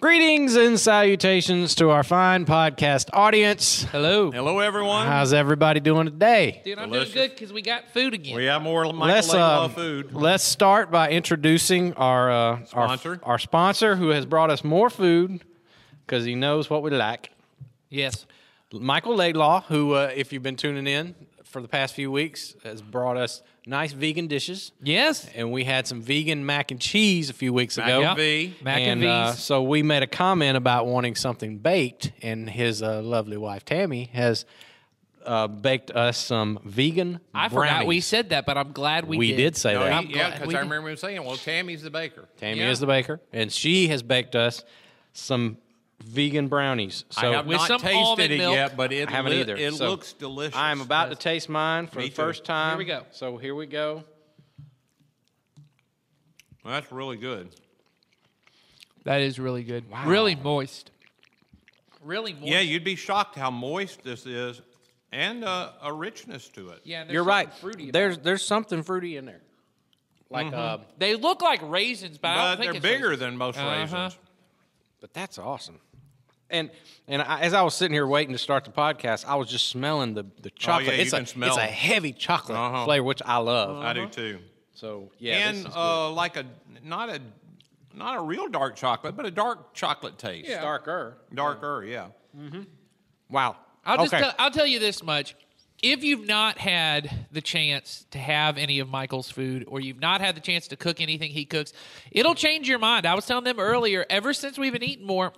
Greetings 0.00 0.54
and 0.54 0.78
salutations 0.78 1.74
to 1.74 1.90
our 1.90 2.04
fine 2.04 2.44
podcast 2.46 3.08
audience. 3.12 3.82
Hello. 3.82 4.30
Hello, 4.30 4.60
everyone. 4.60 5.08
How's 5.08 5.32
everybody 5.32 5.80
doing 5.80 6.04
today? 6.04 6.62
Dude, 6.64 6.78
I'm 6.78 6.88
Delicious. 6.90 7.14
doing 7.14 7.26
good 7.28 7.34
because 7.34 7.52
we 7.52 7.62
got 7.62 7.90
food 7.90 8.14
again. 8.14 8.36
we 8.36 8.44
have 8.44 8.62
more 8.62 8.84
Michael 8.84 8.98
Let's 9.08 9.28
Laidlaw 9.28 9.64
uh, 9.64 9.68
food. 9.68 10.12
let's 10.14 10.44
start 10.44 10.92
by 10.92 11.10
introducing 11.10 11.94
our 11.94 12.30
uh, 12.30 12.64
Sponsor. 12.66 13.18
our, 13.24 13.32
our 13.32 13.38
sponsor 13.40 13.96
who 13.96 14.10
has 14.10 14.24
brought 14.24 14.50
us 14.50 14.62
more 14.62 14.88
food 14.88 15.42
because 16.06 16.24
he 16.24 16.36
knows 16.36 16.70
what 16.70 16.82
we 16.84 16.90
like. 16.90 17.30
yes. 17.88 18.24
Michael 18.72 19.16
Laidlaw, 19.16 19.62
who, 19.62 19.94
uh, 19.94 20.12
if 20.14 20.30
you've 20.32 20.42
been 20.42 20.54
tuning 20.56 20.86
in 20.86 21.14
for 21.48 21.60
the 21.62 21.68
past 21.68 21.94
few 21.94 22.10
weeks, 22.12 22.54
has 22.62 22.82
brought 22.82 23.16
us 23.16 23.42
nice 23.66 23.92
vegan 23.92 24.26
dishes. 24.26 24.72
Yes. 24.82 25.28
And 25.34 25.50
we 25.50 25.64
had 25.64 25.86
some 25.86 26.02
vegan 26.02 26.44
mac 26.44 26.70
and 26.70 26.80
cheese 26.80 27.30
a 27.30 27.32
few 27.32 27.52
weeks 27.52 27.78
ago. 27.78 27.86
Mac 27.86 27.98
ago. 28.00 28.08
and 28.10 28.16
V. 28.18 28.54
Mac 28.62 28.78
and 28.80 29.02
and 29.02 29.10
uh, 29.10 29.32
so 29.32 29.62
we 29.62 29.82
made 29.82 30.02
a 30.02 30.06
comment 30.06 30.56
about 30.56 30.86
wanting 30.86 31.14
something 31.14 31.58
baked, 31.58 32.12
and 32.22 32.48
his 32.50 32.82
uh, 32.82 33.00
lovely 33.02 33.36
wife 33.36 33.64
Tammy 33.64 34.10
has 34.12 34.44
uh, 35.24 35.46
baked 35.48 35.90
us 35.90 36.16
some 36.18 36.58
vegan. 36.64 37.20
I 37.34 37.48
forgot 37.48 37.86
we 37.86 38.00
said 38.00 38.30
that, 38.30 38.46
but 38.46 38.56
I'm 38.56 38.72
glad 38.72 39.06
we, 39.06 39.18
We 39.18 39.34
did 39.36 39.56
say 39.56 39.72
No, 39.74 39.80
that. 39.84 39.92
he- 39.92 39.98
I'm 39.98 40.06
yeah, 40.10 40.30
because 40.30 40.48
we 40.48 40.54
I 40.54 40.58
did. 40.58 40.64
remember 40.64 40.88
him 40.90 40.96
saying, 40.96 41.24
"Well, 41.24 41.36
Tammy's 41.36 41.82
the 41.82 41.90
baker." 41.90 42.28
Tammy 42.38 42.60
Yeah. 42.60 42.70
is 42.70 42.80
the 42.80 42.86
baker, 42.86 43.20
and 43.32 43.50
she 43.52 43.88
has 43.88 44.02
baked 44.02 44.34
us 44.36 44.64
some 45.12 45.58
vegan 46.02 46.48
brownies. 46.48 47.04
So 47.10 47.28
I 47.28 47.34
have 47.36 47.46
With 47.46 47.58
not 47.58 47.66
some 47.68 47.80
tasted 47.80 47.96
almond 47.98 48.32
it 48.32 48.38
milk. 48.38 48.54
yet, 48.54 48.76
but 48.76 48.92
it 48.92 49.08
I 49.08 49.12
haven't 49.12 49.32
li- 49.32 49.40
either. 49.40 49.56
It 49.56 49.74
So 49.74 49.88
looks 49.90 50.12
delicious. 50.12 50.56
I'm 50.56 50.80
about 50.80 51.10
to 51.10 51.16
taste 51.16 51.48
mine 51.48 51.86
for 51.86 51.98
Me 51.98 52.04
the 52.04 52.10
too. 52.10 52.14
first 52.14 52.44
time. 52.44 52.70
Here 52.72 52.78
we 52.78 52.84
go. 52.84 53.06
So 53.10 53.36
here 53.36 53.54
we 53.54 53.66
go. 53.66 54.04
That's 56.64 56.90
really 56.92 57.16
good. 57.16 57.48
That 59.04 59.20
is 59.22 59.38
really 59.38 59.62
good. 59.62 59.84
Really 60.04 60.34
moist. 60.34 60.90
Really 62.02 62.32
moist. 62.34 62.46
Yeah, 62.46 62.60
you'd 62.60 62.84
be 62.84 62.94
shocked 62.96 63.36
how 63.36 63.50
moist 63.50 64.02
this 64.02 64.26
is, 64.26 64.60
and 65.12 65.44
uh, 65.44 65.72
a 65.82 65.92
richness 65.92 66.48
to 66.50 66.70
it. 66.70 66.80
Yeah, 66.84 67.04
there's 67.04 67.14
You're 67.14 67.24
right. 67.24 67.52
Fruity 67.54 67.84
about 67.84 67.92
There's 67.94 68.16
it. 68.18 68.22
there's 68.24 68.44
something 68.44 68.82
fruity 68.82 69.16
in 69.16 69.24
there, 69.24 69.40
like 70.30 70.52
uh, 70.52 70.78
They 70.98 71.14
look 71.14 71.40
like 71.42 71.60
raisins, 71.62 72.18
but, 72.18 72.28
I 72.28 72.48
don't 72.48 72.56
think 72.58 72.72
they're 72.72 72.76
it's 72.76 72.82
bigger 72.82 73.08
raisins. 73.10 73.20
than 73.20 73.36
most 73.38 73.58
Uh-huh. 73.58 73.70
raisins. 73.80 74.18
But 75.00 75.14
that's 75.14 75.38
awesome. 75.38 75.80
And 76.50 76.70
and 77.06 77.20
I, 77.22 77.40
as 77.40 77.52
I 77.54 77.62
was 77.62 77.74
sitting 77.74 77.92
here 77.94 78.06
waiting 78.06 78.32
to 78.32 78.38
start 78.38 78.64
the 78.64 78.70
podcast, 78.70 79.24
I 79.26 79.34
was 79.36 79.48
just 79.48 79.68
smelling 79.68 80.14
the, 80.14 80.24
the 80.42 80.50
chocolate. 80.50 80.88
Oh, 80.88 80.92
yeah, 80.92 81.02
it's 81.02 81.12
you 81.12 81.16
a 81.16 81.20
can 81.20 81.26
smell 81.26 81.48
it's 81.50 81.58
a 81.58 81.62
heavy 81.62 82.12
chocolate 82.12 82.56
Uh-huh. 82.58 82.84
flavor, 82.84 83.04
which 83.04 83.22
I 83.24 83.36
love. 83.38 83.82
I 83.84 83.92
do 83.92 84.06
too. 84.08 84.38
So 84.74 85.10
yeah, 85.18 85.34
this 85.34 85.42
and 85.48 85.56
is 85.58 85.64
good. 85.74 85.78
uh, 85.78 86.10
like 86.12 86.36
a 86.36 86.44
not 86.84 87.08
a 87.10 87.20
not 87.94 88.16
a 88.16 88.22
real 88.22 88.48
dark 88.48 88.76
chocolate, 88.76 89.16
but 89.16 89.26
a 89.26 89.30
dark 89.30 89.74
chocolate 89.74 90.18
taste. 90.18 90.48
Yeah. 90.48 90.60
darker. 90.62 91.18
Darker, 91.34 91.84
yeah. 91.84 92.06
Wow. 93.30 93.56
I'll 93.84 93.96
just 93.98 94.12
okay. 94.14 94.22
tell, 94.22 94.34
I'll 94.38 94.50
tell 94.50 94.66
you 94.66 94.78
this 94.78 95.02
much. 95.02 95.34
If 95.82 96.02
you've 96.02 96.26
not 96.26 96.58
had 96.58 97.26
the 97.30 97.40
chance 97.40 98.04
to 98.10 98.18
have 98.18 98.58
any 98.58 98.80
of 98.80 98.88
Michael's 98.88 99.30
food 99.30 99.64
or 99.68 99.80
you've 99.80 100.00
not 100.00 100.20
had 100.20 100.34
the 100.34 100.40
chance 100.40 100.66
to 100.68 100.76
cook 100.76 101.00
anything 101.00 101.30
he 101.30 101.44
cooks, 101.44 101.72
it'll 102.10 102.34
change 102.34 102.68
your 102.68 102.80
mind. 102.80 103.06
I 103.06 103.14
was 103.14 103.26
telling 103.26 103.44
them 103.44 103.60
earlier, 103.60 104.04
ever 104.10 104.32
since 104.32 104.58
we've 104.58 104.72
been 104.72 104.82
eating 104.82 105.06
more, 105.06 105.32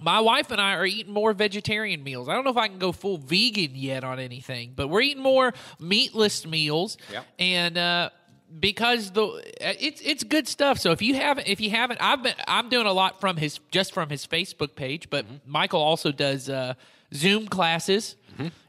my 0.00 0.20
wife 0.20 0.50
and 0.50 0.60
I 0.60 0.74
are 0.74 0.86
eating 0.86 1.12
more 1.12 1.32
vegetarian 1.32 2.02
meals. 2.02 2.28
I 2.28 2.34
don't 2.34 2.44
know 2.44 2.50
if 2.50 2.56
I 2.56 2.68
can 2.68 2.78
go 2.78 2.92
full 2.92 3.18
vegan 3.18 3.72
yet 3.74 4.04
on 4.04 4.18
anything, 4.18 4.72
but 4.74 4.88
we're 4.88 5.02
eating 5.02 5.22
more 5.22 5.52
meatless 5.78 6.46
meals. 6.46 6.96
Yep. 7.12 7.26
And 7.38 7.78
uh, 7.78 8.10
because 8.58 9.10
the 9.12 9.42
it's 9.60 10.00
it's 10.00 10.24
good 10.24 10.48
stuff. 10.48 10.78
So 10.78 10.90
if 10.92 11.02
you 11.02 11.14
haven't 11.14 11.48
if 11.48 11.60
you 11.60 11.70
haven't, 11.70 12.00
I've 12.02 12.22
been 12.22 12.34
I'm 12.46 12.68
doing 12.68 12.86
a 12.86 12.92
lot 12.92 13.20
from 13.20 13.36
his 13.36 13.60
just 13.70 13.92
from 13.92 14.08
his 14.08 14.26
Facebook 14.26 14.74
page, 14.74 15.10
but 15.10 15.26
Michael 15.46 15.80
also 15.80 16.12
does 16.12 16.48
uh, 16.48 16.74
Zoom 17.14 17.48
classes. 17.48 18.16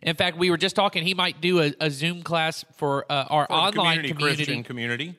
In 0.02 0.16
fact, 0.16 0.36
we 0.36 0.50
were 0.50 0.58
just 0.58 0.76
talking. 0.76 1.04
He 1.04 1.14
might 1.14 1.42
do 1.42 1.62
a, 1.62 1.72
a 1.80 1.92
Zoom 1.92 2.24
class 2.24 2.66
for 2.78 3.06
uh, 3.08 3.26
our 3.30 3.46
For 3.46 3.54
online 3.54 3.98
community, 4.08 4.64
community. 4.64 4.64
Community. 4.64 5.16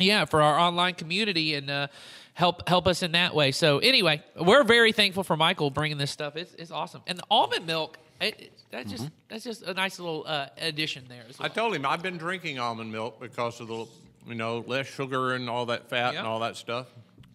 Yeah, 0.00 0.24
for 0.24 0.42
our 0.42 0.58
online 0.58 0.94
community 0.94 1.54
and 1.54 1.70
uh, 1.70 1.86
help 2.34 2.68
help 2.68 2.86
us 2.86 3.02
in 3.02 3.12
that 3.12 3.34
way. 3.34 3.52
So 3.52 3.78
anyway, 3.78 4.22
we're 4.40 4.64
very 4.64 4.92
thankful 4.92 5.22
for 5.24 5.36
Michael 5.36 5.70
bringing 5.70 5.98
this 5.98 6.10
stuff. 6.10 6.36
It's, 6.36 6.54
it's 6.54 6.70
awesome, 6.70 7.02
and 7.06 7.18
the 7.18 7.24
almond 7.30 7.66
milk. 7.66 7.98
It, 8.20 8.40
it- 8.40 8.52
that's 8.70 8.90
just 8.90 9.10
that's 9.28 9.44
just 9.44 9.62
a 9.64 9.74
nice 9.74 9.98
little 9.98 10.24
uh, 10.26 10.46
addition 10.56 11.04
there. 11.06 11.24
As 11.28 11.38
I 11.38 11.48
told 11.48 11.74
him 11.74 11.84
I've 11.84 12.02
been 12.02 12.16
drinking 12.16 12.58
almond 12.58 12.90
milk 12.90 13.20
because 13.20 13.60
of 13.60 13.68
the, 13.68 13.84
you 14.26 14.34
know, 14.34 14.64
less 14.66 14.86
sugar 14.86 15.34
and 15.34 15.50
all 15.50 15.66
that 15.66 15.90
fat 15.90 16.14
Yeah. 16.14 16.20
and 16.20 16.26
all 16.26 16.40
that 16.40 16.56
stuff. 16.56 16.86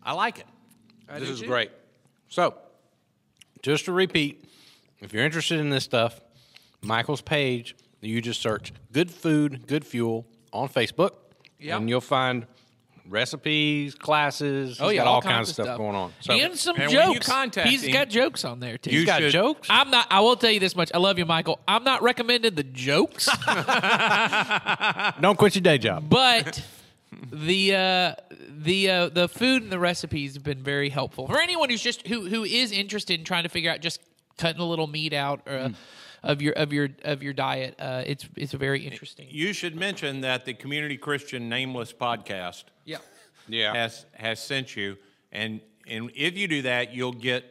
I 0.01 0.13
like 0.13 0.39
it. 0.39 0.47
I 1.07 1.19
This 1.19 1.29
is 1.29 1.41
too. 1.41 1.45
great. 1.45 1.69
So, 2.27 2.55
just 3.61 3.85
to 3.85 3.91
repeat, 3.91 4.45
if 4.99 5.13
you're 5.13 5.23
interested 5.23 5.59
in 5.59 5.69
this 5.69 5.83
stuff, 5.83 6.19
Michael's 6.81 7.21
page, 7.21 7.75
you 8.01 8.19
just 8.19 8.41
search 8.41 8.73
"Good 8.91 9.11
Food, 9.11 9.67
Good 9.67 9.85
Fuel" 9.85 10.25
on 10.51 10.69
Facebook, 10.69 11.11
Yep. 11.59 11.77
and 11.81 11.87
you'll 11.89 12.01
find 12.01 12.47
recipes, 13.09 13.95
classes. 13.95 14.79
Oh 14.81 14.89
He's 14.89 14.95
yeah, 14.97 15.03
got 15.03 15.07
all, 15.09 15.21
kinds 15.21 15.49
of 15.49 15.53
stuff, 15.53 15.65
stuff 15.65 15.77
going 15.77 15.95
on. 15.95 16.13
So, 16.21 16.33
and 16.33 16.55
some 16.57 16.75
And 16.75 16.85
when 16.87 16.91
jokes. 16.91 17.13
you 17.13 17.19
contact 17.33 17.69
He's 17.69 17.83
him- 17.83 17.93
got 17.93 18.09
jokes 18.09 18.43
on 18.45 18.59
there 18.59 18.77
too. 18.77 18.91
You 18.91 18.99
he's 18.99 19.05
got 19.05 19.21
should- 19.21 19.31
jokes. 19.31 19.67
I'm 19.69 19.89
not. 19.91 20.07
I 20.09 20.19
will 20.21 20.35
tell 20.35 20.51
you 20.51 20.59
this 20.59 20.75
much. 20.75 20.91
I 20.93 20.97
love 20.97 21.17
you, 21.17 21.25
Michael. 21.25 21.59
I'm 21.67 21.83
not 21.83 22.01
recommending 22.01 22.55
the 22.55 22.63
jokes, 22.63 23.27
Don't 25.21 25.37
quit 25.37 25.55
your 25.55 25.61
day 25.61 25.77
job. 25.77 26.09
but 26.09 26.63
the 27.31 27.75
uh, 27.75 28.15
the 28.49 28.89
uh, 28.89 29.09
the 29.09 29.27
food 29.27 29.63
and 29.63 29.71
the 29.71 29.79
recipes 29.79 30.33
have 30.35 30.43
been 30.43 30.61
very 30.63 30.89
helpful 30.89 31.27
for 31.27 31.39
anyone 31.39 31.69
who's 31.69 31.81
just 31.81 32.05
who 32.07 32.27
who 32.27 32.43
is 32.43 32.71
interested 32.71 33.19
in 33.19 33.25
trying 33.25 33.43
to 33.43 33.49
figure 33.49 33.71
out 33.71 33.81
just 33.81 34.01
cutting 34.37 34.61
a 34.61 34.65
little 34.65 34.87
meat 34.87 35.13
out 35.13 35.41
or. 35.47 35.53
uh, 35.57 35.69
of 36.27 36.41
your 36.41 36.53
of 36.53 36.71
your 36.73 36.89
of 37.03 37.23
your 37.23 37.33
diet. 37.33 37.75
Uh, 37.79 38.03
it's 38.05 38.27
it's 38.35 38.53
very 38.53 38.85
interesting. 38.85 39.27
You 39.31 39.53
should 39.53 39.75
mention 39.75 40.21
that 40.21 40.45
the 40.45 40.53
Community 40.53 40.97
Christian 40.97 41.49
Nameless 41.49 41.93
podcast 41.93 42.65
Yeah. 42.85 42.97
Yeah. 43.47 43.73
has 43.73 44.05
has 44.13 44.39
sent 44.43 44.75
you, 44.75 44.97
and 45.31 45.61
and 45.87 46.11
if 46.15 46.37
you 46.37 46.47
do 46.47 46.61
that, 46.63 46.93
you'll 46.93 47.13
get 47.13 47.43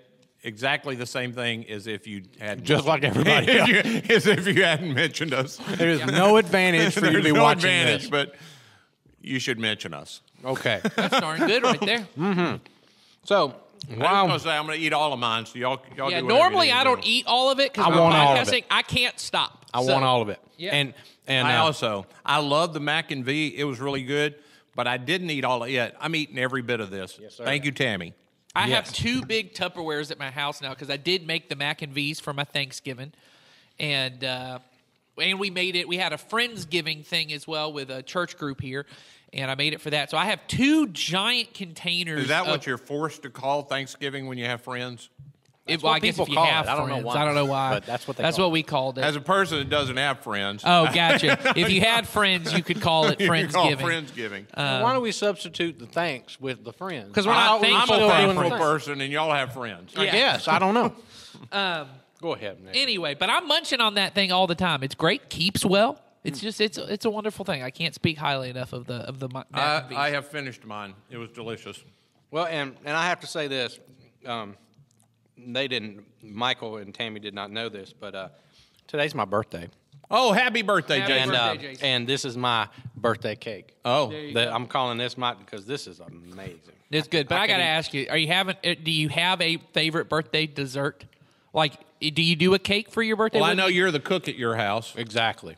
exactly 0.42 0.94
the 0.94 1.06
same 1.06 1.32
thing 1.32 1.68
as 1.70 1.86
if 1.86 2.06
you 2.06 2.22
had 2.38 2.62
Just 2.64 2.84
like 2.86 3.02
everybody 3.02 3.46
If 3.50 3.68
you- 4.08 4.14
as 4.16 4.26
if 4.26 4.46
you 4.46 4.62
hadn't 4.62 4.94
mentioned 4.94 5.32
us. 5.34 5.58
There's 5.76 6.04
no 6.06 6.36
advantage 6.36 6.94
for 6.94 7.00
you 7.00 7.06
to 7.06 7.12
There's 7.14 7.24
be 7.24 7.32
no 7.32 7.42
watching 7.42 7.70
advantage, 7.70 8.02
this. 8.02 8.10
but 8.10 8.34
you 9.22 9.38
should 9.40 9.58
mention 9.58 9.92
us. 9.94 10.20
Okay. 10.44 10.80
That's 10.94 11.18
darn 11.18 11.40
good 11.46 11.62
right 11.64 11.80
there. 11.80 12.60
So, 13.24 13.56
I'm 13.90 13.98
wow. 13.98 14.26
gonna 14.26 14.38
say 14.40 14.50
I'm 14.50 14.66
gonna 14.66 14.78
eat 14.78 14.92
all 14.92 15.12
of 15.12 15.18
mine, 15.18 15.46
so 15.46 15.58
y'all 15.58 15.80
y'all 15.96 16.10
Yeah, 16.10 16.20
do 16.20 16.26
whatever 16.26 16.40
normally 16.42 16.68
you 16.68 16.74
I 16.74 16.84
don't 16.84 17.02
do. 17.02 17.08
eat 17.08 17.26
all 17.26 17.50
of 17.50 17.60
it 17.60 17.72
because 17.72 17.86
I 17.86 17.90
I'm 17.90 17.98
want 17.98 18.14
all 18.14 18.36
of 18.36 18.46
podcasting. 18.48 18.58
it. 18.58 18.64
I 18.70 18.82
can't 18.82 19.18
stop. 19.20 19.66
I 19.72 19.84
So- 19.84 19.92
want 19.92 20.04
all 20.04 20.22
of 20.22 20.28
it. 20.28 20.40
Yeah. 20.56 20.74
And 20.74 20.94
and 21.26 21.46
I 21.46 21.56
uh, 21.56 21.64
also 21.64 22.06
I 22.24 22.38
love 22.38 22.72
the 22.72 22.80
mac 22.80 23.10
and 23.10 23.24
V. 23.24 23.54
It 23.56 23.64
was 23.64 23.78
really 23.80 24.02
good, 24.04 24.36
but 24.74 24.86
I 24.86 24.96
didn't 24.96 25.30
eat 25.30 25.44
all 25.44 25.62
of 25.62 25.68
it. 25.70 25.94
I'm 26.00 26.14
eating 26.14 26.38
every 26.38 26.62
bit 26.62 26.80
of 26.80 26.90
this. 26.90 27.18
Yes, 27.20 27.34
sir. 27.36 27.44
Thank 27.44 27.64
you, 27.64 27.72
Tammy. 27.72 28.14
I 28.54 28.68
Yes. 28.68 28.86
have 28.86 28.92
two 28.94 29.22
big 29.26 29.52
Tupperwares 29.52 30.10
at 30.10 30.18
my 30.18 30.30
house 30.30 30.62
now 30.62 30.70
because 30.70 30.88
I 30.88 30.96
did 30.96 31.26
make 31.26 31.48
the 31.50 31.56
mac 31.56 31.82
and 31.82 31.92
V's 31.92 32.20
for 32.20 32.32
my 32.32 32.44
Thanksgiving, 32.44 33.12
and 33.78 34.24
uh, 34.24 34.58
and 35.20 35.38
we 35.38 35.50
made 35.50 35.76
it. 35.76 35.86
We 35.88 35.96
had 35.98 36.12
a 36.12 36.16
friendsgiving 36.16 37.04
thing 37.04 37.32
as 37.32 37.46
well 37.46 37.72
with 37.72 37.90
a 37.90 38.02
church 38.02 38.36
group 38.38 38.60
here, 38.62 38.86
and 39.32 39.50
I 39.50 39.54
made 39.54 39.72
it 39.74 39.80
for 39.80 39.90
that. 39.90 40.10
So 40.10 40.16
I 40.16 40.26
have 40.26 40.46
two 40.48 40.88
giant 40.88 41.54
containers. 41.54 42.22
Is 42.22 42.28
that 42.28 42.42
of- 42.42 42.48
what 42.48 42.66
you're 42.66 42.78
forced 42.78 43.22
to 43.22 43.30
call 43.30 43.62
Thanksgiving 43.62 44.26
when 44.26 44.38
you 44.38 44.46
have 44.46 44.62
friends? 44.62 45.08
If, 45.68 45.80
That's 45.80 45.82
well, 45.82 45.90
what 45.94 45.96
I 45.96 45.98
guess 45.98 46.14
people 46.14 46.24
if 46.26 46.28
you 46.28 46.34
call 46.36 46.44
it. 46.44 46.50
have 46.50 46.68
I 46.68 46.76
don't 46.76 46.86
know 46.88 46.94
friends, 46.94 47.04
why. 47.06 47.16
I 47.16 47.24
don't 47.24 47.34
know 47.34 47.44
why, 47.46 47.70
But 47.70 47.86
that's 47.86 48.06
what 48.06 48.16
they 48.16 48.22
That's 48.22 48.36
call 48.36 48.46
what 48.46 48.52
we 48.52 48.62
called 48.62 48.98
it. 48.98 49.04
As 49.04 49.16
a 49.16 49.20
person 49.20 49.58
that 49.58 49.68
doesn't 49.68 49.96
have 49.96 50.20
friends, 50.20 50.62
oh, 50.64 50.84
gotcha. 50.94 51.52
if 51.58 51.70
you 51.70 51.80
had 51.80 52.06
friends, 52.16 52.52
you 52.52 52.62
could 52.62 52.80
call 52.80 53.06
it 53.08 53.20
you 53.20 53.28
can 53.28 53.48
call 53.48 53.68
friendsgiving. 53.72 54.46
Friendsgiving. 54.46 54.82
why 54.82 54.92
don't 54.92 55.02
we 55.02 55.10
substitute 55.10 55.80
the 55.80 55.86
thanks 55.86 56.40
with 56.40 56.62
the 56.62 56.72
friends? 56.72 57.12
'Cause 57.12 57.26
we're 57.26 57.32
I 57.32 57.34
not 57.34 57.46
thought 57.46 57.60
we 57.62 57.66
thankful 57.66 57.96
were 57.96 58.02
I'm 58.04 58.08
a 58.10 58.12
still 58.14 58.26
doing 58.34 58.38
thankful 58.48 58.58
person, 58.68 59.00
and 59.00 59.12
y'all 59.12 59.34
have 59.34 59.52
friends. 59.54 59.92
I 59.96 60.04
guess. 60.06 60.46
I 60.46 60.58
don't 60.60 60.74
know. 60.74 60.94
Um, 61.52 61.88
Go 62.22 62.32
ahead. 62.34 62.62
Nick. 62.64 62.76
anyway, 62.76 63.14
but 63.14 63.28
I'm 63.28 63.46
munching 63.46 63.80
on 63.80 63.94
that 63.94 64.14
thing 64.14 64.30
all 64.32 64.46
the 64.46 64.54
time. 64.54 64.82
It's 64.82 64.94
great, 64.94 65.28
keeps 65.28 65.64
well. 65.66 66.00
It's 66.26 66.40
just 66.40 66.60
it's 66.60 66.78
it's 66.78 67.04
a 67.04 67.10
wonderful 67.10 67.44
thing. 67.44 67.62
I 67.62 67.70
can't 67.70 67.94
speak 67.94 68.18
highly 68.18 68.50
enough 68.50 68.72
of 68.72 68.86
the 68.86 68.96
of 68.96 69.18
the. 69.18 69.28
mac 69.28 69.46
I, 69.54 69.76
and 69.88 69.96
I 69.96 70.10
have 70.10 70.26
finished 70.28 70.64
mine. 70.64 70.94
It 71.10 71.16
was 71.18 71.30
delicious. 71.30 71.82
Well, 72.30 72.46
and 72.46 72.74
and 72.84 72.96
I 72.96 73.06
have 73.06 73.20
to 73.20 73.26
say 73.26 73.46
this. 73.48 73.78
Um, 74.26 74.56
they 75.38 75.68
didn't. 75.68 76.04
Michael 76.22 76.78
and 76.78 76.94
Tammy 76.94 77.20
did 77.20 77.34
not 77.34 77.50
know 77.50 77.68
this, 77.68 77.92
but 77.92 78.14
uh, 78.14 78.28
today's 78.86 79.14
my 79.14 79.24
birthday, 79.24 79.68
Oh, 80.10 80.32
happy 80.32 80.62
birthday, 80.62 80.98
Happy 81.00 81.12
Jason! 81.12 81.28
and 81.30 81.36
uh, 81.36 81.52
birthday, 81.54 81.68
Jason. 81.72 81.84
and 81.86 82.06
this 82.08 82.24
is 82.24 82.36
my 82.36 82.68
birthday 82.96 83.36
cake. 83.36 83.74
oh, 83.84 84.10
you 84.10 84.34
That- 84.34 84.52
I'm 84.52 84.66
calling 84.66 84.98
this 84.98 85.16
my 85.16 85.34
because 85.34 85.66
this 85.66 85.86
is 85.86 86.00
amazing. 86.00 86.60
It's 86.90 87.08
good, 87.08 87.28
but 87.28 87.38
I 87.38 87.42
I, 87.42 87.46
got 87.48 87.56
to 87.58 87.62
eat- 87.62 87.66
ask 87.66 87.94
you: 87.94 88.06
Are 88.10 88.16
you 88.16 88.28
having? 88.28 88.56
uh, 88.64 88.74
Do 88.82 88.90
you 88.90 89.08
have 89.10 89.40
a 89.40 89.58
favorite 89.72 90.08
birthday 90.08 90.46
dessert? 90.46 91.04
Like, 91.52 91.74
do 92.00 92.22
you 92.22 92.36
do 92.36 92.54
a 92.54 92.58
cake 92.58 92.90
for 92.90 93.02
your 93.02 93.16
birthday? 93.16 93.38
well, 93.38 93.46
I 93.46 93.50
with 93.52 93.58
know 93.58 93.68
me? 93.68 93.74
you're 93.74 93.90
the 93.90 94.00
cook 94.00 94.28
at 94.28 94.36
your 94.36 94.56
house. 94.56 94.94
Exactly. 94.96 95.56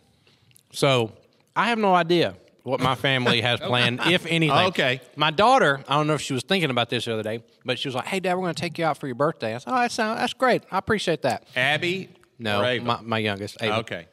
So 0.73 1.12
I 1.56 1.69
have 1.69 1.79
no 1.79 1.94
idea 1.94 2.35
what 2.62 2.81
my 2.81 2.94
family 2.94 3.41
has 3.41 3.61
planned, 3.70 4.00
if 4.06 4.26
anything. 4.26 4.67
Okay. 4.69 5.00
My 5.17 5.31
daughter, 5.31 5.82
I 5.88 5.97
don't 5.97 6.06
know 6.06 6.15
if 6.15 6.20
she 6.20 6.35
was 6.35 6.43
thinking 6.43 6.70
about 6.70 6.91
this 6.91 7.06
the 7.06 7.15
other 7.15 7.23
day, 7.23 7.43
but 7.65 7.79
she 7.79 7.88
was 7.88 7.94
like, 7.94 8.06
"Hey, 8.06 8.20
Dad, 8.20 8.35
we're 8.35 8.43
going 8.43 8.55
to 8.55 8.61
take 8.61 8.79
you 8.79 8.85
out 8.85 8.99
for 8.99 9.06
your 9.06 9.15
birthday." 9.17 9.55
I 9.55 9.59
said, 9.59 9.70
"Oh, 9.73 9.76
that 9.76 9.93
sounds 9.93 10.20
that's 10.20 10.35
great. 10.35 10.62
I 10.70 10.79
appreciate 10.79 11.23
that." 11.23 11.44
Abby. 11.56 12.11
No, 12.38 12.61
my, 12.82 13.00
my 13.03 13.19
youngest. 13.19 13.56
Ava. 13.61 13.79
okay. 13.79 14.06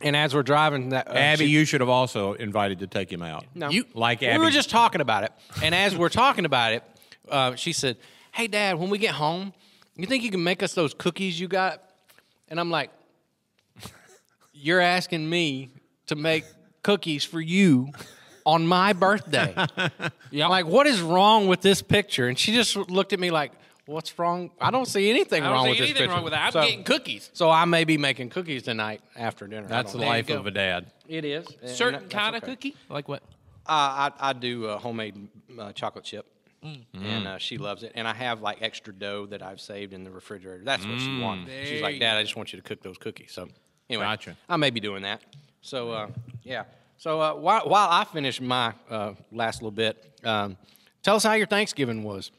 And 0.00 0.16
as 0.16 0.32
we're 0.34 0.42
driving, 0.44 0.90
that 0.90 1.08
uh, 1.08 1.12
Abby, 1.14 1.44
she- 1.46 1.50
you 1.50 1.64
should 1.64 1.80
have 1.80 1.90
also 1.90 2.32
invited 2.34 2.78
to 2.78 2.86
take 2.86 3.12
him 3.12 3.20
out. 3.20 3.44
No. 3.54 3.68
You 3.68 3.84
like 3.94 4.22
Abby. 4.22 4.38
We 4.38 4.44
were 4.44 4.50
just 4.50 4.70
talking 4.70 5.00
about 5.00 5.24
it. 5.24 5.32
And 5.62 5.74
as 5.74 5.94
we're 5.96 6.08
talking 6.08 6.44
about 6.46 6.72
it, 6.72 6.84
uh, 7.28 7.56
she 7.56 7.72
said, 7.72 7.96
Hey, 8.32 8.46
Dad, 8.46 8.78
when 8.78 8.90
we 8.90 8.98
get 8.98 9.14
home, 9.16 9.52
you 9.96 10.06
think 10.06 10.22
you 10.22 10.30
can 10.30 10.42
make 10.44 10.62
us 10.62 10.72
those 10.72 10.94
cookies 10.94 11.38
you 11.38 11.48
got? 11.48 11.82
And 12.48 12.58
I'm 12.60 12.70
like, 12.70 12.90
You're 14.52 14.80
asking 14.80 15.28
me 15.28 15.68
to 16.08 16.16
make 16.16 16.44
cookies 16.82 17.24
for 17.24 17.40
you 17.40 17.90
on 18.44 18.66
my 18.66 18.92
birthday. 18.92 19.54
yeah. 20.30 20.44
I'm 20.44 20.50
like, 20.50 20.66
what 20.66 20.86
is 20.86 21.00
wrong 21.00 21.46
with 21.46 21.60
this 21.60 21.82
picture? 21.82 22.28
And 22.28 22.38
she 22.38 22.52
just 22.52 22.76
looked 22.76 23.12
at 23.12 23.20
me 23.20 23.30
like, 23.30 23.52
What's 23.86 24.18
wrong? 24.18 24.50
I 24.60 24.70
don't 24.70 24.84
see 24.84 25.08
anything 25.08 25.42
I 25.42 25.46
don't 25.46 25.54
wrong 25.54 25.64
see 25.64 25.70
with 25.70 25.78
this 25.78 25.84
anything 25.88 26.02
picture. 26.02 26.14
wrong 26.14 26.24
with 26.24 26.34
that. 26.34 26.44
I'm 26.48 26.52
So- 26.52 26.60
getting 26.60 26.84
cookies. 26.84 27.30
So 27.32 27.48
I 27.48 27.64
may 27.64 27.84
be 27.84 27.96
making 27.96 28.28
cookies 28.28 28.62
tonight 28.62 29.00
after 29.16 29.46
dinner. 29.46 29.66
That's 29.66 29.92
the 29.92 29.98
know. 30.00 30.06
life 30.06 30.28
of 30.28 30.46
a 30.46 30.50
dad. 30.50 30.92
It 31.08 31.24
is. 31.24 31.46
Certain 31.64 32.00
that- 32.02 32.10
that's 32.10 32.12
kind 32.12 32.36
of 32.36 32.42
cookie, 32.42 32.76
like 32.90 33.08
what? 33.08 33.22
Uh, 33.66 34.10
I, 34.10 34.12
I 34.20 34.32
do 34.34 34.66
uh, 34.66 34.76
homemade 34.78 35.28
uh, 35.58 35.72
chocolate 35.72 36.04
chip, 36.04 36.26
and 36.62 37.26
uh, 37.26 37.38
she 37.38 37.56
loves 37.56 37.82
it. 37.82 37.92
And 37.94 38.06
I 38.06 38.12
have 38.12 38.42
like 38.42 38.60
extra 38.60 38.92
dough 38.92 39.24
that 39.30 39.40
I've 39.42 39.60
saved 39.60 39.94
in 39.94 40.04
the 40.04 40.10
refrigerator. 40.10 40.64
That's 40.64 40.84
what 40.84 41.00
she 41.00 41.18
wants. 41.18 41.50
She's 41.64 41.80
like, 41.80 41.98
Dad, 41.98 42.18
I 42.18 42.22
just 42.22 42.36
want 42.36 42.52
you 42.52 42.60
to 42.60 42.62
cook 42.68 42.82
those 42.82 42.98
cookies. 42.98 43.32
So 43.32 43.48
anyway, 43.88 44.04
Gotcha. 44.04 44.36
I 44.50 44.58
may 44.58 44.68
be 44.68 44.80
doing 44.80 45.02
that. 45.04 45.22
So 45.68 45.90
uh, 45.92 46.08
yeah. 46.42 46.64
So 46.96 47.20
uh, 47.20 47.34
while, 47.34 47.68
while 47.68 47.88
I 47.90 48.04
finish 48.04 48.40
my 48.40 48.72
uh, 48.90 49.12
last 49.30 49.62
little 49.62 49.70
bit, 49.70 50.20
um, 50.24 50.56
tell 51.02 51.14
us 51.16 51.22
how 51.22 51.34
your 51.34 51.46
Thanksgiving 51.46 52.02
was. 52.02 52.30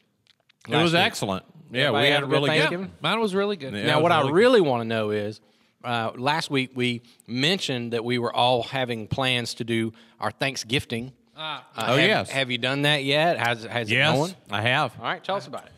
It 0.67 0.75
was 0.75 0.91
week. 0.93 1.01
excellent. 1.01 1.45
Yeah, 1.71 1.83
Everybody 1.87 2.03
we 2.03 2.11
had 2.11 2.13
had 2.15 2.23
a 2.23 2.25
a 2.25 2.27
good 2.27 2.33
really 2.33 2.49
good. 2.49 2.57
Thanksgiving? 2.57 2.91
Mine 3.01 3.19
was 3.19 3.35
really 3.35 3.55
good. 3.55 3.73
Yeah. 3.73 3.85
now, 3.85 4.01
what 4.01 4.11
was 4.11 4.25
I 4.25 4.31
really 4.31 4.59
really 4.59 4.61
want 4.61 4.81
to 4.81 4.87
know 4.87 5.11
is, 5.11 5.39
uh, 5.83 6.11
last 6.17 6.49
week 6.49 6.71
we 6.75 7.03
mentioned 7.27 7.93
that 7.93 8.03
we 8.03 8.17
were 8.17 8.35
all 8.35 8.63
having 8.63 9.07
plans 9.07 9.53
to 9.55 9.63
do 9.63 9.93
our 10.19 10.31
Thanksgiving. 10.31 11.13
Ah. 11.37 11.65
Uh, 11.75 11.83
Oh, 11.89 11.95
have, 11.97 12.07
yes. 12.09 12.29
Have 12.31 12.51
you 12.51 12.57
done 12.57 12.81
that 12.81 13.03
yet? 13.03 13.37
How's, 13.37 13.63
how's 13.65 13.89
it 13.89 13.95
going? 13.95 14.33
I 14.51 14.61
have. 14.63 14.93
All 14.99 15.05
right, 15.05 15.23
tell 15.23 15.35
us 15.37 15.47
about 15.47 15.67
it. 15.67 15.71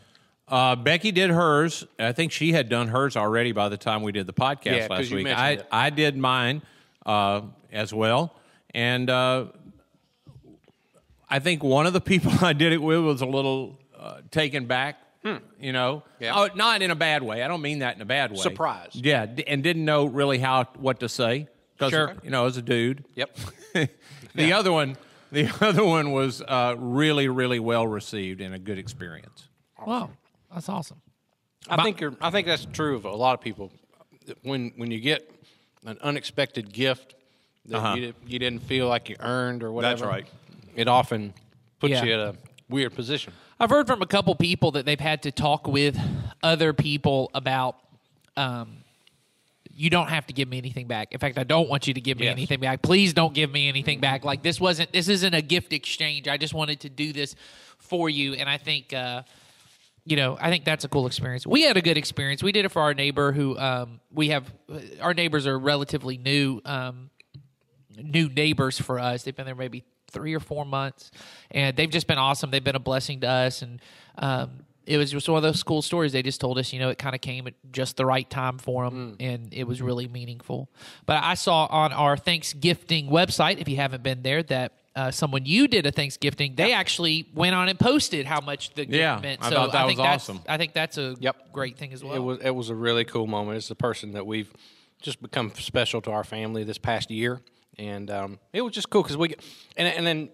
Uh, 0.48 0.74
Becky 0.76 1.12
did 1.12 1.30
hers. 1.30 1.86
I 2.00 2.12
think 2.12 2.32
she 2.32 2.52
had 2.52 2.68
done 2.68 2.88
hers 2.88 3.16
already 3.16 3.52
by 3.52 3.68
the 3.68 3.76
time 3.76 4.02
we 4.02 4.10
did 4.12 4.26
the 4.26 4.32
podcast 4.32 4.64
Yeah, 4.64 4.80
'cause 4.88 4.90
last 4.90 5.10
week. 5.12 5.24
mentioned 5.24 5.40
I, 5.40 5.50
it. 5.52 5.66
I 5.70 5.90
did 5.90 6.16
mine 6.16 6.62
uh, 7.06 7.42
as 7.72 7.92
well. 7.92 8.34
And 8.74 9.08
uh, 9.10 9.46
I 11.28 11.38
think 11.38 11.62
one 11.62 11.86
of 11.86 11.92
the 11.92 12.00
people 12.00 12.32
I 12.42 12.52
did 12.52 12.72
it 12.72 12.82
with 12.82 13.00
was 13.00 13.20
a 13.22 13.26
little 13.26 13.78
uh, 13.98 14.20
taken 14.30 14.66
back, 14.66 14.98
you 15.60 15.72
know. 15.72 16.02
Hmm. 16.18 16.24
Yeah. 16.24 16.32
Oh, 16.36 16.48
not 16.54 16.82
in 16.82 16.90
a 16.90 16.94
bad 16.96 17.22
way. 17.22 17.42
I 17.42 17.48
don't 17.48 17.62
mean 17.62 17.80
that 17.80 17.96
in 17.96 18.02
a 18.02 18.06
bad 18.06 18.30
way. 18.32 18.38
Surprised. 18.38 19.04
Yeah, 19.04 19.26
d- 19.26 19.44
and 19.46 19.62
didn't 19.62 19.84
know 19.84 20.04
really 20.06 20.38
how 20.38 20.64
what 20.78 21.00
to 21.00 21.08
say. 21.08 21.48
'Cause, 21.78 21.90
Sure. 21.90 22.14
You 22.22 22.30
know, 22.30 22.46
as 22.46 22.56
a 22.56 22.62
dude. 22.62 23.04
Yep. 23.14 23.36
the 24.34 24.52
other 24.52 24.70
one, 24.70 24.96
the 25.32 25.50
other 25.60 25.84
one 25.84 26.12
was 26.12 26.40
uh, 26.42 26.74
really, 26.78 27.26
really 27.28 27.58
well 27.58 27.86
received 27.86 28.40
and 28.40 28.54
a 28.54 28.58
good 28.58 28.78
experience. 28.78 29.48
Wow, 29.84 30.10
that's 30.52 30.68
awesome. 30.68 31.00
I 31.68 31.82
think 31.82 32.00
you're. 32.00 32.14
I 32.20 32.30
think 32.30 32.46
that's 32.46 32.66
true 32.72 32.94
of 32.96 33.04
a 33.04 33.10
lot 33.10 33.34
of 33.34 33.40
people. 33.40 33.72
When 34.42 34.72
when 34.76 34.90
you 34.92 35.00
get 35.00 35.28
an 35.84 35.98
unexpected 36.02 36.72
gift 36.72 37.14
that 37.66 37.76
Uh-huh. 37.78 37.94
you, 37.94 38.14
you 38.26 38.38
didn't 38.38 38.62
feel 38.62 38.88
like 38.88 39.08
you 39.08 39.16
earned 39.20 39.62
or 39.62 39.72
whatever, 39.72 40.02
That's 40.06 40.08
right. 40.12 40.26
It 40.74 40.88
often 40.88 41.34
puts 41.80 41.92
Yeah. 41.92 42.04
you 42.04 42.14
in 42.14 42.20
a 42.20 42.34
weird 42.68 42.94
position. 42.94 43.32
I've 43.60 43.70
heard 43.70 43.86
from 43.86 44.02
a 44.02 44.06
couple 44.06 44.34
people 44.34 44.72
that 44.72 44.86
they've 44.86 44.98
had 44.98 45.22
to 45.24 45.30
talk 45.32 45.66
with 45.68 45.98
other 46.42 46.72
people 46.72 47.30
about. 47.34 47.76
Um, 48.36 48.78
you 49.74 49.88
don't 49.88 50.08
have 50.08 50.26
to 50.26 50.32
give 50.32 50.48
me 50.48 50.58
anything 50.58 50.86
back. 50.86 51.12
In 51.12 51.18
fact, 51.18 51.38
I 51.38 51.44
don't 51.44 51.68
want 51.68 51.86
you 51.86 51.94
to 51.94 52.00
give 52.00 52.18
me 52.18 52.26
Yes. 52.26 52.32
anything 52.32 52.60
back. 52.60 52.82
Please 52.82 53.12
don't 53.14 53.32
give 53.34 53.50
me 53.52 53.68
anything 53.68 54.00
back. 54.00 54.24
Like 54.24 54.42
this 54.42 54.60
wasn't. 54.60 54.92
This 54.92 55.08
isn't 55.08 55.32
a 55.34 55.40
gift 55.42 55.72
exchange. 55.72 56.28
I 56.28 56.36
just 56.36 56.52
wanted 56.54 56.80
to 56.80 56.88
do 56.88 57.12
this 57.12 57.34
for 57.78 58.10
you, 58.10 58.34
and 58.34 58.48
I 58.48 58.56
think. 58.58 58.92
Uh, 58.92 59.22
you 60.04 60.16
know, 60.16 60.36
I 60.40 60.50
think 60.50 60.64
that's 60.64 60.84
a 60.84 60.88
cool 60.88 61.06
experience. 61.06 61.46
We 61.46 61.62
had 61.62 61.76
a 61.76 61.82
good 61.82 61.96
experience. 61.96 62.42
We 62.42 62.52
did 62.52 62.64
it 62.64 62.70
for 62.70 62.82
our 62.82 62.94
neighbor 62.94 63.32
who 63.32 63.56
um, 63.56 64.00
we 64.10 64.28
have. 64.28 64.52
Our 65.00 65.14
neighbors 65.14 65.46
are 65.46 65.58
relatively 65.58 66.18
new, 66.18 66.60
um, 66.64 67.10
new 67.96 68.28
neighbors 68.28 68.80
for 68.80 68.98
us. 68.98 69.22
They've 69.22 69.36
been 69.36 69.46
there 69.46 69.54
maybe 69.54 69.84
three 70.10 70.34
or 70.34 70.40
four 70.40 70.64
months, 70.64 71.10
and 71.50 71.76
they've 71.76 71.90
just 71.90 72.06
been 72.06 72.18
awesome. 72.18 72.50
They've 72.50 72.62
been 72.62 72.76
a 72.76 72.80
blessing 72.80 73.20
to 73.20 73.28
us, 73.28 73.62
and 73.62 73.80
um, 74.18 74.64
it 74.86 74.96
was 74.96 75.12
just 75.12 75.28
one 75.28 75.36
of 75.36 75.44
those 75.44 75.62
cool 75.62 75.82
stories. 75.82 76.12
They 76.12 76.22
just 76.22 76.40
told 76.40 76.58
us, 76.58 76.72
you 76.72 76.80
know, 76.80 76.88
it 76.88 76.98
kind 76.98 77.14
of 77.14 77.20
came 77.20 77.46
at 77.46 77.54
just 77.70 77.96
the 77.96 78.04
right 78.04 78.28
time 78.28 78.58
for 78.58 78.84
them, 78.84 79.16
and 79.20 79.54
it 79.54 79.64
was 79.64 79.80
really 79.80 80.08
meaningful. 80.08 80.68
But 81.06 81.22
I 81.22 81.34
saw 81.34 81.66
on 81.66 81.92
our 81.92 82.16
Thanksgiving 82.16 83.08
website, 83.08 83.58
if 83.58 83.68
you 83.68 83.76
haven't 83.76 84.02
been 84.02 84.22
there, 84.22 84.42
that. 84.44 84.72
Uh, 84.94 85.10
someone 85.10 85.46
you 85.46 85.68
did 85.68 85.86
a 85.86 85.90
Thanksgiving, 85.90 86.54
they 86.54 86.74
actually 86.74 87.26
went 87.34 87.54
on 87.54 87.70
and 87.70 87.78
posted 87.78 88.26
how 88.26 88.40
much 88.42 88.74
the 88.74 88.84
gift 88.84 88.98
Yeah, 88.98 89.18
meant. 89.22 89.40
I 89.42 89.48
thought 89.48 89.72
that 89.72 89.84
I 89.84 89.86
think 89.86 89.98
was 89.98 90.04
that's, 90.06 90.28
awesome. 90.28 90.40
I 90.46 90.58
think 90.58 90.74
that's 90.74 90.98
a 90.98 91.16
Yep. 91.18 91.52
great 91.52 91.78
thing 91.78 91.94
as 91.94 92.04
well. 92.04 92.14
It 92.14 92.18
was 92.18 92.38
it 92.40 92.50
was 92.54 92.68
a 92.68 92.74
really 92.74 93.04
cool 93.06 93.26
moment. 93.26 93.56
It's 93.56 93.70
a 93.70 93.74
person 93.74 94.12
that 94.12 94.26
we've 94.26 94.52
just 95.00 95.22
become 95.22 95.50
special 95.54 96.02
to 96.02 96.10
our 96.10 96.24
family 96.24 96.62
this 96.62 96.76
past 96.76 97.10
year, 97.10 97.40
and 97.78 98.10
um, 98.10 98.38
it 98.52 98.60
was 98.60 98.74
just 98.74 98.90
cool 98.90 99.02
because 99.02 99.16
we 99.16 99.34
and 99.78 99.88
and 99.88 100.06
then 100.06 100.28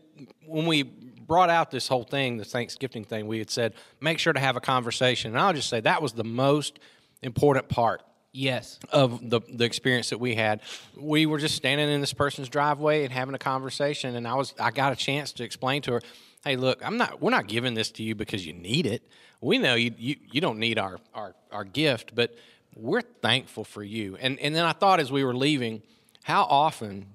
when 0.45 0.67
we 0.67 0.83
brought 0.83 1.51
out 1.51 1.71
this 1.71 1.87
whole 1.87 2.03
thing, 2.03 2.37
the 2.39 2.45
Thanksgiving 2.45 3.05
thing, 3.05 3.29
we 3.29 3.39
had 3.39 3.51
said 3.51 3.75
make 4.01 4.19
sure 4.19 4.33
to 4.33 4.41
have 4.41 4.57
a 4.57 4.61
conversation, 4.61 5.31
and 5.33 5.41
I'll 5.41 5.53
just 5.53 5.69
say 5.69 5.79
that 5.81 6.03
was 6.03 6.15
the 6.15 6.25
most 6.25 6.81
important 7.23 7.69
part 7.69 8.03
yes. 8.39 8.79
of 8.93 9.29
the 9.29 9.41
the 9.53 9.65
experience 9.65 10.11
that 10.11 10.19
we 10.19 10.35
had. 10.35 10.61
We 10.97 11.27
were 11.27 11.39
just 11.39 11.55
standing 11.55 11.89
in 11.89 12.01
this 12.01 12.13
person's 12.13 12.49
driveway 12.49 13.05
and 13.05 13.13
having 13.13 13.35
a 13.35 13.39
conversation, 13.39 14.15
and 14.15 14.27
I 14.27 14.35
was 14.35 14.55
I 14.59 14.71
got 14.71 14.93
a 14.93 14.97
chance 14.97 15.33
to 15.33 15.45
explain 15.45 15.83
to 15.83 15.95
her, 15.95 16.03
"Hey, 16.45 16.57
look, 16.57 16.85
I'm 16.85 16.97
not. 16.97 17.21
We're 17.21 17.31
not 17.31 17.49
giving 17.49 17.75
this 17.75 17.91
to 17.93 18.03
you 18.03 18.15
because 18.15 18.47
you 18.47 18.53
need 18.53 18.87
it. 18.87 19.03
We 19.41 19.59
know 19.59 19.75
you 19.75 19.93
you, 19.99 20.17
you 20.33 20.41
don't 20.41 20.59
need 20.59 20.79
our, 20.79 20.99
our 21.15 21.35
our 21.51 21.65
gift, 21.65 22.15
but 22.15 22.35
we're 22.75 23.03
thankful 23.03 23.65
for 23.65 23.83
you." 23.83 24.17
And 24.21 24.39
and 24.41 24.55
then 24.55 24.65
I 24.65 24.73
thought 24.73 25.01
as 25.01 25.11
we 25.11 25.25
were 25.25 25.35
leaving, 25.35 25.83
how 26.23 26.45
often 26.45 27.07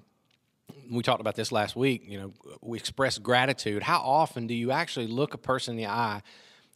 we 0.90 1.02
talked 1.02 1.20
about 1.20 1.34
this 1.34 1.50
last 1.50 1.76
week. 1.76 2.02
You 2.06 2.18
know, 2.20 2.32
we 2.60 2.78
express 2.78 3.18
gratitude. 3.18 3.82
How 3.82 4.00
often 4.00 4.46
do 4.46 4.54
you 4.54 4.70
actually 4.70 5.06
look 5.06 5.34
a 5.34 5.38
person 5.38 5.72
in 5.72 5.78
the 5.78 5.86
eye 5.86 6.22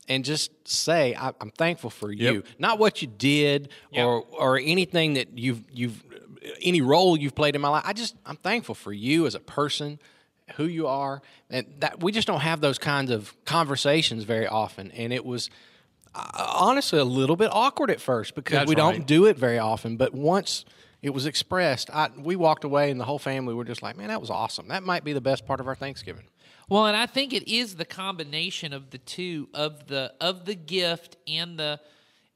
and 0.08 0.24
just 0.24 0.50
say, 0.66 1.14
I, 1.14 1.32
"I'm 1.40 1.50
thankful 1.50 1.90
for 1.90 2.10
you," 2.10 2.42
not 2.58 2.78
what 2.78 3.02
you 3.02 3.08
did 3.08 3.68
or 3.92 4.22
or 4.22 4.58
anything 4.58 5.14
that 5.14 5.38
you've 5.38 5.62
you've 5.72 6.02
any 6.62 6.80
role 6.80 7.16
you've 7.16 7.34
played 7.34 7.54
in 7.54 7.60
my 7.60 7.68
life. 7.68 7.84
I 7.86 7.92
just 7.92 8.16
I'm 8.26 8.36
thankful 8.36 8.74
for 8.74 8.92
you 8.92 9.26
as 9.26 9.34
a 9.34 9.40
person, 9.40 9.98
who 10.56 10.64
you 10.64 10.86
are, 10.86 11.20
and 11.50 11.66
that 11.78 12.02
we 12.02 12.12
just 12.12 12.26
don't 12.26 12.40
have 12.40 12.60
those 12.60 12.78
kinds 12.78 13.10
of 13.10 13.36
conversations 13.44 14.24
very 14.24 14.46
often. 14.46 14.90
And 14.92 15.12
it 15.12 15.24
was 15.24 15.50
uh, 16.14 16.46
honestly 16.58 16.98
a 16.98 17.04
little 17.04 17.36
bit 17.36 17.50
awkward 17.52 17.90
at 17.90 18.00
first 18.00 18.34
because 18.34 18.60
That's 18.60 18.68
we 18.68 18.74
don't 18.74 19.06
do 19.06 19.26
it 19.26 19.36
very 19.36 19.58
often. 19.58 19.96
But 19.96 20.14
once 20.14 20.64
it 21.02 21.10
was 21.10 21.26
expressed, 21.26 21.90
I, 21.90 22.08
we 22.16 22.34
walked 22.34 22.64
away, 22.64 22.90
and 22.90 22.98
the 22.98 23.04
whole 23.04 23.18
family 23.18 23.54
were 23.54 23.64
just 23.64 23.82
like, 23.82 23.96
"Man, 23.96 24.08
that 24.08 24.20
was 24.20 24.30
awesome. 24.30 24.68
That 24.68 24.82
might 24.82 25.04
be 25.04 25.12
the 25.12 25.20
best 25.20 25.46
part 25.46 25.60
of 25.60 25.68
our 25.68 25.74
Thanksgiving." 25.76 26.24
Well, 26.70 26.84
and 26.84 26.96
I 26.96 27.06
think 27.06 27.32
it 27.32 27.48
is 27.48 27.76
the 27.76 27.86
combination 27.86 28.74
of 28.74 28.90
the 28.90 28.98
two 28.98 29.48
of 29.54 29.86
the 29.86 30.12
of 30.20 30.44
the 30.44 30.54
gift 30.54 31.16
and 31.26 31.58
the 31.58 31.80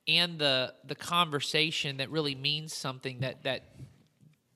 and 0.08 0.38
the 0.38 0.72
the 0.86 0.94
conversation 0.94 1.98
that 1.98 2.10
really 2.10 2.34
means 2.34 2.74
something 2.74 3.20
that 3.20 3.42
that 3.42 3.64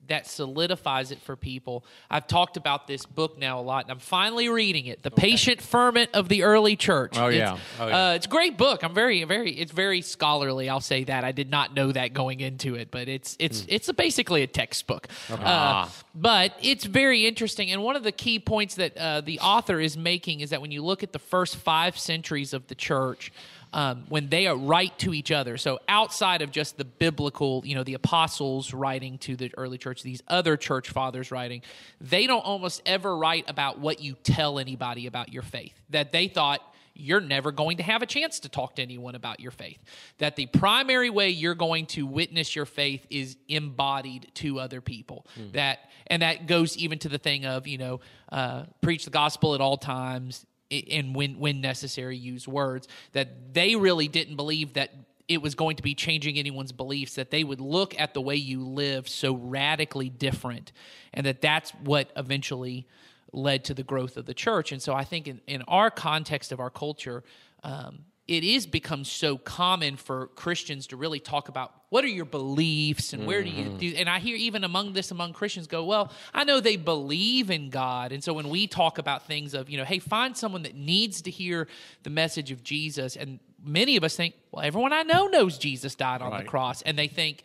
that 0.07 0.27
solidifies 0.27 1.11
it 1.11 1.21
for 1.21 1.35
people. 1.35 1.83
I've 2.09 2.27
talked 2.27 2.57
about 2.57 2.87
this 2.87 3.05
book 3.05 3.37
now 3.37 3.59
a 3.59 3.61
lot, 3.61 3.85
and 3.85 3.91
I'm 3.91 3.99
finally 3.99 4.49
reading 4.49 4.85
it, 4.87 5.03
"The 5.03 5.11
Patient 5.11 5.61
Ferment 5.61 6.11
of 6.13 6.29
the 6.29 6.43
Early 6.43 6.75
Church." 6.75 7.13
Oh, 7.15 7.29
It's- 7.29 7.37
yeah. 7.37 7.57
Oh, 7.83 7.87
yeah. 7.87 8.09
Uh, 8.09 8.13
it's 8.13 8.25
a 8.25 8.29
great 8.29 8.57
book. 8.57 8.83
I'm 8.83 8.93
very, 8.93 9.23
very. 9.23 9.51
It's 9.51 9.71
very 9.71 10.01
scholarly. 10.01 10.69
I'll 10.69 10.79
say 10.79 11.03
that. 11.05 11.23
I 11.23 11.31
did 11.31 11.49
not 11.49 11.73
know 11.73 11.91
that 11.91 12.13
going 12.13 12.39
into 12.39 12.75
it, 12.75 12.91
but 12.91 13.07
it's 13.07 13.35
it's 13.39 13.65
it's 13.67 13.89
a, 13.89 13.93
basically 13.93 14.43
a 14.43 14.47
textbook. 14.47 15.07
Uh, 15.29 15.87
but 16.15 16.53
it's 16.61 16.85
very 16.85 17.27
interesting. 17.27 17.71
And 17.71 17.83
one 17.83 17.95
of 17.95 18.03
the 18.03 18.11
key 18.11 18.39
points 18.39 18.75
that 18.75 18.97
uh, 18.97 19.21
the 19.21 19.39
author 19.39 19.79
is 19.79 19.97
making 19.97 20.39
is 20.41 20.49
that 20.51 20.61
when 20.61 20.71
you 20.71 20.83
look 20.83 21.03
at 21.03 21.13
the 21.13 21.19
first 21.19 21.55
five 21.57 21.97
centuries 21.97 22.53
of 22.53 22.67
the 22.67 22.75
church. 22.75 23.31
Um, 23.73 24.05
when 24.09 24.29
they 24.29 24.47
write 24.47 24.97
to 24.99 25.13
each 25.13 25.31
other, 25.31 25.57
so 25.57 25.79
outside 25.87 26.41
of 26.41 26.51
just 26.51 26.77
the 26.77 26.85
biblical, 26.85 27.63
you 27.65 27.75
know, 27.75 27.83
the 27.83 27.95
apostles 27.95 28.73
writing 28.73 29.17
to 29.19 29.35
the 29.35 29.51
early 29.57 29.77
church, 29.77 30.03
these 30.03 30.23
other 30.27 30.57
church 30.57 30.89
fathers 30.89 31.31
writing, 31.31 31.61
they 31.99 32.27
don't 32.27 32.45
almost 32.45 32.81
ever 32.85 33.15
write 33.15 33.49
about 33.49 33.79
what 33.79 34.01
you 34.01 34.15
tell 34.23 34.59
anybody 34.59 35.07
about 35.07 35.33
your 35.33 35.43
faith. 35.43 35.73
That 35.89 36.11
they 36.11 36.27
thought 36.27 36.61
you're 36.99 37.21
never 37.21 37.51
going 37.51 37.77
to 37.77 37.83
have 37.83 38.01
a 38.01 38.05
chance 38.05 38.39
to 38.39 38.49
talk 38.49 38.75
to 38.75 38.81
anyone 38.81 39.15
about 39.15 39.39
your 39.39 39.51
faith. 39.51 39.77
That 40.17 40.35
the 40.35 40.47
primary 40.47 41.09
way 41.09 41.29
you're 41.29 41.55
going 41.55 41.85
to 41.87 42.05
witness 42.07 42.55
your 42.55 42.65
faith 42.65 43.05
is 43.09 43.37
embodied 43.47 44.31
to 44.35 44.59
other 44.59 44.81
people. 44.81 45.27
That 45.53 45.79
and 46.07 46.21
that 46.21 46.47
goes 46.47 46.75
even 46.77 46.97
to 46.99 47.09
the 47.09 47.19
thing 47.19 47.45
of 47.45 47.67
you 47.67 47.77
know 47.77 47.99
uh, 48.31 48.63
preach 48.81 49.05
the 49.05 49.11
gospel 49.11 49.53
at 49.53 49.61
all 49.61 49.77
times 49.77 50.45
and 50.71 51.15
when 51.15 51.39
when 51.39 51.61
necessary 51.61 52.17
use 52.17 52.47
words. 52.47 52.87
That 53.13 53.53
they 53.53 53.75
really 53.75 54.07
didn't 54.07 54.35
believe 54.35 54.73
that 54.73 54.91
it 55.27 55.41
was 55.41 55.55
going 55.55 55.75
to 55.75 55.83
be 55.83 55.93
changing 55.93 56.37
anyone's 56.37 56.71
beliefs 56.71 57.15
that 57.15 57.31
they 57.31 57.43
would 57.43 57.59
look 57.59 57.99
at 57.99 58.13
the 58.13 58.21
way 58.21 58.35
you 58.35 58.63
live 58.63 59.07
so 59.09 59.35
radically 59.35 60.09
different 60.09 60.71
and 61.13 61.25
that 61.25 61.41
that's 61.41 61.71
what 61.83 62.11
eventually 62.15 62.87
led 63.33 63.65
to 63.65 63.73
the 63.73 63.83
growth 63.83 64.15
of 64.15 64.25
the 64.25 64.33
church 64.33 64.71
and 64.71 64.81
so 64.81 64.93
i 64.93 65.03
think 65.03 65.27
in, 65.27 65.41
in 65.47 65.61
our 65.63 65.91
context 65.91 66.51
of 66.51 66.59
our 66.59 66.69
culture 66.69 67.23
um, 67.63 68.05
it 68.27 68.43
is 68.43 68.67
become 68.67 69.03
so 69.03 69.37
common 69.37 69.95
for 69.95 70.27
christians 70.35 70.87
to 70.87 70.97
really 70.97 71.19
talk 71.19 71.49
about 71.49 71.73
what 71.89 72.03
are 72.03 72.09
your 72.09 72.25
beliefs 72.25 73.13
and 73.13 73.25
where 73.25 73.41
do 73.41 73.49
you 73.49 73.65
mm-hmm. 73.65 73.77
do 73.77 73.93
and 73.95 74.09
i 74.09 74.19
hear 74.19 74.35
even 74.35 74.63
among 74.63 74.93
this 74.93 75.11
among 75.11 75.33
christians 75.33 75.67
go 75.67 75.83
well 75.83 76.11
i 76.33 76.43
know 76.43 76.59
they 76.59 76.75
believe 76.75 77.49
in 77.49 77.69
god. 77.69 78.11
And 78.11 78.23
so 78.23 78.33
when 78.33 78.49
we 78.49 78.67
talk 78.67 78.97
about 78.97 79.25
things 79.25 79.53
of 79.53 79.69
you 79.69 79.77
know 79.77 79.85
hey 79.85 79.99
find 79.99 80.35
someone 80.35 80.63
that 80.63 80.75
needs 80.75 81.21
to 81.23 81.31
hear 81.31 81.67
the 82.03 82.09
message 82.09 82.51
of 82.51 82.63
jesus. 82.63 83.15
And 83.15 83.39
many 83.63 83.97
of 83.97 84.03
us 84.03 84.15
think 84.15 84.35
well 84.51 84.63
everyone 84.63 84.93
i 84.93 85.03
know 85.03 85.27
knows 85.27 85.57
jesus 85.57 85.95
died 85.95 86.21
on 86.21 86.31
Right. 86.31 86.43
the 86.43 86.49
cross. 86.49 86.81
And 86.81 86.97
they 86.97 87.07
think 87.07 87.43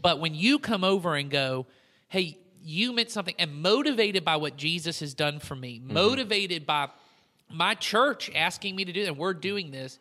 but 0.00 0.20
when 0.20 0.34
you 0.34 0.58
come 0.58 0.84
over 0.84 1.14
and 1.14 1.30
go 1.30 1.66
hey 2.08 2.38
you 2.66 2.92
meant 2.92 3.10
something 3.10 3.34
and 3.38 3.62
motivated 3.62 4.24
by 4.24 4.36
what 4.36 4.56
jesus 4.56 5.00
has 5.00 5.14
done 5.14 5.38
for 5.38 5.54
me 5.54 5.78
mm-hmm. 5.78 5.94
motivated 5.94 6.66
by 6.66 6.88
my 7.50 7.74
church 7.74 8.30
asking 8.34 8.74
me 8.74 8.84
to 8.84 8.92
do 8.92 9.02
that, 9.02 9.08
and 9.10 9.18
we're 9.18 9.34
doing 9.34 9.70
this, 9.70 9.98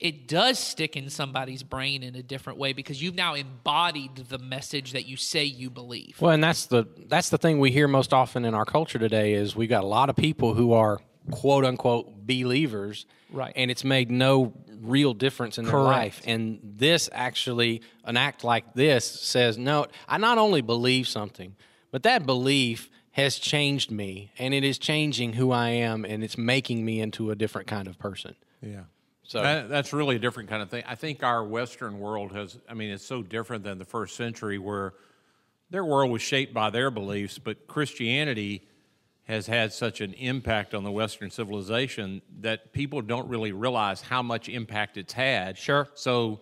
it 0.00 0.26
does 0.26 0.58
stick 0.58 0.96
in 0.96 1.10
somebody's 1.10 1.62
brain 1.62 2.02
in 2.02 2.16
a 2.16 2.22
different 2.22 2.58
way 2.58 2.72
because 2.72 3.02
you've 3.02 3.14
now 3.14 3.34
embodied 3.34 4.16
the 4.16 4.38
message 4.38 4.92
that 4.92 5.06
you 5.06 5.16
say 5.16 5.44
you 5.44 5.70
believe. 5.70 6.16
Well, 6.20 6.32
and 6.32 6.42
that's 6.42 6.66
the 6.66 6.86
that's 7.06 7.30
the 7.30 7.38
thing 7.38 7.60
we 7.60 7.70
hear 7.70 7.86
most 7.86 8.12
often 8.12 8.44
in 8.44 8.54
our 8.54 8.64
culture 8.64 8.98
today 8.98 9.34
is 9.34 9.54
we've 9.54 9.68
got 9.68 9.84
a 9.84 9.88
lot 9.88 10.08
of 10.08 10.16
people 10.16 10.54
who 10.54 10.72
are 10.72 11.00
quote 11.30 11.64
unquote 11.64 12.26
believers, 12.26 13.06
Right. 13.32 13.52
And 13.54 13.70
it's 13.70 13.84
made 13.84 14.10
no 14.10 14.52
real 14.80 15.14
difference 15.14 15.58
in 15.58 15.64
their 15.64 15.78
life. 15.78 16.20
And 16.24 16.58
this 16.62 17.08
actually, 17.12 17.82
an 18.04 18.16
act 18.16 18.44
like 18.44 18.74
this 18.74 19.04
says, 19.04 19.58
no, 19.58 19.86
I 20.08 20.18
not 20.18 20.38
only 20.38 20.62
believe 20.62 21.06
something, 21.06 21.54
but 21.90 22.02
that 22.04 22.26
belief 22.26 22.90
has 23.12 23.36
changed 23.38 23.90
me, 23.90 24.30
and 24.38 24.54
it 24.54 24.62
is 24.62 24.78
changing 24.78 25.32
who 25.32 25.50
I 25.50 25.70
am, 25.70 26.04
and 26.04 26.22
it's 26.22 26.38
making 26.38 26.84
me 26.84 27.00
into 27.00 27.30
a 27.30 27.34
different 27.34 27.66
kind 27.66 27.88
of 27.88 27.98
person. 27.98 28.36
Yeah. 28.62 28.82
So- 29.30 29.42
that, 29.42 29.68
that's 29.68 29.92
really 29.92 30.16
a 30.16 30.18
different 30.18 30.48
kind 30.48 30.60
of 30.60 30.70
thing. 30.70 30.82
I 30.88 30.96
think 30.96 31.22
our 31.22 31.44
Western 31.44 32.00
world 32.00 32.32
has, 32.32 32.58
I 32.68 32.74
mean, 32.74 32.90
it's 32.90 33.06
so 33.06 33.22
different 33.22 33.62
than 33.62 33.78
the 33.78 33.84
first 33.84 34.16
century 34.16 34.58
where 34.58 34.94
their 35.70 35.84
world 35.84 36.10
was 36.10 36.20
shaped 36.20 36.52
by 36.52 36.70
their 36.70 36.90
beliefs, 36.90 37.38
but 37.38 37.68
Christianity 37.68 38.66
has 39.28 39.46
had 39.46 39.72
such 39.72 40.00
an 40.00 40.14
impact 40.14 40.74
on 40.74 40.82
the 40.82 40.90
Western 40.90 41.30
civilization 41.30 42.22
that 42.40 42.72
people 42.72 43.02
don't 43.02 43.28
really 43.28 43.52
realize 43.52 44.00
how 44.00 44.20
much 44.20 44.48
impact 44.48 44.96
it's 44.96 45.12
had. 45.12 45.56
Sure. 45.56 45.86
So 45.94 46.40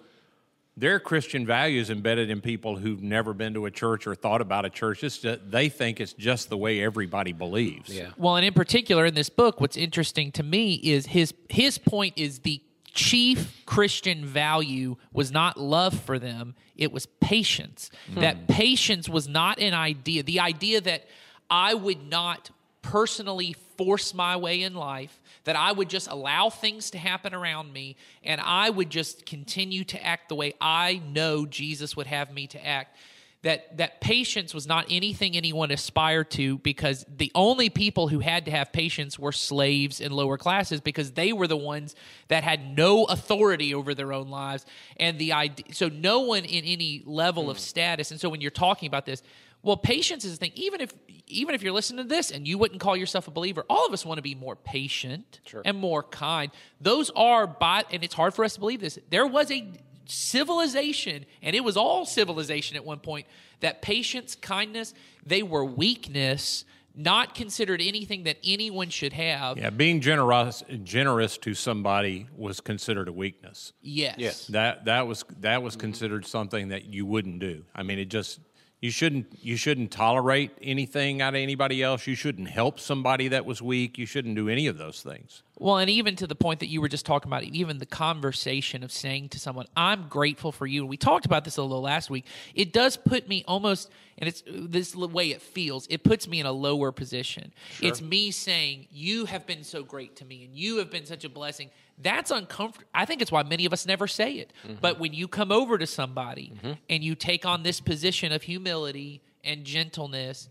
their 0.74 0.98
Christian 0.98 1.44
values 1.44 1.90
embedded 1.90 2.30
in 2.30 2.40
people 2.40 2.76
who've 2.76 3.02
never 3.02 3.34
been 3.34 3.52
to 3.52 3.66
a 3.66 3.70
church 3.70 4.06
or 4.06 4.14
thought 4.14 4.40
about 4.40 4.64
a 4.64 4.70
church. 4.70 5.04
It's 5.04 5.18
just, 5.18 5.50
they 5.50 5.68
think 5.68 6.00
it's 6.00 6.14
just 6.14 6.48
the 6.48 6.56
way 6.56 6.82
everybody 6.82 7.34
believes. 7.34 7.94
Yeah. 7.94 8.12
Well, 8.16 8.36
and 8.36 8.46
in 8.46 8.54
particular 8.54 9.04
in 9.04 9.12
this 9.12 9.28
book, 9.28 9.60
what's 9.60 9.76
interesting 9.76 10.32
to 10.32 10.42
me 10.42 10.76
is 10.76 11.04
his 11.04 11.34
his 11.50 11.76
point 11.76 12.14
is 12.16 12.38
the 12.38 12.62
chief 12.92 13.64
Christian 13.66 14.24
value 14.24 14.96
was 15.12 15.30
not 15.30 15.58
love 15.58 15.98
for 15.98 16.18
them, 16.18 16.54
it 16.76 16.92
was 16.92 17.06
patience. 17.06 17.90
Hmm. 18.12 18.20
That 18.20 18.48
patience 18.48 19.08
was 19.08 19.28
not 19.28 19.58
an 19.58 19.74
idea. 19.74 20.22
The 20.22 20.40
idea 20.40 20.80
that 20.80 21.06
I 21.50 21.74
would 21.74 22.08
not 22.08 22.50
personally 22.82 23.54
force 23.76 24.14
my 24.14 24.36
way 24.36 24.62
in 24.62 24.74
life, 24.74 25.20
that 25.44 25.56
I 25.56 25.72
would 25.72 25.88
just 25.88 26.08
allow 26.08 26.50
things 26.50 26.90
to 26.92 26.98
happen 26.98 27.34
around 27.34 27.72
me, 27.72 27.96
and 28.22 28.40
I 28.40 28.70
would 28.70 28.90
just 28.90 29.26
continue 29.26 29.84
to 29.84 30.04
act 30.04 30.28
the 30.28 30.34
way 30.34 30.54
I 30.60 31.00
know 31.12 31.46
Jesus 31.46 31.96
would 31.96 32.06
have 32.06 32.32
me 32.32 32.46
to 32.48 32.66
act 32.66 32.96
that 33.42 33.76
that 33.76 34.00
patience 34.00 34.52
was 34.52 34.66
not 34.66 34.84
anything 34.90 35.36
anyone 35.36 35.70
aspired 35.70 36.28
to 36.28 36.58
because 36.58 37.04
the 37.08 37.30
only 37.34 37.70
people 37.70 38.08
who 38.08 38.18
had 38.18 38.44
to 38.46 38.50
have 38.50 38.72
patience 38.72 39.16
were 39.18 39.30
slaves 39.30 40.00
in 40.00 40.10
lower 40.10 40.36
classes 40.36 40.80
because 40.80 41.12
they 41.12 41.32
were 41.32 41.46
the 41.46 41.56
ones 41.56 41.94
that 42.28 42.42
had 42.42 42.76
no 42.76 43.04
authority 43.04 43.74
over 43.74 43.94
their 43.94 44.12
own 44.12 44.28
lives 44.28 44.66
and 44.96 45.18
the 45.18 45.32
idea 45.32 45.66
so 45.72 45.88
no 45.88 46.20
one 46.20 46.44
in 46.44 46.64
any 46.64 47.02
level 47.06 47.48
of 47.48 47.58
status. 47.58 48.10
And 48.10 48.20
so 48.20 48.28
when 48.28 48.40
you're 48.40 48.50
talking 48.50 48.88
about 48.88 49.06
this 49.06 49.22
well 49.62 49.76
patience 49.76 50.24
is 50.24 50.32
the 50.32 50.46
thing. 50.46 50.52
Even 50.56 50.80
if 50.80 50.92
even 51.28 51.54
if 51.54 51.62
you're 51.62 51.72
listening 51.72 52.04
to 52.04 52.08
this 52.08 52.32
and 52.32 52.46
you 52.46 52.58
wouldn't 52.58 52.80
call 52.80 52.96
yourself 52.96 53.28
a 53.28 53.30
believer 53.30 53.64
all 53.70 53.86
of 53.86 53.92
us 53.92 54.04
want 54.04 54.18
to 54.18 54.22
be 54.22 54.34
more 54.34 54.56
patient 54.56 55.40
and 55.64 55.76
more 55.76 56.02
kind. 56.02 56.50
Those 56.80 57.10
are 57.14 57.46
by 57.46 57.84
and 57.92 58.02
it's 58.02 58.14
hard 58.14 58.34
for 58.34 58.44
us 58.44 58.54
to 58.54 58.60
believe 58.60 58.80
this. 58.80 58.98
There 59.10 59.26
was 59.26 59.48
a 59.52 59.64
civilization, 60.08 61.24
and 61.42 61.54
it 61.54 61.62
was 61.62 61.76
all 61.76 62.04
civilization 62.04 62.76
at 62.76 62.84
one 62.84 62.98
point, 62.98 63.26
that 63.60 63.82
patience, 63.82 64.34
kindness, 64.34 64.94
they 65.24 65.42
were 65.42 65.64
weakness, 65.64 66.64
not 66.94 67.34
considered 67.34 67.80
anything 67.80 68.24
that 68.24 68.38
anyone 68.44 68.88
should 68.90 69.12
have. 69.12 69.56
Yeah, 69.56 69.70
being 69.70 70.00
generous 70.00 70.64
generous 70.82 71.38
to 71.38 71.54
somebody 71.54 72.26
was 72.36 72.60
considered 72.60 73.08
a 73.08 73.12
weakness. 73.12 73.72
Yes. 73.80 74.16
Yes. 74.18 74.46
That 74.48 74.86
that 74.86 75.06
was 75.06 75.24
that 75.40 75.62
was 75.62 75.74
mm-hmm. 75.74 75.80
considered 75.80 76.26
something 76.26 76.68
that 76.68 76.86
you 76.86 77.06
wouldn't 77.06 77.38
do. 77.38 77.64
I 77.74 77.84
mean, 77.84 77.98
it 77.98 78.06
just 78.06 78.40
you 78.80 78.90
shouldn't 78.90 79.26
you 79.40 79.56
shouldn't 79.56 79.92
tolerate 79.92 80.50
anything 80.60 81.22
out 81.22 81.34
of 81.34 81.40
anybody 81.40 81.82
else. 81.82 82.06
You 82.06 82.16
shouldn't 82.16 82.48
help 82.48 82.80
somebody 82.80 83.28
that 83.28 83.44
was 83.44 83.62
weak. 83.62 83.96
You 83.96 84.06
shouldn't 84.06 84.34
do 84.34 84.48
any 84.48 84.66
of 84.66 84.76
those 84.76 85.00
things. 85.00 85.42
Well, 85.58 85.78
and 85.78 85.90
even 85.90 86.14
to 86.16 86.26
the 86.26 86.34
point 86.34 86.60
that 86.60 86.68
you 86.68 86.80
were 86.80 86.88
just 86.88 87.04
talking 87.04 87.28
about, 87.28 87.42
even 87.42 87.78
the 87.78 87.86
conversation 87.86 88.82
of 88.82 88.92
saying 88.92 89.30
to 89.30 89.40
someone, 89.40 89.66
"I'm 89.76 90.08
grateful 90.08 90.52
for 90.52 90.66
you," 90.66 90.82
and 90.82 90.88
we 90.88 90.96
talked 90.96 91.26
about 91.26 91.44
this 91.44 91.56
a 91.56 91.62
little 91.62 91.82
last 91.82 92.10
week. 92.10 92.26
It 92.54 92.72
does 92.72 92.96
put 92.96 93.28
me 93.28 93.44
almost, 93.48 93.90
and 94.18 94.28
it's 94.28 94.42
this 94.46 94.94
way 94.94 95.30
it 95.30 95.42
feels. 95.42 95.86
It 95.88 96.04
puts 96.04 96.28
me 96.28 96.38
in 96.40 96.46
a 96.46 96.52
lower 96.52 96.92
position. 96.92 97.52
It's 97.80 98.00
me 98.00 98.30
saying, 98.30 98.86
"You 98.90 99.24
have 99.26 99.46
been 99.46 99.64
so 99.64 99.82
great 99.82 100.16
to 100.16 100.24
me, 100.24 100.44
and 100.44 100.54
you 100.54 100.76
have 100.76 100.90
been 100.90 101.06
such 101.06 101.24
a 101.24 101.28
blessing." 101.28 101.70
That's 102.00 102.30
uncomfortable. 102.30 102.88
I 102.94 103.04
think 103.04 103.20
it's 103.20 103.32
why 103.32 103.42
many 103.42 103.66
of 103.66 103.72
us 103.72 103.84
never 103.84 104.06
say 104.06 104.34
it. 104.34 104.52
Mm-hmm. 104.64 104.76
But 104.80 105.00
when 105.00 105.12
you 105.12 105.26
come 105.26 105.50
over 105.50 105.78
to 105.78 105.86
somebody 105.86 106.52
mm-hmm. 106.54 106.74
and 106.88 107.02
you 107.02 107.16
take 107.16 107.44
on 107.44 107.64
this 107.64 107.80
position 107.80 108.30
of 108.30 108.44
humility 108.44 109.20
and 109.42 109.64
gentleness 109.64 110.48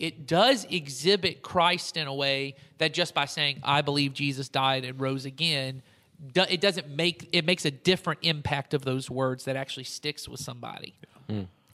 it 0.00 0.26
does 0.26 0.66
exhibit 0.70 1.42
Christ 1.42 1.96
in 1.96 2.06
a 2.06 2.14
way 2.14 2.56
that 2.78 2.94
just 2.94 3.14
by 3.14 3.26
saying 3.26 3.60
I 3.62 3.82
believe 3.82 4.14
Jesus 4.14 4.48
died 4.48 4.84
and 4.84 4.98
rose 5.00 5.26
again, 5.26 5.82
it 6.34 6.60
doesn't 6.60 6.88
make 6.88 7.28
it 7.32 7.44
makes 7.44 7.64
a 7.66 7.70
different 7.70 8.20
impact 8.22 8.74
of 8.74 8.82
those 8.82 9.10
words 9.10 9.44
that 9.44 9.56
actually 9.56 9.84
sticks 9.84 10.28
with 10.28 10.40
somebody. 10.40 10.94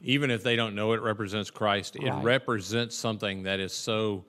Even 0.01 0.29
if 0.29 0.43
they 0.43 0.55
don't 0.55 0.75
know 0.75 0.93
it 0.93 1.01
represents 1.01 1.49
Christ, 1.49 1.95
it 1.95 2.03
represents 2.23 2.95
something 2.95 3.43
that 3.43 3.59
is 3.59 3.73
so. 3.73 4.25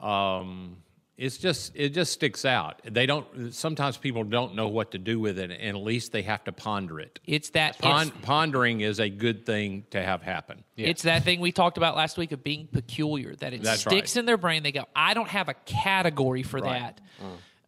Um, 0.00 0.76
it's 1.18 1.38
just 1.38 1.72
it 1.74 1.90
just 1.94 2.12
sticks 2.12 2.44
out. 2.44 2.80
They 2.84 3.06
don't. 3.06 3.54
Sometimes 3.54 3.96
people 3.96 4.22
don't 4.24 4.54
know 4.54 4.68
what 4.68 4.90
to 4.90 4.98
do 4.98 5.18
with 5.18 5.38
it, 5.38 5.50
and 5.50 5.76
at 5.76 5.82
least 5.82 6.12
they 6.12 6.22
have 6.22 6.44
to 6.44 6.52
ponder 6.52 7.00
it. 7.00 7.20
It's 7.24 7.50
that 7.50 7.76
it's, 7.82 8.10
pondering 8.22 8.82
is 8.82 9.00
a 9.00 9.08
good 9.08 9.46
thing 9.46 9.84
to 9.90 10.02
have 10.02 10.22
happen. 10.22 10.62
it's 10.76 11.02
that 11.02 11.22
thing 11.24 11.40
we 11.40 11.52
talked 11.52 11.78
about 11.78 11.96
last 11.96 12.18
week 12.18 12.32
of 12.32 12.44
being 12.44 12.66
peculiar 12.66 13.34
that 13.36 13.54
it 13.54 13.62
That's 13.62 13.80
sticks 13.80 14.14
right. 14.14 14.20
in 14.20 14.26
their 14.26 14.36
brain. 14.36 14.62
They 14.62 14.72
go, 14.72 14.84
I 14.94 15.14
don't 15.14 15.28
have 15.30 15.48
a 15.48 15.54
category 15.54 16.42
for 16.42 16.60
Right. 16.60 16.80
that. 16.80 17.00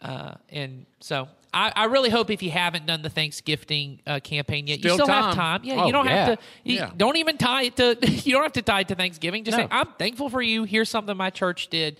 Uh, 0.00 0.34
and 0.50 0.86
so 1.00 1.26
I, 1.52 1.72
I 1.74 1.84
really 1.86 2.10
hope 2.10 2.30
if 2.30 2.42
you 2.42 2.50
haven't 2.52 2.86
done 2.86 3.02
the 3.02 3.10
Thanksgiving 3.10 4.00
uh, 4.06 4.20
campaign 4.20 4.66
yet, 4.66 4.78
you 4.84 4.90
Still 4.90 5.06
still 5.06 5.08
have 5.08 5.34
time. 5.34 5.60
time. 5.60 5.60
Yeah, 5.64 5.82
Oh, 5.82 5.86
you 5.86 5.92
don't 5.92 6.06
yeah. 6.06 6.26
have 6.26 6.38
to. 6.38 6.44
You 6.64 6.76
Yeah. 6.76 6.90
Don't 6.96 7.16
even 7.16 7.36
tie 7.38 7.62
it 7.64 7.76
to. 7.76 7.96
You 8.24 8.34
don't 8.34 8.42
have 8.42 8.52
to 8.52 8.62
tie 8.62 8.80
it 8.80 8.88
to 8.88 8.94
Thanksgiving. 8.94 9.42
Just 9.44 9.56
No. 9.56 9.64
say, 9.64 9.68
I'm 9.70 9.88
thankful 9.98 10.28
for 10.28 10.42
you. 10.42 10.64
Here's 10.64 10.88
something 10.90 11.16
my 11.16 11.30
church 11.30 11.68
did. 11.68 11.98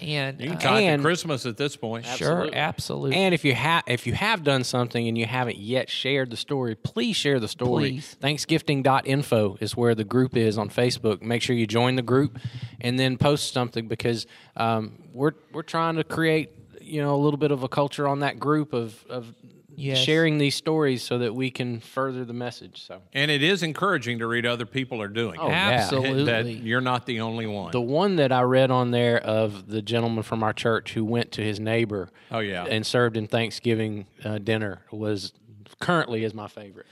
And 0.00 0.40
You 0.40 0.48
can 0.48 0.56
uh, 0.56 0.60
tie 0.60 0.80
it 0.80 0.86
And- 0.86 1.02
to 1.02 1.06
Christmas 1.06 1.46
at 1.46 1.56
this 1.56 1.76
point. 1.76 2.04
sure, 2.06 2.48
absolutely. 2.52 3.16
And 3.16 3.34
if 3.34 3.44
you 3.44 3.54
have 3.54 3.84
if 3.86 4.06
you 4.06 4.14
have 4.14 4.42
done 4.42 4.64
something 4.64 5.06
and 5.06 5.16
you 5.16 5.26
haven't 5.26 5.58
yet 5.58 5.88
shared 5.90 6.30
the 6.30 6.36
story, 6.36 6.74
please 6.74 7.14
share 7.16 7.38
the 7.38 7.46
story. 7.46 7.90
Please. 7.92 8.16
Thanksgifting.info 8.20 9.58
is 9.60 9.76
where 9.76 9.94
the 9.94 10.04
group 10.04 10.36
is 10.36 10.58
on 10.58 10.70
Facebook. 10.70 11.22
Make 11.22 11.42
sure 11.42 11.54
you 11.54 11.66
join 11.66 11.96
the 11.96 12.02
group 12.02 12.38
and 12.80 12.98
then 12.98 13.16
post 13.18 13.52
something 13.52 13.86
because 13.86 14.26
um, 14.56 14.98
we're 15.12 15.32
we're 15.52 15.62
trying 15.62 15.96
to 15.96 16.04
create 16.04 16.50
you 16.80 17.00
know 17.02 17.14
a 17.14 17.20
little 17.20 17.38
bit 17.38 17.50
of 17.52 17.62
a 17.62 17.68
culture 17.68 18.08
on 18.08 18.20
that 18.20 18.38
group 18.40 18.72
of 18.72 19.04
of 19.08 19.32
Yes. 19.74 19.98
sharing 19.98 20.38
these 20.38 20.54
stories 20.54 21.02
so 21.02 21.18
that 21.18 21.34
we 21.34 21.50
can 21.50 21.80
further 21.80 22.24
the 22.24 22.32
message. 22.32 22.82
So 22.86 23.00
And 23.12 23.30
it 23.30 23.42
is 23.42 23.62
encouraging 23.62 24.18
to 24.18 24.26
read 24.26 24.44
other 24.46 24.66
people 24.66 25.00
are 25.00 25.08
doing. 25.08 25.38
Oh, 25.40 25.46
it. 25.46 25.50
yeah. 25.50 25.70
Absolutely. 25.70 26.24
That 26.24 26.46
you're 26.46 26.80
not 26.80 27.06
the 27.06 27.20
only 27.20 27.46
one. 27.46 27.72
the 27.72 27.80
one 27.80 28.16
that 28.16 28.32
I 28.32 28.42
read 28.42 28.70
on 28.70 28.90
there 28.90 29.18
of 29.18 29.68
the 29.68 29.80
gentleman 29.82 30.22
from 30.22 30.42
our 30.42 30.52
church 30.52 30.92
who 30.94 31.04
went 31.04 31.32
to 31.32 31.42
his 31.42 31.58
neighbor, 31.58 32.10
Oh, 32.30 32.40
yeah. 32.40 32.64
and 32.64 32.84
served 32.86 33.16
in 33.16 33.26
Thanksgiving 33.28 34.06
uh, 34.24 34.38
dinner 34.38 34.82
was 34.90 35.32
currently 35.80 36.24
is 36.24 36.34
my 36.34 36.48
favorite. 36.48 36.86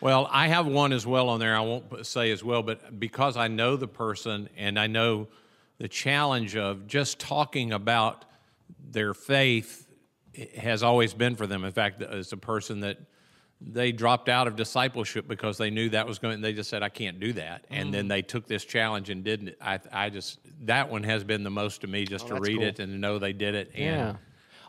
Well, 0.00 0.28
I 0.30 0.48
have 0.48 0.66
one 0.66 0.92
as 0.92 1.06
well 1.06 1.28
on 1.30 1.40
there. 1.40 1.56
I 1.56 1.60
won't 1.60 2.04
say 2.06 2.30
as 2.30 2.42
well, 2.44 2.62
but 2.62 2.98
because 3.00 3.36
I 3.36 3.48
know 3.48 3.76
the 3.76 3.88
person 3.88 4.48
and 4.56 4.78
I 4.78 4.86
know 4.86 5.28
the 5.78 5.88
challenge 5.88 6.56
of 6.56 6.86
just 6.86 7.18
talking 7.18 7.72
about 7.72 8.24
their 8.90 9.14
faith 9.14 9.83
has 10.56 10.82
always 10.82 11.14
been 11.14 11.36
for 11.36 11.46
them. 11.46 11.64
In 11.64 11.72
fact, 11.72 12.02
as 12.02 12.32
a 12.32 12.36
person 12.36 12.80
that 12.80 12.98
they 13.60 13.92
dropped 13.92 14.28
out 14.28 14.46
of 14.46 14.56
discipleship 14.56 15.26
because 15.28 15.56
they 15.58 15.70
knew 15.70 15.88
that 15.90 16.06
was 16.06 16.18
going. 16.18 16.40
They 16.40 16.52
just 16.52 16.68
said, 16.68 16.82
"I 16.82 16.88
can't 16.88 17.18
do 17.20 17.32
that," 17.34 17.64
and 17.70 17.88
Mm. 17.88 17.92
then 17.92 18.08
they 18.08 18.20
took 18.22 18.46
this 18.46 18.64
challenge 18.64 19.10
and 19.10 19.22
didn't. 19.24 19.48
it. 19.48 19.58
I, 19.60 19.78
I 19.92 20.10
just 20.10 20.38
that 20.66 20.90
one 20.90 21.02
has 21.04 21.24
been 21.24 21.44
the 21.44 21.50
most 21.50 21.80
to 21.82 21.86
me, 21.86 22.04
just 22.04 22.26
to 22.26 22.32
Oh, 22.32 22.36
that's 22.36 22.48
read 22.48 22.58
cool. 22.58 22.66
it 22.66 22.78
and 22.80 22.92
to 22.92 22.98
know 22.98 23.18
they 23.18 23.32
did 23.32 23.54
it, 23.54 23.70
and 23.74 24.18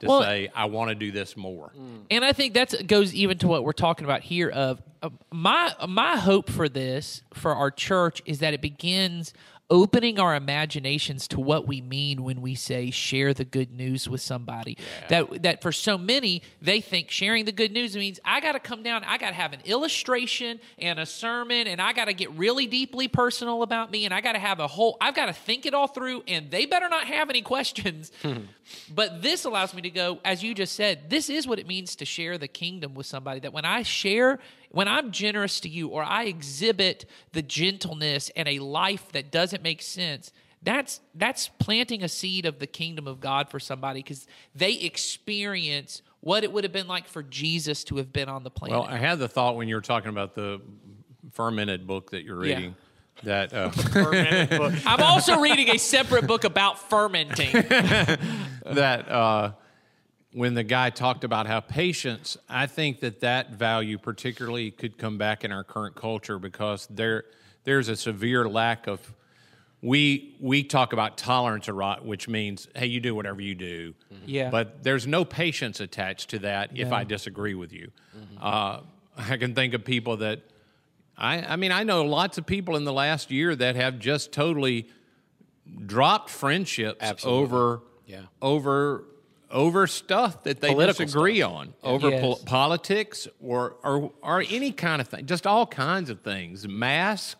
to 0.01 0.07
Well- 0.07 0.21
say, 0.21 0.49
"I 0.55 0.65
want 0.65 0.89
to 0.89 0.95
do 0.95 1.11
this 1.11 1.35
more." 1.35 1.73
And 2.11 2.23
I 2.23 2.31
think 2.31 2.53
that 2.53 2.85
goes 2.87 3.13
even 3.13 3.37
to 3.39 3.47
what 3.47 3.63
we're 3.63 3.71
talking 3.73 4.05
about 4.05 4.21
here. 4.21 4.49
Of 4.49 4.81
uh, 5.01 5.09
my 5.31 5.73
my 5.87 6.15
hope 6.17 6.49
for 6.49 6.69
this 6.69 7.21
for 7.33 7.53
our 7.55 7.71
church 7.71 8.21
is 8.25 8.39
that 8.39 8.53
it 8.53 8.61
begins 8.61 9.33
opening 9.69 10.19
our 10.19 10.35
imaginations 10.35 11.27
to 11.29 11.39
what 11.39 11.67
we 11.67 11.81
mean 11.81 12.23
when 12.23 12.41
we 12.41 12.53
say 12.53 12.91
share 12.91 13.33
the 13.33 13.45
good 13.45 13.71
news 13.71 14.07
with 14.07 14.21
somebody. 14.21 14.77
That 15.09 15.43
that 15.43 15.61
for 15.61 15.71
so 15.71 15.97
many 15.97 16.43
they 16.61 16.81
think 16.81 17.09
sharing 17.09 17.45
the 17.45 17.51
good 17.51 17.71
news 17.71 17.95
means 17.95 18.19
I 18.23 18.41
got 18.41 18.51
to 18.51 18.59
come 18.59 18.83
down, 18.83 19.03
I 19.03 19.17
got 19.17 19.29
to 19.29 19.35
have 19.35 19.53
an 19.53 19.61
illustration 19.65 20.59
and 20.77 20.99
a 20.99 21.05
sermon, 21.05 21.67
and 21.67 21.81
I 21.81 21.93
got 21.93 22.05
to 22.05 22.13
get 22.13 22.31
really 22.31 22.67
deeply 22.67 23.07
personal 23.07 23.63
about 23.63 23.91
me, 23.91 24.05
and 24.05 24.13
I 24.13 24.21
got 24.21 24.33
to 24.33 24.39
have 24.39 24.59
a 24.59 24.67
whole. 24.67 24.97
I've 25.01 25.15
got 25.15 25.27
to 25.27 25.33
think 25.33 25.65
it 25.65 25.73
all 25.73 25.87
through, 25.87 26.23
and 26.27 26.51
they 26.51 26.65
better 26.65 26.89
not 26.89 27.05
have 27.07 27.29
any 27.29 27.41
questions. 27.41 28.11
But 28.93 29.21
this 29.21 29.45
allows 29.45 29.73
me 29.73 29.83
to 29.83 29.89
go, 29.89 30.19
as 30.25 30.43
you 30.43 30.55
just 30.55 30.73
said, 30.73 31.09
this 31.09 31.29
is 31.29 31.47
what 31.47 31.59
it 31.59 31.67
means 31.67 31.95
to 31.97 32.05
share 32.05 32.37
the 32.37 32.47
kingdom 32.47 32.95
with 32.95 33.05
somebody. 33.05 33.39
That 33.41 33.53
when 33.53 33.65
I 33.65 33.83
share, 33.83 34.39
when 34.75 34.89
I'm 34.89 35.11
generous 35.11 35.61
to 35.61 35.69
you, 35.69 35.87
or 35.87 36.03
I 36.03 36.25
exhibit 36.25 37.05
the 37.31 37.41
gentleness 37.41 38.29
and 38.35 38.45
a 38.45 38.59
life 38.59 39.09
that 39.13 39.31
doesn't 39.31 39.63
make 39.63 39.81
sense, 39.81 40.33
that's 40.61 40.99
that's 41.13 41.47
planting 41.47 42.03
a 42.03 42.09
seed 42.09 42.45
of 42.45 42.59
the 42.59 42.67
kingdom 42.67 43.07
of 43.07 43.21
God 43.21 43.49
for 43.49 43.57
somebody 43.57 44.01
because 44.01 44.27
they 44.53 44.73
experience 44.73 46.01
what 46.19 46.43
it 46.43 46.51
would 46.51 46.65
have 46.65 46.73
been 46.73 46.87
like 46.87 47.07
for 47.07 47.23
Jesus 47.23 47.85
to 47.85 47.95
have 47.97 48.11
been 48.11 48.27
on 48.27 48.43
the 48.43 48.49
planet. 48.51 48.77
Well, 48.77 48.85
I 48.87 48.97
had 48.97 49.17
the 49.17 49.29
thought 49.29 49.55
when 49.55 49.69
you 49.69 49.75
were 49.75 49.81
talking 49.81 50.09
about 50.09 50.35
the 50.35 50.59
fermented 51.31 51.87
book 51.87 52.11
that 52.11 52.25
you're 52.25 52.45
Yeah. 52.45 52.55
reading 52.55 52.75
that 53.23 53.53
uh, 53.53 53.71
I'm 54.85 55.01
also 55.01 55.39
reading 55.39 55.69
a 55.69 55.77
separate 55.77 56.27
book 56.27 56.43
about 56.43 56.89
fermenting. 56.89 57.53
that 58.65 59.09
uh, 59.09 59.51
when 60.35 60.53
the 60.53 60.63
guy 60.63 60.89
talked 60.89 61.23
about 61.23 61.47
how 61.47 61.61
patience, 61.61 62.35
I 62.49 62.67
think 62.67 62.99
that 62.99 63.21
that 63.21 63.51
value 63.51 63.97
particularly 63.97 64.69
could 64.69 64.97
come 64.97 65.17
back 65.17 65.45
in 65.45 65.51
our 65.53 65.63
current 65.63 65.95
culture 65.95 66.37
because 66.39 66.87
there 66.89 67.23
there's 67.63 67.87
a 67.87 67.95
severe 67.95 68.47
lack 68.49 68.85
of 68.85 68.99
we 69.81 70.35
we 70.41 70.61
talk 70.63 70.91
about 70.91 71.17
tolerance 71.17 71.69
a 71.69 71.73
lot, 71.73 72.05
which 72.05 72.27
means 72.27 72.67
hey, 72.75 72.87
you 72.87 72.99
do 72.99 73.15
whatever 73.15 73.41
you 73.41 73.55
do. 73.55 73.93
Yeah. 74.25 74.49
But 74.49 74.83
there's 74.83 75.07
no 75.07 75.23
patience 75.23 75.79
attached 75.79 76.31
to 76.31 76.39
that 76.39 76.71
if 76.75 76.91
I 76.91 77.05
disagree 77.05 77.55
with 77.55 77.71
you. 77.71 77.91
Uh, 78.41 78.81
I 79.17 79.37
can 79.37 79.55
think 79.55 79.73
of 79.73 79.85
people 79.85 80.17
that 80.17 80.41
I 81.17 81.43
I 81.43 81.55
mean 81.55 81.71
I 81.71 81.83
know 81.83 82.03
lots 82.03 82.37
of 82.37 82.45
people 82.45 82.75
in 82.75 82.83
the 82.83 82.91
last 82.93 83.31
year 83.31 83.55
that 83.55 83.77
have 83.77 83.99
just 83.99 84.33
totally 84.33 84.89
dropped 85.85 86.29
friendships 86.29 86.97
Absolutely. 87.01 87.41
over 87.43 87.81
Yeah. 88.05 88.21
over 88.41 89.05
over 89.51 89.87
stuff 89.87 90.43
that 90.43 90.59
they 90.61 90.69
Political 90.71 91.05
disagree 91.05 91.41
on 91.41 91.73
over 91.83 92.09
Yes. 92.09 92.21
pol- 92.21 92.39
politics 92.45 93.27
or, 93.41 93.75
or 93.83 94.11
or 94.21 94.43
any 94.49 94.71
kind 94.71 95.01
of 95.01 95.07
thing 95.07 95.25
just 95.25 95.45
all 95.47 95.65
kinds 95.67 96.09
of 96.09 96.21
things 96.21 96.67
mask 96.67 97.37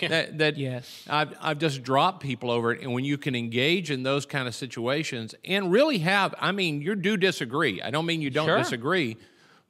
that, 0.00 0.38
that 0.38 0.56
Yes. 0.56 1.04
I've, 1.10 1.34
I've 1.40 1.58
just 1.58 1.82
dropped 1.82 2.22
people 2.22 2.50
over 2.52 2.72
it 2.72 2.82
and 2.82 2.92
when 2.92 3.04
you 3.04 3.18
can 3.18 3.34
engage 3.34 3.90
in 3.90 4.04
those 4.04 4.24
kind 4.26 4.46
of 4.46 4.54
situations 4.54 5.34
and 5.44 5.72
really 5.72 5.98
have 5.98 6.34
i 6.38 6.52
mean 6.52 6.80
you 6.80 6.94
do 6.94 7.16
disagree 7.16 7.82
i 7.82 7.90
don't 7.90 8.06
mean 8.06 8.22
you 8.22 8.30
don't 8.30 8.46
Sure. 8.46 8.58
disagree 8.58 9.16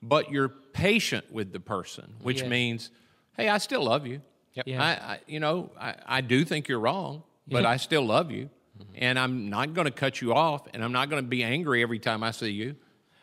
but 0.03 0.31
you're 0.31 0.51
patient 0.51 1.33
with 1.33 1.53
the 1.53 1.61
person 1.61 2.13
which 2.23 2.45
means 2.45 2.91
hey 3.37 3.49
i 3.49 3.59
still 3.59 3.85
love 3.85 4.07
you 4.07 4.21
Yep. 4.55 4.67
Yeah. 4.67 4.83
I, 4.83 4.89
I 5.15 5.21
you 5.27 5.41
know 5.41 5.71
I, 5.81 5.95
I 6.07 6.21
do 6.21 6.45
think 6.45 6.69
you're 6.69 6.81
wrong 6.81 7.23
but 7.47 7.63
Yeah. 7.63 7.71
i 7.71 7.77
still 7.79 8.05
love 8.05 8.31
you 8.31 8.51
Mm-hmm. 8.79 8.93
and 8.97 9.19
i'm 9.19 9.51
not 9.51 9.75
going 9.75 9.87
to 9.87 9.91
cut 9.91 10.21
you 10.21 10.33
off 10.33 10.67
and 10.73 10.85
i'm 10.85 10.93
not 10.93 11.11
going 11.11 11.23
to 11.23 11.29
be 11.29 11.43
angry 11.43 11.83
every 11.83 11.99
time 11.99 12.23
i 12.23 12.31
see 12.31 12.51
you 12.51 12.77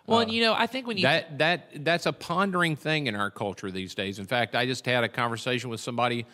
well, 0.08 0.20
and 0.20 0.32
you 0.32 0.42
know, 0.42 0.54
I 0.54 0.68
think 0.68 0.86
when 0.86 0.98
you 0.98 1.04
that 1.04 1.40
that 1.40 1.84
that's 1.84 2.06
a 2.06 2.14
pondering 2.14 2.76
thing 2.76 3.08
in 3.08 3.16
our 3.16 3.32
culture 3.32 3.72
these 3.72 3.96
days. 3.96 4.20
In 4.20 4.26
fact, 4.26 4.56
I 4.56 4.66
just 4.66 4.86
had 4.86 5.04
a 5.04 5.10
conversation 5.10 5.70
with 5.70 5.80
somebody. 5.80 6.26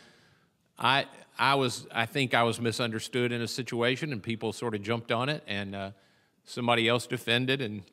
I 0.77 1.05
I 1.39 1.55
was 1.55 1.87
I 1.91 2.05
think 2.05 2.33
I 2.33 2.43
was 2.43 2.59
misunderstood 2.59 3.31
in 3.31 3.41
a 3.41 3.47
situation, 3.47 4.11
and 4.11 4.21
people 4.21 4.51
sort 4.51 4.75
of 4.75 4.81
jumped 4.81 5.11
on 5.11 5.29
it, 5.29 5.43
and 5.47 5.75
uh, 5.75 5.91
somebody 6.43 6.87
else 6.89 7.07
defended, 7.07 7.61
and 7.61 7.83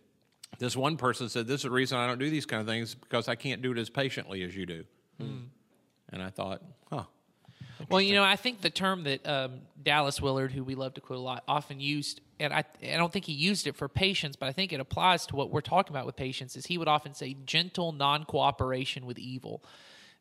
this 0.58 0.76
one 0.76 0.96
person 0.96 1.28
said, 1.28 1.46
"This 1.46 1.60
is 1.60 1.62
the 1.62 1.70
reason 1.70 1.96
I 1.96 2.08
don't 2.08 2.18
do 2.18 2.28
these 2.28 2.46
kind 2.46 2.60
of 2.60 2.66
things 2.66 2.96
because 2.96 3.28
I 3.28 3.36
can't 3.36 3.62
do 3.62 3.70
it 3.70 3.78
as 3.78 3.88
patiently 3.88 4.42
as 4.42 4.56
you 4.56 4.66
do." 4.66 4.84
Hmm. 5.20 5.44
And 6.10 6.22
I 6.22 6.30
thought, 6.30 6.62
huh. 6.90 7.04
Well, 7.88 8.00
you 8.00 8.14
know, 8.14 8.24
I 8.24 8.36
think 8.36 8.60
the 8.60 8.70
term 8.70 9.04
that 9.04 9.26
um, 9.26 9.60
Dallas 9.82 10.20
Willard, 10.20 10.52
who 10.52 10.64
we 10.64 10.74
love 10.74 10.94
to 10.94 11.00
quote 11.00 11.18
a 11.18 11.22
lot, 11.22 11.44
often 11.46 11.80
used, 11.80 12.20
and 12.40 12.52
I, 12.52 12.64
I 12.82 12.96
don't 12.96 13.12
think 13.12 13.24
he 13.24 13.32
used 13.32 13.66
it 13.66 13.76
for 13.76 13.88
patience, 13.88 14.36
but 14.36 14.48
I 14.48 14.52
think 14.52 14.72
it 14.72 14.80
applies 14.80 15.26
to 15.26 15.36
what 15.36 15.50
we're 15.50 15.60
talking 15.60 15.94
about 15.94 16.06
with 16.06 16.16
patience, 16.16 16.56
is 16.56 16.66
he 16.66 16.78
would 16.78 16.88
often 16.88 17.14
say 17.14 17.36
gentle 17.46 17.92
non 17.92 18.24
cooperation 18.24 19.06
with 19.06 19.18
evil. 19.18 19.62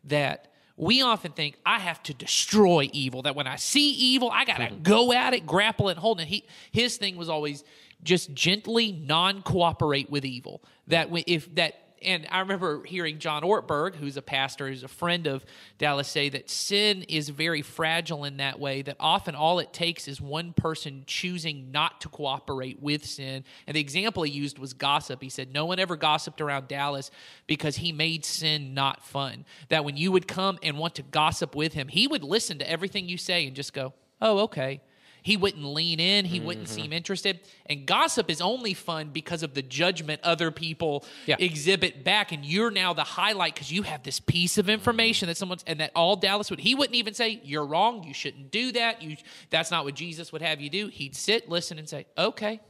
That 0.04 0.52
we 0.78 1.02
often 1.02 1.32
think, 1.32 1.58
I 1.66 1.80
have 1.80 2.04
to 2.04 2.14
destroy 2.14 2.90
evil, 2.94 3.24
that 3.24 3.36
when 3.36 3.48
I 3.48 3.56
see 3.56 3.92
evil, 3.92 4.30
I 4.32 4.46
got 4.46 4.58
to 4.58 4.76
go 4.76 5.12
at 5.12 5.34
it, 5.34 5.46
grapple 5.46 5.90
it, 5.90 5.98
hold 5.98 6.22
it. 6.22 6.28
He, 6.28 6.46
his 6.72 6.98
thing 6.98 7.18
was 7.18 7.30
always 7.30 7.64
just 8.04 8.34
gently 8.34 8.92
non 8.92 9.42
cooperate 9.42 10.10
with 10.10 10.24
evil. 10.24 10.62
That 10.88 11.10
if 11.26 11.54
that 11.56 11.87
and 12.02 12.28
I 12.30 12.40
remember 12.40 12.84
hearing 12.84 13.20
John 13.20 13.44
Ortberg, 13.44 13.96
who's 13.96 14.18
a 14.18 14.22
pastor, 14.22 14.68
who's 14.68 14.84
a 14.84 14.88
friend 14.88 15.28
of 15.28 15.46
Dallas, 15.78 16.08
say 16.08 16.30
that 16.30 16.50
sin 16.50 17.04
is 17.04 17.30
very 17.30 17.62
fragile 17.62 18.24
in 18.24 18.38
that 18.38 18.60
way, 18.60 18.82
that 18.84 18.98
often 19.00 19.36
all 19.36 19.60
it 19.60 19.74
takes 19.74 20.08
is 20.08 20.22
one 20.22 20.54
person 20.54 21.04
choosing 21.08 21.72
not 21.72 22.02
to 22.02 22.10
cooperate 22.10 22.82
with 22.82 23.06
sin. 23.06 23.44
And 23.66 23.76
the 23.76 23.82
example 23.82 24.24
he 24.24 24.32
used 24.32 24.60
was 24.60 24.74
gossip. 24.74 25.22
He 25.22 25.30
said, 25.30 25.54
No 25.54 25.66
one 25.66 25.80
ever 25.80 25.96
gossiped 25.96 26.42
around 26.42 26.68
Dallas 26.68 27.12
because 27.48 27.78
he 27.78 27.92
made 27.92 28.26
sin 28.26 28.74
not 28.74 29.04
fun. 29.04 29.46
That 29.70 29.86
when 29.86 29.98
you 29.98 30.12
would 30.12 30.28
come 30.28 30.60
and 30.64 30.78
want 30.78 30.96
to 30.96 31.04
gossip 31.04 31.56
with 31.56 31.74
him, 31.74 31.88
he 31.88 32.08
would 32.08 32.24
listen 32.24 32.60
to 32.60 32.70
everything 32.70 33.10
you 33.10 33.18
say 33.18 33.48
and 33.48 33.56
just 33.56 33.74
go, 33.74 33.94
Oh, 34.22 34.40
okay. 34.40 34.82
He 35.28 35.36
wouldn't 35.36 35.66
lean 35.66 36.00
in. 36.00 36.24
He 36.24 36.40
wouldn't 36.40 36.68
mm-hmm. 36.68 36.76
seem 36.84 36.94
interested. 36.94 37.42
And 37.66 37.86
gossip 37.86 38.32
is 38.32 38.40
only 38.40 38.74
fun 38.74 39.10
because 39.10 39.44
of 39.44 39.56
the 39.56 39.62
judgment 39.62 40.22
other 40.24 40.52
people 40.52 41.04
Yeah. 41.26 41.36
exhibit 41.38 42.06
back. 42.06 42.32
And 42.32 42.46
you're 42.46 42.72
now 42.72 42.94
the 42.94 43.04
highlight 43.04 43.54
because 43.54 43.70
you 43.70 43.82
have 43.82 44.04
this 44.04 44.22
piece 44.22 44.58
of 44.58 44.68
mm-hmm. 44.68 44.76
information 44.76 45.28
that 45.28 45.36
someone's, 45.36 45.66
and 45.68 45.82
that 45.82 45.92
all 45.98 46.16
Dallas 46.16 46.50
would, 46.50 46.62
he 46.62 46.76
wouldn't 46.76 46.96
even 46.96 47.14
say, 47.14 47.42
You're 47.44 47.66
wrong. 47.66 48.06
You 48.06 48.14
shouldn't 48.14 48.52
do 48.52 48.72
that. 48.72 49.02
You, 49.02 49.18
that's 49.50 49.70
not 49.70 49.84
what 49.84 49.96
Jesus 49.96 50.32
would 50.32 50.42
have 50.42 50.62
you 50.62 50.70
do. 50.70 50.88
He'd 50.88 51.14
sit, 51.14 51.50
listen, 51.50 51.78
and 51.78 51.90
say, 51.90 52.06
Okay. 52.18 52.62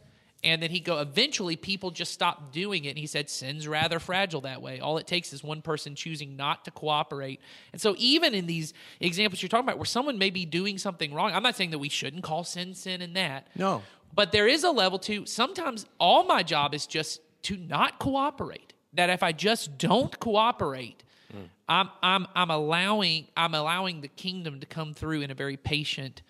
And 0.43 0.61
then 0.61 0.69
he'd 0.69 0.81
go, 0.81 0.99
eventually 0.99 1.55
people 1.55 1.89
just 1.89 2.13
stopped 2.13 2.53
doing 2.53 2.85
it. 2.85 2.89
And 2.89 2.97
he 2.99 3.07
said, 3.07 3.27
sin's 3.29 3.67
rather 3.67 3.99
fragile 3.99 4.41
that 4.41 4.61
way. 4.61 4.79
All 4.79 4.97
it 4.99 5.07
takes 5.07 5.33
is 5.33 5.43
one 5.43 5.63
person 5.63 5.95
choosing 5.95 6.35
not 6.35 6.63
to 6.65 6.71
cooperate. 6.71 7.41
And 7.71 7.81
so, 7.81 7.95
even 7.97 8.35
in 8.35 8.45
these 8.45 8.73
examples 8.99 9.41
you're 9.41 9.49
talking 9.49 9.65
about, 9.65 9.77
where 9.77 9.85
someone 9.85 10.19
may 10.19 10.29
be 10.29 10.45
doing 10.45 10.77
something 10.77 11.11
wrong, 11.13 11.31
I'm 11.33 11.41
not 11.41 11.55
saying 11.55 11.71
that 11.71 11.79
we 11.79 11.89
shouldn't 11.89 12.23
call 12.23 12.43
sin 12.43 12.75
sin 12.75 13.01
and 13.01 13.15
that. 13.15 13.47
No. 13.55 13.81
But 14.13 14.31
there 14.31 14.47
is 14.47 14.63
a 14.63 14.71
level 14.71 14.99
to 14.99 15.25
sometimes 15.25 15.85
all 15.99 16.23
my 16.23 16.43
job 16.43 16.73
is 16.73 16.85
just 16.85 17.21
to 17.43 17.57
not 17.57 17.99
cooperate. 17.99 18.73
That 18.93 19.09
if 19.09 19.21
I 19.21 19.31
just 19.31 19.77
don't 19.77 20.17
cooperate, 20.19 21.03
mm. 21.31 21.49
I'm, 21.67 21.89
I'm, 22.01 22.27
I'm 22.35 22.49
allowing 22.49 23.27
I'm 23.35 23.53
allowing 23.53 24.01
the 24.01 24.07
kingdom 24.07 24.59
to 24.59 24.65
come 24.65 24.93
through 24.93 25.21
in 25.21 25.31
a 25.31 25.35
very 25.35 25.57
patient, 25.57 26.21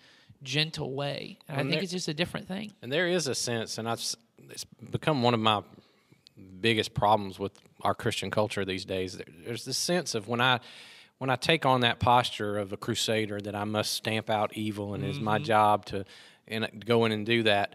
gentle 0.42 0.94
way. 0.94 1.38
And 1.48 1.56
I 1.56 1.60
And 1.60 1.68
think 1.68 1.78
there- 1.78 1.82
it's 1.84 1.92
just 1.92 2.08
a 2.08 2.14
different 2.14 2.48
thing. 2.48 2.72
And 2.82 2.92
there 2.92 3.08
is 3.08 3.26
a 3.26 3.34
sense, 3.34 3.78
and 3.78 3.88
I've, 3.88 4.02
it's 4.50 4.64
become 4.90 5.22
one 5.22 5.34
of 5.34 5.40
my 5.40 5.62
biggest 6.60 6.94
problems 6.94 7.38
with 7.38 7.52
our 7.82 7.94
Christian 7.94 8.30
culture 8.30 8.64
these 8.64 8.84
days. 8.84 9.20
There's 9.44 9.64
this 9.64 9.78
sense 9.78 10.14
of 10.14 10.28
when 10.28 10.40
I 10.40 10.60
when 11.18 11.30
I 11.30 11.36
take 11.36 11.66
on 11.66 11.80
that 11.80 11.98
posture 11.98 12.58
of 12.58 12.72
a 12.72 12.76
crusader 12.76 13.40
that 13.40 13.54
I 13.54 13.64
must 13.64 13.92
stamp 13.92 14.30
out 14.30 14.56
evil 14.56 14.94
and 14.94 15.04
it's 15.04 15.18
my 15.18 15.38
mm-hmm. 15.38 15.44
job 15.44 15.84
to 15.86 16.04
and 16.46 16.84
go 16.84 17.04
in 17.04 17.12
and 17.12 17.26
do 17.26 17.42
that. 17.42 17.74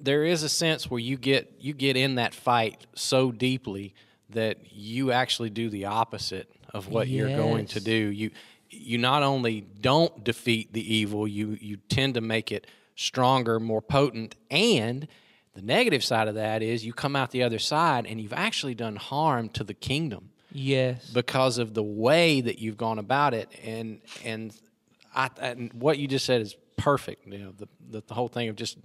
There 0.00 0.24
is 0.24 0.42
a 0.42 0.48
sense 0.48 0.90
where 0.90 1.00
you 1.00 1.16
get 1.16 1.54
you 1.58 1.72
get 1.72 1.96
in 1.96 2.16
that 2.16 2.34
fight 2.34 2.86
so 2.94 3.32
deeply 3.32 3.94
that 4.30 4.58
you 4.72 5.12
actually 5.12 5.50
do 5.50 5.70
the 5.70 5.86
opposite 5.86 6.50
of 6.72 6.88
what 6.88 7.08
you're 7.08 7.28
going 7.28 7.66
to 7.66 7.80
do. 7.80 7.92
You 7.92 8.30
you 8.74 8.98
not 8.98 9.22
only 9.22 9.62
don't 9.80 10.24
defeat 10.24 10.72
the 10.72 10.94
evil, 10.94 11.26
you 11.28 11.56
you 11.60 11.76
tend 11.88 12.14
to 12.14 12.20
make 12.20 12.50
it 12.52 12.66
stronger, 12.96 13.58
more 13.60 13.82
potent, 13.82 14.36
and 14.50 15.08
the 15.54 15.62
negative 15.62 16.02
side 16.04 16.28
of 16.28 16.34
that 16.34 16.62
is 16.62 16.84
you 16.84 16.92
come 16.92 17.14
out 17.16 17.30
the 17.30 17.42
other 17.42 17.58
side 17.58 18.06
and 18.06 18.20
you've 18.20 18.32
actually 18.32 18.74
done 18.74 18.96
harm 18.96 19.48
to 19.50 19.62
the 19.64 19.74
kingdom 19.74 20.30
Yes. 20.50 21.08
because 21.10 21.58
of 21.58 21.74
the 21.74 21.82
way 21.82 22.40
that 22.40 22.58
you've 22.58 22.76
gone 22.76 22.98
about 22.98 23.34
it 23.34 23.48
and 23.64 24.00
and 24.24 24.52
I 25.14 25.30
and 25.40 25.72
what 25.72 25.98
you 25.98 26.06
just 26.08 26.24
said 26.24 26.40
is 26.40 26.56
perfect 26.76 27.26
you 27.26 27.38
know 27.38 27.52
the 27.56 27.68
the, 27.90 28.02
the 28.06 28.14
whole 28.14 28.26
thing 28.28 28.48
of 28.48 28.56
just 28.56 28.78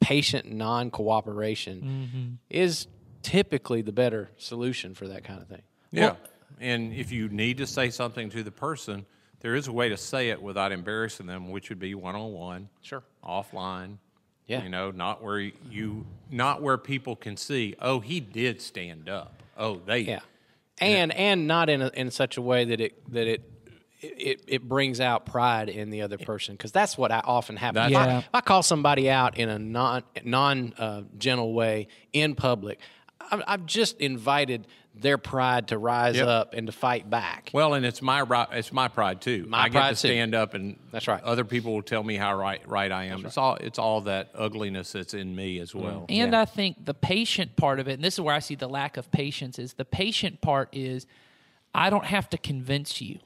patient 0.00 0.50
non-cooperation 0.50 1.80
mm-hmm. 1.82 2.28
is 2.48 2.86
typically 3.22 3.82
the 3.82 3.92
better 3.92 4.30
solution 4.36 4.94
for 4.94 5.08
that 5.08 5.24
kind 5.24 5.40
of 5.40 5.48
thing 5.48 5.62
Yeah. 5.92 6.14
and 6.60 6.92
if 6.92 7.12
you 7.12 7.28
need 7.28 7.58
to 7.58 7.66
say 7.66 7.90
something 7.90 8.30
to 8.30 8.42
the 8.42 8.50
person, 8.50 9.06
there 9.40 9.54
is 9.54 9.68
a 9.68 9.72
way 9.72 9.88
to 9.88 9.96
say 9.96 10.30
it 10.30 10.40
without 10.42 10.72
embarrassing 10.72 11.26
them, 11.26 11.50
which 11.50 11.68
would 11.68 11.78
be 11.78 11.94
one 11.94 12.14
on 12.14 12.32
one, 12.32 12.68
Sure. 12.82 13.02
offline. 13.24 13.96
Yeah. 14.46 14.62
You 14.64 14.68
know, 14.68 14.90
not 14.90 15.22
where 15.22 15.38
you, 15.38 16.06
not 16.30 16.60
where 16.60 16.76
people 16.76 17.14
can 17.16 17.36
see. 17.36 17.76
Oh, 17.80 18.00
he 18.00 18.18
did 18.20 18.60
stand 18.60 19.08
up. 19.08 19.42
Oh, 19.56 19.80
they. 19.84 20.00
yeah 20.00 20.20
and 20.82 21.12
and 21.12 21.46
not 21.46 21.68
in 21.68 21.82
a, 21.82 21.90
in 21.94 22.10
such 22.10 22.38
a 22.38 22.42
way 22.42 22.64
that 22.64 22.80
it 22.80 23.12
that 23.12 23.26
it 23.26 23.42
it, 24.00 24.40
it 24.48 24.62
brings 24.66 24.98
out 24.98 25.26
pride 25.26 25.68
in 25.68 25.90
the 25.90 26.00
other 26.00 26.16
person 26.16 26.54
because 26.54 26.72
that's 26.72 26.96
what 26.96 27.12
I 27.12 27.20
often 27.22 27.56
happens. 27.56 27.90
If, 27.92 27.96
I, 27.98 28.06
Yeah. 28.06 28.18
if 28.20 28.28
I 28.32 28.40
call 28.40 28.62
somebody 28.62 29.10
out 29.10 29.36
in 29.36 29.50
a 29.50 29.58
non 29.58 30.02
non 30.24 30.72
uh, 30.78 31.02
gentle 31.18 31.52
way 31.52 31.88
in 32.14 32.34
public, 32.34 32.80
I've, 33.30 33.42
I've 33.46 33.66
just 33.66 34.00
invited 34.00 34.66
their 35.00 35.18
pride 35.18 35.68
to 35.68 35.78
rise 35.78 36.16
Yep. 36.16 36.26
up 36.28 36.54
and 36.54 36.66
to 36.66 36.72
fight 36.72 37.08
back. 37.08 37.50
Well, 37.52 37.74
and 37.74 37.84
it's 37.86 38.02
my 38.02 38.20
right. 38.22 38.48
It's 38.52 38.72
my 38.72 38.88
pride 38.88 39.20
too. 39.20 39.46
My 39.48 39.62
I 39.62 39.68
get 39.68 39.78
pride, 39.78 39.96
to 39.96 40.02
too. 40.02 40.08
stand 40.08 40.34
up, 40.34 40.54
and 40.54 40.76
That's 40.92 41.08
right. 41.08 41.22
Other 41.22 41.44
people 41.44 41.72
will 41.74 41.82
tell 41.82 42.02
me 42.02 42.16
how 42.16 42.36
right 42.36 42.60
right 42.68 42.90
I 42.92 43.04
am. 43.04 43.24
It's 43.24 43.38
all 43.38 43.56
it's 43.56 43.78
all 43.78 44.02
that 44.02 44.30
ugliness 44.34 44.92
that's 44.92 45.14
in 45.14 45.34
me 45.34 45.58
as 45.58 45.70
mm-hmm. 45.70 45.82
well. 45.82 46.06
And 46.08 46.32
Yeah. 46.32 46.40
I 46.40 46.44
think 46.44 46.84
the 46.84 46.94
patient 46.94 47.56
part 47.56 47.80
of 47.80 47.88
it, 47.88 47.94
and 47.94 48.04
this 48.04 48.14
is 48.14 48.20
where 48.20 48.34
I 48.34 48.40
see 48.40 48.54
the 48.54 48.68
lack 48.68 48.96
of 48.96 49.10
patience, 49.10 49.58
is 49.58 49.74
the 49.74 49.84
patient 49.84 50.40
part 50.40 50.68
is 50.72 51.06
I 51.74 51.90
don't 51.90 52.06
have 52.06 52.28
to 52.30 52.38
convince 52.38 53.00
you. 53.00 53.20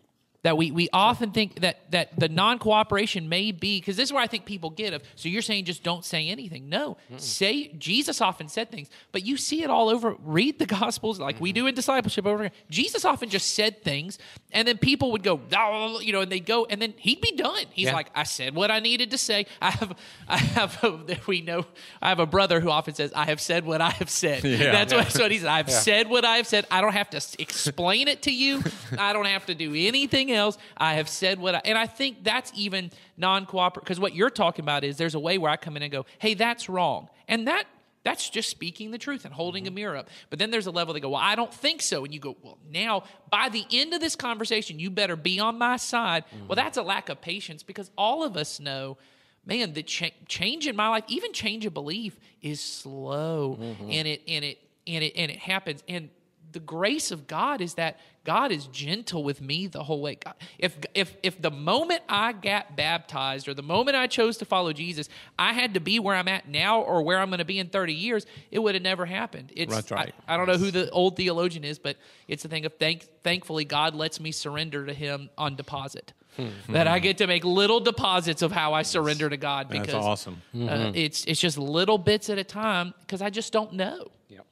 That 0.44 0.57
we, 0.57 0.70
we 0.70 0.88
often 0.92 1.33
think 1.33 1.61
that, 1.62 1.90
that 1.90 2.18
the 2.20 2.28
non 2.28 2.59
cooperation 2.61 3.28
may 3.28 3.50
be 3.50 3.80
because 3.80 3.96
this 3.96 4.11
is 4.11 4.12
where 4.12 4.22
I 4.22 4.26
think 4.28 4.44
people 4.44 4.70
get 4.70 4.92
of. 4.92 5.02
So 5.16 5.28
you're 5.28 5.42
saying 5.42 5.64
just 5.64 5.83
don't 5.83 6.04
say 6.04 6.28
anything. 6.28 6.68
No, 6.68 6.96
say 7.16 7.68
Jesus 7.78 8.20
often 8.20 8.48
said 8.48 8.70
things, 8.70 8.88
but 9.11 9.24
you 9.24 9.37
see 9.37 9.62
it 9.62 9.70
all 9.70 9.88
over. 9.88 10.14
Read 10.22 10.59
the 10.59 10.66
Gospels 10.80 11.18
like 11.18 11.40
we 11.40 11.52
do 11.52 11.66
in 11.66 11.74
discipleship 11.74 12.26
over. 12.26 12.42
here. 12.44 12.52
Jesus 12.70 13.04
often 13.04 13.30
just 13.30 13.54
said 13.54 13.83
things, 13.83 14.18
and 14.52 14.68
then 14.68 14.76
people 14.78 15.11
would 15.12 15.22
go, 15.22 15.40
"Oh," 15.57 15.98
you 16.00 16.12
know, 16.12 16.20
and 16.20 16.30
they'd 16.30 16.44
go, 16.44 16.66
and 16.66 16.80
then 16.80 16.92
he'd 16.98 17.22
be 17.22 17.33
done. 17.33 17.64
He's 17.72 17.87
Yeah. 17.87 17.94
like, 17.94 18.11
I 18.14 18.24
said 18.24 18.54
what 18.54 18.70
I 18.70 18.80
needed 18.80 19.11
to 19.12 19.18
say. 19.18 19.46
I 19.62 19.70
have, 19.70 19.98
I 20.28 20.37
have, 20.37 20.78
a, 20.85 21.18
we 21.26 21.40
know, 21.40 21.64
I 22.02 22.11
have 22.11 22.20
a 22.20 22.26
brother 22.26 22.61
who 22.61 22.68
often 22.70 22.94
says, 22.94 23.12
I 23.16 23.24
have 23.24 23.40
said 23.40 23.64
what 23.64 23.80
I 23.80 23.90
have 23.90 24.11
said. 24.11 24.44
Yeah. 24.54 24.72
That's, 24.72 24.92
what, 24.92 25.04
that's 25.04 25.18
what 25.18 25.30
he 25.33 25.38
said. 25.38 25.48
I've 25.48 25.70
said 25.70 26.09
what 26.11 26.24
I 26.26 26.37
have 26.37 26.46
said. 26.46 26.66
I 26.70 26.83
don't 26.83 26.92
have 26.92 27.09
to 27.11 27.20
explain 27.38 28.09
it 28.09 28.22
to 28.22 28.30
you. 28.30 28.62
I 28.98 29.14
don't 29.14 29.24
have 29.24 29.46
to 29.46 29.54
do 29.54 29.72
anything 29.74 30.33
else. 30.34 30.58
I 30.76 30.94
have 30.94 31.08
said 31.08 31.38
what 31.38 31.54
I, 31.54 31.62
and 31.64 31.78
I 31.78 31.86
think 31.86 32.24
that's 32.24 32.52
even 32.54 32.90
non 33.16 33.46
cooperative 33.46 33.84
because 33.84 34.00
what 34.00 34.14
you're 34.14 34.30
talking 34.30 34.64
about 34.64 34.84
is 34.84 34.96
there's 34.96 35.14
a 35.14 35.20
way 35.20 35.38
where 35.38 35.50
I 35.50 35.56
come 35.56 35.76
in 35.76 35.82
and 35.82 35.92
go, 35.92 36.06
hey, 36.18 36.34
that's 36.34 36.68
wrong. 36.68 37.08
And 37.28 37.48
that, 37.48 37.64
that's 38.04 38.28
just 38.28 38.50
speaking 38.50 38.90
the 38.90 38.98
truth 38.98 39.24
and 39.24 39.32
holding 39.32 39.64
mm-hmm. 39.64 39.72
a 39.72 39.76
mirror 39.76 39.96
up. 39.96 40.08
But 40.30 40.38
then 40.38 40.50
there's 40.50 40.66
a 40.66 40.70
level 40.70 40.94
they 40.94 41.00
go, 41.00 41.10
well, 41.10 41.20
I 41.22 41.34
don't 41.34 41.52
think 41.52 41.82
so. 41.82 42.04
And 42.04 42.12
you 42.12 42.20
go, 42.20 42.36
well, 42.42 42.58
now 42.70 43.04
by 43.30 43.48
the 43.48 43.64
end 43.72 43.94
of 43.94 44.00
this 44.00 44.14
conversation, 44.14 44.78
you 44.78 44.90
better 44.90 45.16
be 45.16 45.40
on 45.40 45.58
my 45.58 45.76
side. 45.76 46.24
Mm-hmm. 46.26 46.48
Well, 46.48 46.56
that's 46.56 46.76
a 46.76 46.82
lack 46.82 47.08
of 47.08 47.20
patience 47.20 47.62
because 47.62 47.90
all 47.96 48.22
of 48.22 48.36
us 48.36 48.60
know, 48.60 48.98
man, 49.46 49.72
the 49.72 49.82
cha- 49.82 50.10
change 50.28 50.66
in 50.66 50.76
my 50.76 50.88
life, 50.88 51.04
even 51.08 51.32
change 51.32 51.64
of 51.66 51.74
belief, 51.74 52.18
is 52.42 52.60
slow, 52.60 53.58
mm-hmm. 53.60 53.90
and 53.90 54.06
it 54.06 54.22
and 54.28 54.44
it 54.44 54.58
and 54.86 55.02
it 55.02 55.14
and 55.16 55.30
it 55.30 55.38
happens. 55.38 55.82
And 55.88 56.10
the 56.54 56.60
grace 56.60 57.10
of 57.10 57.26
God 57.26 57.60
is 57.60 57.74
that 57.74 57.98
God 58.24 58.50
is 58.50 58.66
gentle 58.68 59.22
with 59.22 59.42
me 59.42 59.66
the 59.66 59.82
whole 59.82 60.00
way. 60.00 60.14
God, 60.14 60.34
if 60.58 60.78
if 60.94 61.14
if 61.22 61.42
the 61.42 61.50
moment 61.50 62.00
I 62.08 62.32
got 62.32 62.74
baptized 62.74 63.48
or 63.48 63.54
the 63.54 63.62
moment 63.62 63.96
I 63.96 64.06
chose 64.06 64.38
to 64.38 64.46
follow 64.46 64.72
Jesus, 64.72 65.10
I 65.38 65.52
had 65.52 65.74
to 65.74 65.80
be 65.80 65.98
where 65.98 66.16
I'm 66.16 66.28
at 66.28 66.48
now 66.48 66.80
or 66.80 67.02
where 67.02 67.18
I'm 67.18 67.28
going 67.28 67.38
to 67.38 67.44
be 67.44 67.58
in 67.58 67.68
30 67.68 67.92
years, 67.92 68.24
it 68.50 68.60
would 68.60 68.74
have 68.74 68.82
never 68.82 69.04
happened. 69.04 69.52
It's 69.54 69.74
That's 69.74 69.90
right. 69.90 70.14
I, 70.26 70.34
I 70.34 70.36
don't 70.38 70.46
know 70.46 70.56
who 70.56 70.70
the 70.70 70.88
old 70.90 71.16
theologian 71.16 71.64
is, 71.64 71.78
but 71.78 71.96
it's 72.26 72.44
the 72.44 72.48
thing 72.48 72.64
of 72.64 72.72
thank 72.78 73.06
thankfully 73.22 73.66
God 73.66 73.94
lets 73.94 74.18
me 74.18 74.32
surrender 74.32 74.86
to 74.86 74.94
Him 74.94 75.28
on 75.36 75.56
deposit. 75.56 76.14
Hmm. 76.36 76.48
That 76.70 76.86
I 76.88 76.98
hmm. 76.98 77.02
get 77.02 77.18
to 77.18 77.26
make 77.26 77.44
little 77.44 77.80
deposits 77.80 78.42
of 78.42 78.52
how 78.52 78.72
I 78.72 78.82
surrender 78.82 79.28
to 79.28 79.36
God 79.36 79.68
That's 79.68 79.86
because 79.86 79.94
awesome. 79.94 80.42
uh, 80.54 80.56
mm-hmm. 80.56 80.96
it's 80.96 81.24
it's 81.26 81.40
just 81.40 81.58
little 81.58 81.98
bits 81.98 82.30
at 82.30 82.38
a 82.38 82.44
time 82.44 82.94
because 83.00 83.20
I 83.20 83.28
just 83.28 83.52
don't 83.52 83.74
know. 83.74 84.08
Yep. 84.28 84.46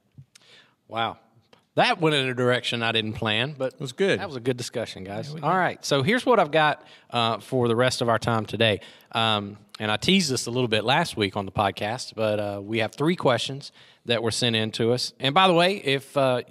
Wow. 0.88 1.18
That 1.74 2.00
went 2.00 2.14
in 2.14 2.28
a 2.28 2.34
direction 2.34 2.82
I 2.82 2.92
didn't 2.92 3.14
plan, 3.14 3.54
but 3.56 3.72
it 3.72 3.80
was 3.80 3.92
good. 3.92 4.20
That 4.20 4.28
was 4.28 4.36
a 4.36 4.40
good 4.40 4.58
discussion, 4.58 5.04
guys. 5.04 5.34
All 5.34 5.56
right. 5.56 5.82
So 5.84 6.02
here's 6.02 6.26
what 6.26 6.38
I've 6.38 6.50
got 6.50 6.84
uh, 7.08 7.38
for 7.38 7.66
the 7.66 7.76
rest 7.76 8.02
of 8.02 8.10
our 8.10 8.18
time 8.18 8.44
today. 8.44 8.80
Um, 9.12 9.56
and 9.80 9.90
I 9.90 9.96
teased 9.96 10.30
this 10.30 10.46
a 10.46 10.50
little 10.50 10.68
bit 10.68 10.84
last 10.84 11.16
week 11.16 11.34
on 11.34 11.46
the 11.46 11.52
podcast, 11.52 12.12
but 12.14 12.38
uh, 12.38 12.60
we 12.62 12.78
have 12.80 12.94
three 12.94 13.16
questions 13.16 13.72
that 14.04 14.22
were 14.22 14.30
sent 14.30 14.54
in 14.54 14.70
to 14.72 14.92
us. 14.92 15.14
And 15.18 15.34
by 15.34 15.48
the 15.48 15.54
way, 15.54 15.76
if 15.76 16.14
uh, 16.14 16.42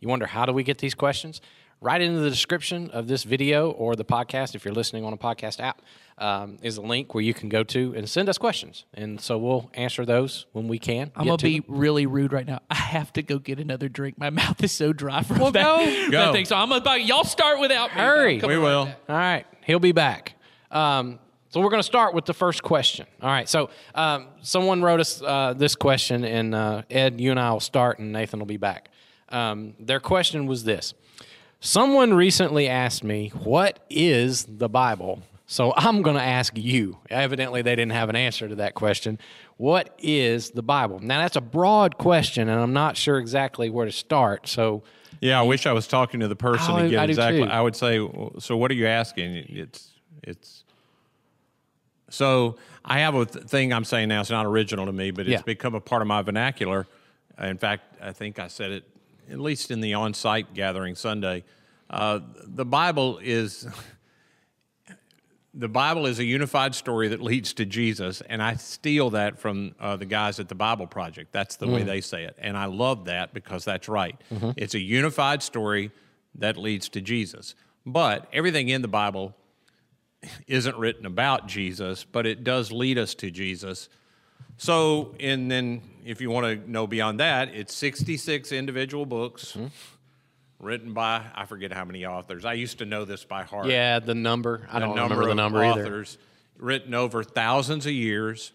you 0.00 0.08
wonder 0.08 0.26
how 0.26 0.46
do 0.46 0.52
we 0.52 0.62
get 0.62 0.78
these 0.78 0.94
questions, 0.94 1.40
right 1.80 2.00
into 2.00 2.20
the 2.20 2.30
description 2.30 2.90
of 2.90 3.06
this 3.06 3.24
video 3.24 3.70
or 3.70 3.94
the 3.94 4.04
podcast, 4.04 4.54
if 4.54 4.64
you're 4.64 4.74
listening 4.74 5.04
on 5.04 5.12
a 5.12 5.16
podcast 5.16 5.60
app, 5.60 5.80
um, 6.18 6.56
is 6.62 6.76
a 6.76 6.82
link 6.82 7.14
where 7.14 7.22
you 7.22 7.32
can 7.32 7.48
go 7.48 7.62
to 7.62 7.94
and 7.96 8.08
send 8.08 8.28
us 8.28 8.38
questions. 8.38 8.84
And 8.94 9.20
so 9.20 9.38
we'll 9.38 9.70
answer 9.74 10.04
those 10.04 10.46
when 10.52 10.66
we 10.66 10.78
can. 10.78 11.12
I'm 11.14 11.26
gonna 11.26 11.36
be 11.38 11.60
them. 11.60 11.76
really 11.76 12.06
rude 12.06 12.32
right 12.32 12.46
now. 12.46 12.60
I 12.70 12.74
have 12.74 13.12
to 13.12 13.22
go 13.22 13.38
get 13.38 13.60
another 13.60 13.88
drink. 13.88 14.18
My 14.18 14.30
mouth 14.42 14.62
is 14.62 14.72
so 14.72 14.92
dry 14.92 15.22
from 15.22 15.38
that, 15.38 15.52
go. 15.52 15.84
that 15.84 16.10
Go. 16.10 16.32
thing. 16.32 16.44
So 16.44 16.56
I'm 16.56 16.72
about 16.72 17.04
y'all 17.04 17.24
start 17.24 17.60
without 17.60 17.94
me. 17.94 18.00
Hurry. 18.00 18.40
We 18.40 18.58
will. 18.58 18.86
back. 18.86 18.98
All 19.08 19.16
right, 19.16 19.46
he'll 19.64 19.78
be 19.78 19.92
back. 19.92 20.34
Um, 20.70 21.20
so 21.50 21.60
we're 21.62 21.70
going 21.70 21.80
to 21.80 21.86
start 21.86 22.12
with 22.12 22.26
the 22.26 22.34
first 22.34 22.62
question. 22.62 23.06
All 23.22 23.30
right, 23.30 23.48
so 23.48 23.70
um, 23.94 24.26
someone 24.42 24.82
wrote 24.82 25.00
us 25.00 25.22
uh, 25.22 25.54
this 25.56 25.74
question, 25.74 26.22
and 26.24 26.54
uh, 26.54 26.82
Ed, 26.90 27.22
you 27.22 27.30
and 27.30 27.40
I 27.40 27.52
will 27.52 27.60
start, 27.60 28.00
and 28.00 28.12
Nathan 28.12 28.38
will 28.38 28.46
be 28.46 28.58
back. 28.58 28.90
Um, 29.30 29.74
their 29.78 30.00
question 30.00 30.46
was 30.46 30.64
this: 30.64 30.94
Someone 31.60 32.14
recently 32.14 32.68
asked 32.68 33.04
me, 33.04 33.30
"What 33.44 33.80
is 33.90 34.44
the 34.44 34.68
Bible?" 34.68 35.22
So 35.50 35.72
I'm 35.76 36.02
going 36.02 36.16
to 36.16 36.22
ask 36.22 36.52
you. 36.58 36.98
Evidently, 37.08 37.62
they 37.62 37.74
didn't 37.74 37.92
have 37.92 38.10
an 38.10 38.16
answer 38.16 38.48
to 38.48 38.54
that 38.56 38.74
question. 38.74 39.18
What 39.56 39.94
is 39.98 40.50
the 40.50 40.62
Bible? 40.62 40.98
Now 41.00 41.22
that's 41.22 41.36
a 41.36 41.40
broad 41.40 41.96
question, 41.96 42.48
and 42.50 42.60
I'm 42.60 42.74
not 42.74 42.96
sure 42.98 43.18
exactly 43.18 43.70
where 43.70 43.86
to 43.86 43.92
start. 43.92 44.46
So. 44.46 44.82
Yeah, 45.20 45.40
I 45.40 45.42
wish 45.42 45.66
I 45.66 45.72
was 45.72 45.88
talking 45.88 46.20
to 46.20 46.28
the 46.28 46.36
person 46.36 46.74
I- 46.74 46.82
to 46.82 46.88
get 46.90 47.00
I 47.00 47.04
exactly. 47.04 47.42
too. 47.42 47.48
I 47.48 47.60
would 47.60 47.74
say, 47.74 47.96
so 48.38 48.56
what 48.56 48.70
are 48.70 48.74
you 48.74 48.86
asking? 48.86 49.36
It's 49.48 49.90
it's. 50.22 50.64
So 52.10 52.56
I 52.84 53.00
have 53.00 53.14
a 53.14 53.26
th- 53.26 53.46
thing 53.46 53.72
I'm 53.72 53.84
saying 53.84 54.08
now. 54.08 54.20
It's 54.20 54.30
not 54.30 54.46
original 54.46 54.86
to 54.86 54.92
me, 54.92 55.10
but 55.10 55.22
it's 55.22 55.30
Yeah. 55.32 55.42
become 55.42 55.74
a 55.74 55.80
part 55.80 56.02
of 56.02 56.08
my 56.08 56.22
vernacular. 56.22 56.86
In 57.38 57.58
fact, 57.58 57.82
I 58.02 58.12
think 58.12 58.38
I 58.38 58.48
said 58.48 58.70
it 58.70 58.84
at 59.30 59.40
least 59.40 59.70
in 59.70 59.80
the 59.80 59.94
on-site 59.94 60.54
gathering 60.54 60.94
Sunday. 60.94 61.44
Uh, 61.90 62.20
the 62.44 62.64
Bible 62.64 63.18
is. 63.22 63.66
The 65.54 65.68
Bible 65.68 66.06
is 66.06 66.20
a 66.20 66.24
unified 66.24 66.74
story 66.74 67.08
that 67.08 67.20
leads 67.20 67.54
to 67.54 67.64
Jesus, 67.64 68.20
and 68.20 68.40
I 68.40 68.54
steal 68.54 69.10
that 69.10 69.40
from 69.40 69.74
uh, 69.80 69.96
the 69.96 70.04
guys 70.04 70.38
at 70.38 70.48
the 70.48 70.54
Bible 70.54 70.86
Project. 70.86 71.32
That's 71.32 71.56
the 71.56 71.66
way 71.66 71.82
they 71.82 72.00
say 72.00 72.24
it, 72.24 72.36
and 72.38 72.56
I 72.56 72.66
love 72.66 73.06
that 73.06 73.34
because 73.34 73.64
that's 73.64 73.88
right. 73.88 74.14
It's 74.56 74.74
a 74.74 74.78
unified 74.78 75.42
story 75.42 75.90
that 76.36 76.58
leads 76.58 76.88
to 76.90 77.00
Jesus. 77.00 77.56
But 77.84 78.28
everything 78.32 78.68
in 78.68 78.82
the 78.82 78.88
Bible 78.88 79.34
isn't 80.46 80.76
written 80.76 81.06
about 81.06 81.48
Jesus, 81.48 82.04
but 82.04 82.24
it 82.24 82.44
does 82.44 82.70
lead 82.70 82.98
us 82.98 83.14
to 83.16 83.30
Jesus. 83.30 83.88
So, 84.56 85.14
and 85.20 85.50
then 85.50 85.82
if 86.04 86.20
you 86.20 86.30
want 86.30 86.46
to 86.64 86.70
know 86.70 86.86
beyond 86.86 87.20
that, 87.20 87.54
it's 87.54 87.74
66 87.74 88.50
individual 88.52 89.06
books 89.06 89.56
written 90.58 90.92
by, 90.92 91.24
I 91.34 91.44
forget 91.46 91.72
how 91.72 91.84
many 91.84 92.04
authors. 92.06 92.44
I 92.44 92.54
used 92.54 92.78
to 92.78 92.84
know 92.84 93.04
this 93.04 93.24
by 93.24 93.44
heart 93.44 93.66
Yeah, 93.66 94.00
the 94.00 94.14
number. 94.14 94.66
I 94.70 94.78
don't 94.80 94.96
number 94.96 95.14
remember 95.16 95.28
the 95.28 95.34
number 95.34 95.64
either. 95.64 95.82
authors 95.82 96.18
written 96.56 96.94
over 96.94 97.22
thousands 97.22 97.86
of 97.86 97.92
years. 97.92 98.52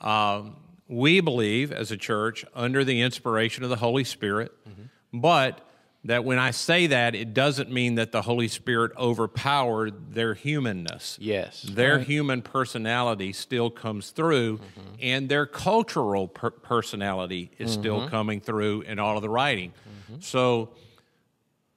Um, 0.00 0.56
we 0.88 1.20
believe 1.20 1.70
as 1.72 1.90
a 1.92 1.96
church 1.96 2.44
under 2.54 2.84
the 2.84 3.00
inspiration 3.02 3.62
of 3.64 3.70
the 3.70 3.76
Holy 3.76 4.04
Spirit, 4.04 4.52
Mm-hmm. 4.68 5.20
but 5.20 5.60
that 6.06 6.24
when 6.24 6.38
I 6.38 6.50
say 6.52 6.86
that, 6.88 7.14
it 7.14 7.34
doesn't 7.34 7.70
mean 7.70 7.96
that 7.96 8.12
the 8.12 8.22
Holy 8.22 8.48
Spirit 8.48 8.92
overpowered 8.96 10.14
their 10.14 10.34
humanness. 10.34 11.18
Yes. 11.20 11.62
Their 11.62 11.98
human 11.98 12.42
personality 12.42 13.32
still 13.32 13.70
comes 13.70 14.10
through, 14.10 14.58
Mm-hmm. 14.58 14.94
and 15.02 15.28
their 15.28 15.46
cultural 15.46 16.28
per- 16.28 16.50
personality 16.50 17.50
is 17.58 17.72
Mm-hmm. 17.72 17.80
still 17.80 18.08
coming 18.08 18.40
through 18.40 18.82
in 18.82 18.98
all 18.98 19.16
of 19.16 19.22
the 19.22 19.28
writing. 19.28 19.72
So 20.20 20.70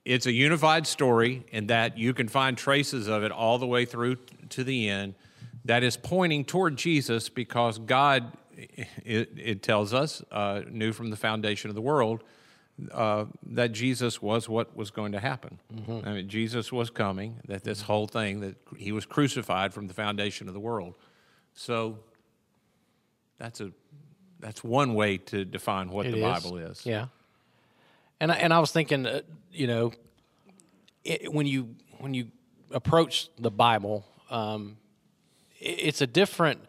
it's 0.05 0.25
a 0.27 0.31
unified 0.31 0.85
story 0.87 1.45
in 1.51 1.67
that 1.67 1.97
you 1.97 2.13
can 2.13 2.27
find 2.27 2.57
traces 2.57 3.07
of 3.07 3.23
it 3.23 3.31
all 3.31 3.57
the 3.57 3.67
way 3.67 3.85
through 3.85 4.15
t- 4.15 4.21
to 4.49 4.63
the 4.63 4.89
end 4.89 5.15
that 5.65 5.83
is 5.83 5.97
pointing 5.97 6.45
toward 6.45 6.77
Jesus 6.77 7.29
because 7.29 7.77
God, 7.79 8.31
it, 8.55 9.29
it 9.37 9.63
tells 9.63 9.93
us, 9.93 10.23
uh, 10.31 10.61
knew 10.69 10.93
from 10.93 11.09
the 11.09 11.17
foundation 11.17 11.69
of 11.69 11.75
the 11.75 11.81
world 11.81 12.23
uh, 12.91 13.25
that 13.45 13.71
Jesus 13.71 14.21
was 14.21 14.47
what 14.47 14.75
was 14.75 14.91
going 14.91 15.11
to 15.11 15.19
happen. 15.19 15.59
I 16.05 16.13
mean, 16.13 16.29
Jesus 16.29 16.71
was 16.71 16.89
coming, 16.89 17.37
that 17.47 17.63
this 17.63 17.81
whole 17.81 18.07
thing, 18.07 18.39
that 18.41 18.55
he 18.77 18.91
was 18.91 19.05
crucified 19.05 19.73
from 19.73 19.87
the 19.87 19.93
foundation 19.93 20.47
of 20.47 20.53
the 20.53 20.59
world. 20.59 20.95
So 21.53 21.99
that's 23.37 23.61
a 23.61 23.71
that's 24.39 24.63
one 24.63 24.93
way 24.93 25.17
to 25.17 25.43
define 25.43 25.89
what 25.89 26.05
It 26.05 26.11
the 26.11 26.21
Bible 26.21 26.57
is. 26.57 26.85
Yeah. 26.85 27.07
And 28.21 28.31
I, 28.31 28.35
and 28.35 28.53
I 28.53 28.59
was 28.59 28.71
thinking, 28.71 29.05
uh, 29.05 29.21
you 29.51 29.67
know, 29.67 29.91
it, 31.03 31.33
when 31.33 31.45
you 31.45 31.75
when 31.99 32.13
you 32.13 32.27
approach 32.71 33.29
the 33.37 33.51
Bible, 33.51 34.05
um, 34.29 34.77
it, 35.59 35.79
it's 35.79 36.01
a 36.01 36.07
different 36.07 36.61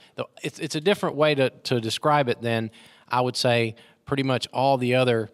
it's 0.43 0.59
it's 0.59 0.75
a 0.75 0.81
different 0.81 1.17
way 1.17 1.35
to 1.35 1.51
to 1.51 1.81
describe 1.81 2.29
it 2.29 2.41
than 2.43 2.71
I 3.09 3.21
would 3.21 3.37
say 3.37 3.77
pretty 4.05 4.23
much 4.25 4.49
all 4.53 4.79
the 4.79 4.95
other 4.97 5.31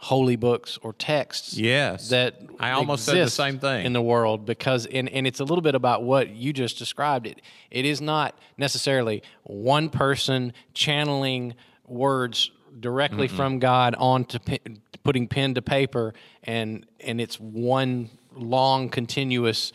holy 0.00 0.36
books 0.36 0.78
or 0.82 0.92
texts. 0.92 1.56
Yes. 1.56 2.10
that 2.10 2.40
I 2.60 2.70
almost 2.70 3.04
said 3.04 3.26
the 3.26 3.30
same 3.30 3.58
thing. 3.58 3.84
in 3.84 3.92
the 3.92 4.00
world 4.02 4.46
because 4.46 4.86
and, 4.86 5.08
and 5.08 5.26
it's 5.26 5.40
a 5.40 5.44
little 5.44 5.60
bit 5.60 5.74
about 5.74 6.04
what 6.04 6.30
you 6.30 6.52
just 6.52 6.78
described 6.78 7.26
it 7.26 7.40
it 7.70 7.84
is 7.84 8.00
not 8.00 8.38
necessarily 8.56 9.22
one 9.42 9.90
person 9.90 10.52
channeling 10.72 11.54
words 11.86 12.52
directly 12.78 13.26
from 13.26 13.58
god 13.58 13.96
onto 13.98 14.38
putting 15.02 15.26
pen 15.26 15.54
to 15.54 15.62
paper 15.62 16.14
and 16.44 16.86
and 17.00 17.20
it's 17.20 17.40
one 17.40 18.08
long 18.36 18.88
continuous 18.88 19.72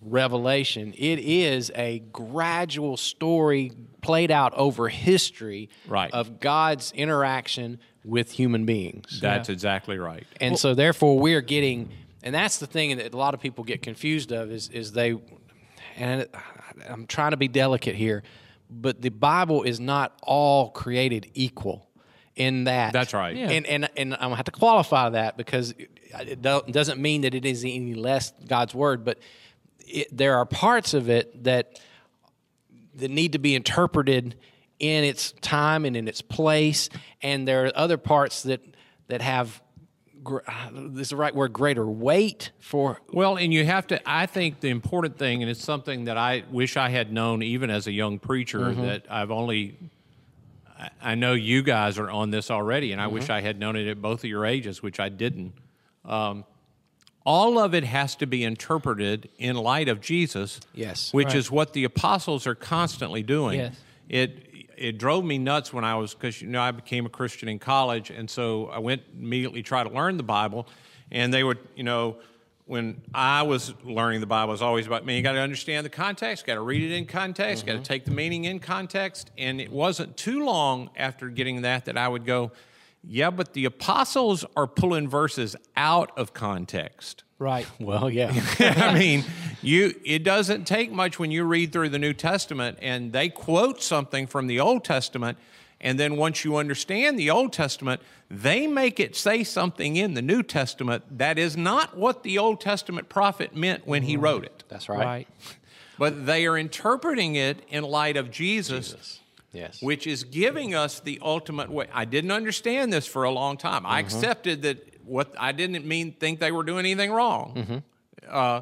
revelation 0.00 0.92
it 0.96 1.18
is 1.18 1.72
a 1.74 1.98
gradual 2.12 2.96
story 2.96 3.72
played 4.00 4.30
out 4.30 4.54
over 4.54 4.88
history 4.88 5.68
Right. 5.88 6.10
of 6.12 6.38
god's 6.40 6.92
interaction 6.92 7.80
with 8.04 8.30
human 8.30 8.64
beings 8.64 9.18
That's 9.20 9.48
exactly 9.48 9.98
right. 9.98 10.24
and 10.40 10.56
so 10.58 10.74
therefore 10.74 11.18
we're 11.18 11.40
getting 11.40 11.90
and 12.22 12.32
that's 12.34 12.58
the 12.58 12.66
thing 12.66 12.96
that 12.98 13.12
a 13.12 13.16
lot 13.16 13.34
of 13.34 13.40
people 13.40 13.64
get 13.64 13.82
confused 13.82 14.30
of 14.32 14.50
is 14.52 14.68
is 14.68 14.92
they 14.92 15.16
and 15.96 16.26
I'm 16.88 17.06
trying 17.06 17.32
to 17.32 17.36
be 17.36 17.48
delicate 17.48 17.96
here 17.96 18.22
but 18.70 19.00
the 19.02 19.08
Bible 19.08 19.62
is 19.64 19.80
not 19.80 20.16
all 20.22 20.70
created 20.70 21.30
equal 21.34 21.88
in 22.36 22.64
that 22.64 22.92
That's 22.92 23.12
right. 23.14 23.34
Yeah. 23.34 23.50
and 23.50 23.66
and 23.66 23.90
and 23.96 24.14
I'm 24.14 24.20
gonna 24.20 24.36
have 24.36 24.44
to 24.44 24.52
qualify 24.52 25.08
that 25.10 25.36
because 25.36 25.74
it 26.20 26.40
doesn't 26.40 27.00
mean 27.00 27.22
that 27.22 27.34
it 27.34 27.44
is 27.44 27.64
any 27.64 27.94
less 27.94 28.32
God's 28.46 28.74
word 28.76 29.04
but 29.04 29.18
it, 29.88 30.16
there 30.16 30.36
are 30.36 30.46
parts 30.46 30.94
of 30.94 31.08
it 31.08 31.44
that 31.44 31.80
that 32.94 33.10
need 33.10 33.32
to 33.32 33.38
be 33.38 33.54
interpreted 33.54 34.34
in 34.78 35.04
its 35.04 35.32
time 35.40 35.84
and 35.84 35.96
in 35.96 36.08
its 36.08 36.20
place, 36.22 36.88
and 37.22 37.46
there 37.46 37.66
are 37.66 37.72
other 37.74 37.96
parts 37.96 38.42
that 38.44 38.60
that 39.08 39.20
have 39.20 39.60
this 40.72 41.02
is 41.06 41.08
the 41.10 41.16
right 41.16 41.34
word 41.34 41.52
greater 41.52 41.86
weight 41.86 42.50
for 42.58 43.00
Well, 43.12 43.36
and 43.38 43.52
you 43.54 43.64
have 43.64 43.86
to. 43.86 44.00
I 44.08 44.26
think 44.26 44.60
the 44.60 44.68
important 44.68 45.16
thing, 45.16 45.42
and 45.42 45.50
it's 45.50 45.62
something 45.64 46.04
that 46.04 46.16
I 46.18 46.42
wish 46.50 46.76
I 46.76 46.90
had 46.90 47.12
known 47.12 47.42
even 47.42 47.70
as 47.70 47.86
a 47.86 47.92
young 47.92 48.18
preacher. 48.18 48.58
Mm-hmm. 48.58 48.82
That 48.82 49.06
I've 49.10 49.30
only. 49.30 49.76
I- 50.78 50.90
I 51.02 51.14
know 51.16 51.32
you 51.32 51.62
guys 51.62 51.98
are 51.98 52.08
on 52.10 52.30
this 52.30 52.50
already, 52.52 52.92
and 52.92 53.00
I 53.00 53.06
Mm-hmm. 53.06 53.14
wish 53.14 53.30
I 53.30 53.40
had 53.40 53.58
known 53.58 53.74
it 53.74 53.88
at 53.88 54.00
both 54.00 54.20
of 54.22 54.30
your 54.30 54.44
ages, 54.46 54.80
which 54.82 55.00
I 55.00 55.08
didn't. 55.08 55.54
Um, 56.04 56.44
all 57.28 57.58
of 57.58 57.74
it 57.74 57.84
has 57.84 58.16
to 58.16 58.26
be 58.26 58.42
interpreted 58.42 59.28
in 59.36 59.54
light 59.54 59.86
of 59.86 60.00
Jesus. 60.00 60.60
Yes. 60.72 61.12
which 61.12 61.26
Right. 61.28 61.36
is 61.36 61.50
what 61.50 61.74
the 61.74 61.84
apostles 61.84 62.46
are 62.46 62.54
constantly 62.54 63.22
doing. 63.22 63.60
Yes. 63.60 63.76
It 64.08 64.44
it 64.78 64.96
drove 64.96 65.24
me 65.24 65.36
nuts 65.36 65.70
when 65.72 65.84
I 65.84 65.96
was 65.96 66.14
because 66.14 66.40
you 66.40 66.48
know 66.48 66.62
I 66.62 66.70
became 66.70 67.04
a 67.04 67.10
Christian 67.10 67.48
in 67.50 67.58
college, 67.58 68.08
and 68.08 68.30
so 68.30 68.68
I 68.68 68.78
went 68.78 69.02
immediately 69.12 69.62
try 69.62 69.84
to 69.84 69.90
learn 69.90 70.16
the 70.16 70.22
Bible, 70.22 70.66
and 71.10 71.34
they 71.34 71.44
would 71.44 71.58
you 71.76 71.82
know 71.82 72.16
when 72.64 73.02
I 73.12 73.42
was 73.42 73.74
learning 73.84 74.20
the 74.20 74.26
Bible, 74.26 74.52
it 74.52 74.54
was 74.54 74.62
always 74.62 74.86
about 74.86 75.04
me. 75.04 75.16
You 75.16 75.22
got 75.22 75.32
to 75.32 75.40
understand 75.40 75.84
the 75.84 75.90
context, 75.90 76.46
got 76.46 76.54
to 76.54 76.62
read 76.62 76.82
it 76.82 76.94
in 76.94 77.04
context, 77.04 77.66
got 77.66 77.72
to 77.72 77.78
mm-hmm. 77.78 77.84
take 77.84 78.04
the 78.06 78.10
meaning 78.10 78.44
in 78.44 78.58
context, 78.58 79.30
and 79.36 79.60
it 79.60 79.70
wasn't 79.70 80.16
too 80.16 80.44
long 80.44 80.88
after 80.96 81.28
getting 81.28 81.62
that 81.62 81.84
that 81.86 81.98
I 81.98 82.08
would 82.08 82.24
go, 82.24 82.52
yeah, 83.02 83.30
but 83.30 83.52
the 83.52 83.64
apostles 83.64 84.44
are 84.56 84.66
pulling 84.66 85.08
verses 85.08 85.56
out 85.76 86.16
of 86.18 86.34
context. 86.34 87.24
Right. 87.38 87.66
well, 87.80 88.10
yeah, 88.10 88.32
I 88.58 88.94
mean, 88.98 89.24
you 89.62 89.94
it 90.04 90.24
doesn't 90.24 90.66
take 90.66 90.90
much 90.90 91.18
when 91.18 91.30
you 91.30 91.44
read 91.44 91.72
through 91.72 91.90
the 91.90 91.98
New 91.98 92.14
Testament 92.14 92.78
and 92.82 93.12
they 93.12 93.28
quote 93.28 93.82
something 93.82 94.26
from 94.26 94.46
the 94.46 94.60
Old 94.60 94.84
Testament 94.84 95.38
and 95.80 95.98
then 95.98 96.16
once 96.16 96.44
you 96.44 96.56
understand 96.56 97.18
the 97.18 97.30
Old 97.30 97.52
Testament, 97.52 98.02
they 98.30 98.66
make 98.66 98.98
it 98.98 99.14
say 99.14 99.44
something 99.44 99.96
in 99.96 100.14
the 100.14 100.22
New 100.22 100.42
Testament 100.42 101.18
that 101.18 101.38
is 101.38 101.56
not 101.56 101.96
what 101.96 102.22
the 102.24 102.38
Old 102.38 102.60
Testament 102.60 103.08
prophet 103.08 103.54
meant 103.54 103.86
when 103.86 104.02
he 104.02 104.16
mm. 104.16 104.22
wrote 104.22 104.44
it. 104.44 104.64
that's 104.68 104.88
right. 104.88 105.04
Right. 105.04 105.28
But 105.98 106.26
they 106.26 106.46
are 106.46 106.56
interpreting 106.56 107.34
it 107.34 107.64
in 107.68 107.82
light 107.82 108.16
of 108.16 108.30
Jesus, 108.30 109.20
Yes, 109.52 109.80
which 109.80 110.06
is 110.06 110.24
giving 110.24 110.74
us 110.74 111.00
the 111.00 111.18
ultimate 111.22 111.70
way. 111.70 111.86
I 111.92 112.04
didn't 112.04 112.32
understand 112.32 112.92
this 112.92 113.06
for 113.06 113.24
a 113.24 113.30
long 113.30 113.56
time. 113.56 113.86
I 113.86 113.98
accepted 114.00 114.62
that 114.62 114.84
what 115.04 115.34
I 115.38 115.52
didn't 115.52 115.86
mean 115.86 116.12
think 116.12 116.38
they 116.38 116.52
were 116.52 116.62
doing 116.64 116.80
anything 116.80 117.10
wrong, 117.10 117.82
uh, 118.28 118.60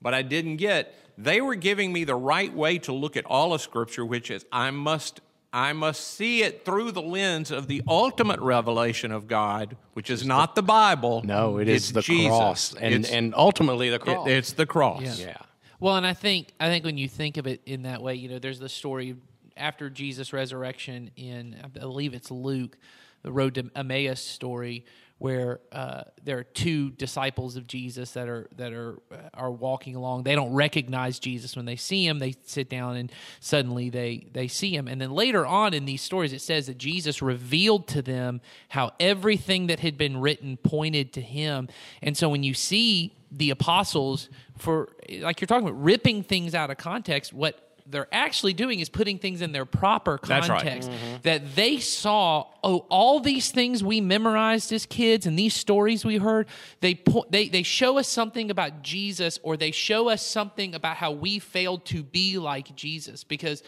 but 0.00 0.14
I 0.14 0.22
didn't 0.22 0.56
get. 0.56 0.94
They 1.18 1.40
were 1.40 1.54
giving 1.54 1.92
me 1.92 2.04
the 2.04 2.14
right 2.16 2.52
way 2.52 2.78
to 2.78 2.92
look 2.92 3.16
at 3.16 3.24
all 3.26 3.52
of 3.52 3.60
Scripture, 3.60 4.04
which 4.04 4.30
is 4.30 4.44
I 4.50 4.70
must 4.70 5.20
I 5.52 5.72
must 5.72 6.02
see 6.14 6.42
it 6.42 6.64
through 6.64 6.90
the 6.92 7.02
lens 7.02 7.50
of 7.52 7.68
the 7.68 7.82
ultimate 7.86 8.40
revelation 8.40 9.12
of 9.12 9.28
God, 9.28 9.76
which 9.92 10.10
is 10.10 10.24
not 10.26 10.56
the 10.56 10.62
Bible. 10.62 11.22
no, 11.24 11.58
it 11.58 11.68
it's 11.68 11.84
is 11.86 11.92
the 11.92 12.00
Jesus. 12.00 12.28
cross, 12.28 12.74
and 12.74 12.94
It's- 12.94 13.12
and 13.12 13.34
ultimately 13.36 13.88
the 13.90 13.96
it- 13.96 14.00
cross. 14.00 14.26
it's 14.28 14.52
the 14.54 14.66
cross. 14.66 15.20
yeah, 15.20 15.36
Well, 15.78 15.96
and 15.96 16.06
I 16.06 16.14
think 16.14 16.48
I 16.58 16.68
think 16.68 16.84
when 16.84 16.96
you 16.98 17.08
think 17.08 17.36
of 17.36 17.46
it 17.46 17.60
in 17.66 17.82
that 17.82 18.02
way, 18.02 18.14
you 18.16 18.28
know, 18.30 18.38
there's 18.40 18.58
the 18.58 18.68
story 18.70 19.14
after 19.56 19.90
Jesus' 19.90 20.32
resurrection 20.32 21.10
in 21.16 21.56
I 21.62 21.68
believe 21.68 22.14
it's 22.14 22.30
Luke, 22.30 22.76
the 23.22 23.32
road 23.32 23.54
to 23.54 23.70
Emmaus 23.74 24.20
story, 24.20 24.84
where 25.18 25.60
uh, 25.72 26.02
there 26.22 26.38
are 26.38 26.44
two 26.44 26.90
disciples 26.90 27.56
of 27.56 27.66
Jesus 27.66 28.12
that 28.12 28.28
are 28.28 28.48
that 28.56 28.72
are 28.72 28.98
uh, 29.12 29.16
are 29.32 29.50
walking 29.50 29.96
along. 29.96 30.24
They 30.24 30.34
don't 30.34 30.52
recognize 30.52 31.18
Jesus 31.18 31.56
when 31.56 31.64
they 31.64 31.76
see 31.76 32.06
him. 32.06 32.18
They 32.18 32.34
sit 32.44 32.68
down 32.68 32.96
and 32.96 33.12
suddenly 33.40 33.90
they 33.90 34.26
they 34.32 34.48
see 34.48 34.74
him. 34.74 34.88
And 34.88 35.00
then 35.00 35.12
later 35.12 35.46
on 35.46 35.72
in 35.72 35.84
these 35.84 36.02
stories, 36.02 36.32
it 36.32 36.40
says 36.40 36.66
that 36.66 36.78
Jesus 36.78 37.22
revealed 37.22 37.86
to 37.88 38.02
them 38.02 38.40
how 38.68 38.92
everything 38.98 39.68
that 39.68 39.80
had 39.80 39.96
been 39.96 40.20
written 40.20 40.56
pointed 40.56 41.12
to 41.14 41.20
him. 41.20 41.68
And 42.02 42.16
so 42.16 42.28
when 42.28 42.42
you 42.42 42.54
see 42.54 43.16
the 43.30 43.50
apostles 43.50 44.28
for 44.58 44.90
like 45.20 45.40
you're 45.40 45.46
talking 45.46 45.66
about 45.66 45.82
ripping 45.82 46.22
things 46.22 46.54
out 46.54 46.70
of 46.70 46.76
context, 46.76 47.32
what 47.32 47.63
they're 47.86 48.08
actually 48.12 48.54
doing 48.54 48.80
is 48.80 48.88
putting 48.88 49.18
things 49.18 49.42
in 49.42 49.52
their 49.52 49.66
proper 49.66 50.18
That's 50.26 50.48
right. 50.48 50.62
context 50.62 50.90
that 51.22 51.54
they 51.54 51.78
saw 51.78 52.46
oh 52.62 52.86
all 52.88 53.20
these 53.20 53.50
things 53.50 53.84
we 53.84 54.00
memorized 54.00 54.72
as 54.72 54.86
kids 54.86 55.26
and 55.26 55.38
these 55.38 55.54
stories 55.54 56.04
we 56.04 56.16
heard 56.16 56.46
they 56.80 56.94
po- 56.94 57.26
they 57.28 57.48
they 57.48 57.62
show 57.62 57.98
us 57.98 58.08
something 58.08 58.50
about 58.50 58.82
Jesus 58.82 59.38
or 59.42 59.56
they 59.56 59.70
show 59.70 60.08
us 60.08 60.24
something 60.24 60.74
about 60.74 60.96
how 60.96 61.12
we 61.12 61.38
failed 61.38 61.84
to 61.86 62.02
be 62.02 62.38
like 62.38 62.74
Jesus 62.74 63.22
because 63.22 63.62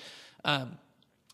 um 0.45 0.79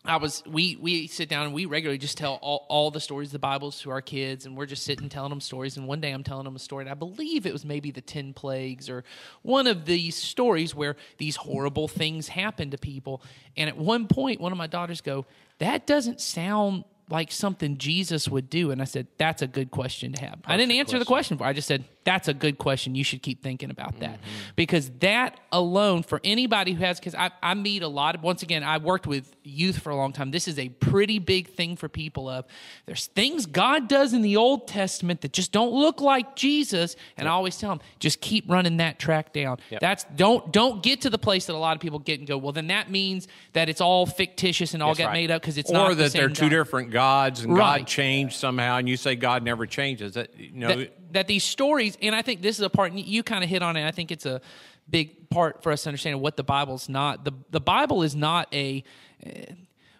I 0.05 0.17
was 0.17 0.43
we 0.45 0.75
we 0.81 1.07
sit 1.07 1.29
down 1.29 1.45
and 1.45 1.53
we 1.53 1.65
regularly 1.65 1.97
just 1.97 2.17
tell 2.17 2.33
all, 2.41 2.65
all 2.69 2.91
the 2.91 2.99
stories 2.99 3.29
of 3.29 3.33
the 3.33 3.39
Bibles 3.39 3.79
to 3.81 3.89
our 3.89 4.01
kids 4.01 4.45
and 4.45 4.57
we're 4.57 4.65
just 4.65 4.83
sitting 4.83 5.07
telling 5.07 5.29
them 5.29 5.39
stories 5.39 5.77
and 5.77 5.87
one 5.87 6.01
day 6.01 6.11
I'm 6.11 6.23
telling 6.23 6.43
them 6.43 6.57
a 6.57 6.59
story 6.59 6.83
and 6.83 6.91
I 6.91 6.93
believe 6.93 7.45
it 7.45 7.53
was 7.53 7.63
maybe 7.63 7.89
the 7.89 8.01
10 8.01 8.33
plagues 8.33 8.89
or 8.89 9.05
one 9.43 9.65
of 9.65 9.85
these 9.85 10.15
stories 10.15 10.75
where 10.75 10.97
these 11.19 11.37
horrible 11.37 11.87
things 11.87 12.27
happen 12.27 12.71
to 12.71 12.77
people. 12.77 13.21
And 13.55 13.69
at 13.69 13.77
one 13.77 14.07
point 14.07 14.41
one 14.41 14.51
of 14.51 14.57
my 14.57 14.67
daughters 14.67 14.99
go 14.99 15.25
that 15.59 15.87
doesn't 15.87 16.19
sound 16.19 16.83
like 17.09 17.31
something 17.31 17.77
Jesus 17.77 18.27
would 18.27 18.49
do. 18.49 18.71
And 18.71 18.81
I 18.81 18.85
said 18.85 19.07
that's 19.17 19.41
a 19.41 19.47
good 19.47 19.71
question 19.71 20.13
to 20.13 20.25
have. 20.25 20.39
I 20.45 20.57
didn't 20.57 20.73
answer 20.73 20.99
the 20.99 21.05
question. 21.05 21.37
for 21.37 21.45
I 21.45 21.53
just 21.53 21.67
said 21.67 21.85
that's 22.03 22.27
a 22.27 22.33
good 22.33 22.57
question 22.57 22.95
you 22.95 23.03
should 23.03 23.21
keep 23.21 23.41
thinking 23.41 23.69
about 23.69 23.99
that 23.99 24.15
mm-hmm. 24.19 24.29
because 24.55 24.89
that 24.99 25.39
alone 25.51 26.03
for 26.03 26.19
anybody 26.23 26.73
who 26.73 26.83
has 26.83 26.99
because 26.99 27.15
I, 27.15 27.31
I 27.41 27.53
meet 27.53 27.81
a 27.83 27.87
lot 27.87 28.15
of 28.15 28.23
once 28.23 28.43
again 28.43 28.63
I 28.63 28.77
worked 28.77 29.07
with 29.07 29.35
youth 29.43 29.79
for 29.79 29.89
a 29.89 29.95
long 29.95 30.13
time 30.13 30.31
this 30.31 30.47
is 30.47 30.59
a 30.59 30.69
pretty 30.69 31.19
big 31.19 31.47
thing 31.49 31.75
for 31.75 31.89
people 31.89 32.29
of 32.29 32.45
there's 32.85 33.07
things 33.07 33.45
God 33.45 33.87
does 33.87 34.13
in 34.13 34.21
the 34.21 34.37
Old 34.37 34.67
Testament 34.67 35.21
that 35.21 35.33
just 35.33 35.51
don't 35.51 35.73
look 35.73 36.01
like 36.01 36.35
Jesus 36.35 36.95
and 37.17 37.27
I 37.27 37.31
always 37.31 37.57
tell 37.57 37.69
them 37.69 37.81
just 37.99 38.21
keep 38.21 38.49
running 38.49 38.77
that 38.77 38.99
track 38.99 39.33
down 39.33 39.59
that's 39.79 40.05
don't 40.15 40.51
don't 40.51 40.83
get 40.83 41.01
to 41.01 41.09
the 41.09 41.17
place 41.17 41.45
that 41.45 41.53
a 41.53 41.57
lot 41.57 41.75
of 41.75 41.81
people 41.81 41.99
get 41.99 42.19
and 42.19 42.27
go 42.27 42.37
well 42.37 42.51
then 42.51 42.67
that 42.67 42.89
means 42.89 43.27
that 43.53 43.69
it's 43.69 43.81
all 43.81 44.05
fictitious 44.05 44.73
and 44.73 44.83
all 44.83 44.89
That's 44.89 44.99
get 44.99 45.05
right. 45.07 45.13
made 45.13 45.31
up 45.31 45.41
because 45.41 45.57
it's 45.57 45.71
not 45.71 45.91
or 45.91 45.95
the 45.95 46.03
that 46.03 46.13
they're 46.13 46.27
same 46.27 46.35
two 46.35 46.49
God. 46.49 46.49
different 46.49 46.91
gods 46.91 47.43
and 47.43 47.53
Right. 47.53 47.79
God 47.79 47.87
changed 47.87 48.35
somehow, 48.35 48.77
and 48.77 48.87
you 48.87 48.97
say 48.97 49.15
God 49.15 49.43
never 49.43 49.65
changes. 49.65 50.13
That 50.13 50.37
you 50.37 50.51
know, 50.53 50.67
That- 50.67 51.02
that 51.13 51.27
these 51.27 51.43
stories, 51.43 51.97
and 52.01 52.15
I 52.15 52.21
think 52.21 52.41
this 52.41 52.57
is 52.57 52.65
a 52.65 52.69
part 52.69 52.91
and 52.91 52.99
you 52.99 53.23
kind 53.23 53.43
of 53.43 53.49
hit 53.49 53.63
on 53.63 53.77
it. 53.77 53.87
I 53.87 53.91
think 53.91 54.11
it's 54.11 54.25
a 54.25 54.41
big 54.89 55.29
part 55.29 55.63
for 55.63 55.71
us 55.71 55.83
to 55.83 55.89
understand 55.89 56.19
what 56.21 56.37
the 56.37 56.43
Bible's 56.43 56.89
not. 56.89 57.23
the 57.25 57.31
The 57.51 57.61
Bible 57.61 58.03
is 58.03 58.15
not 58.15 58.53
a 58.53 58.83
uh, 59.25 59.29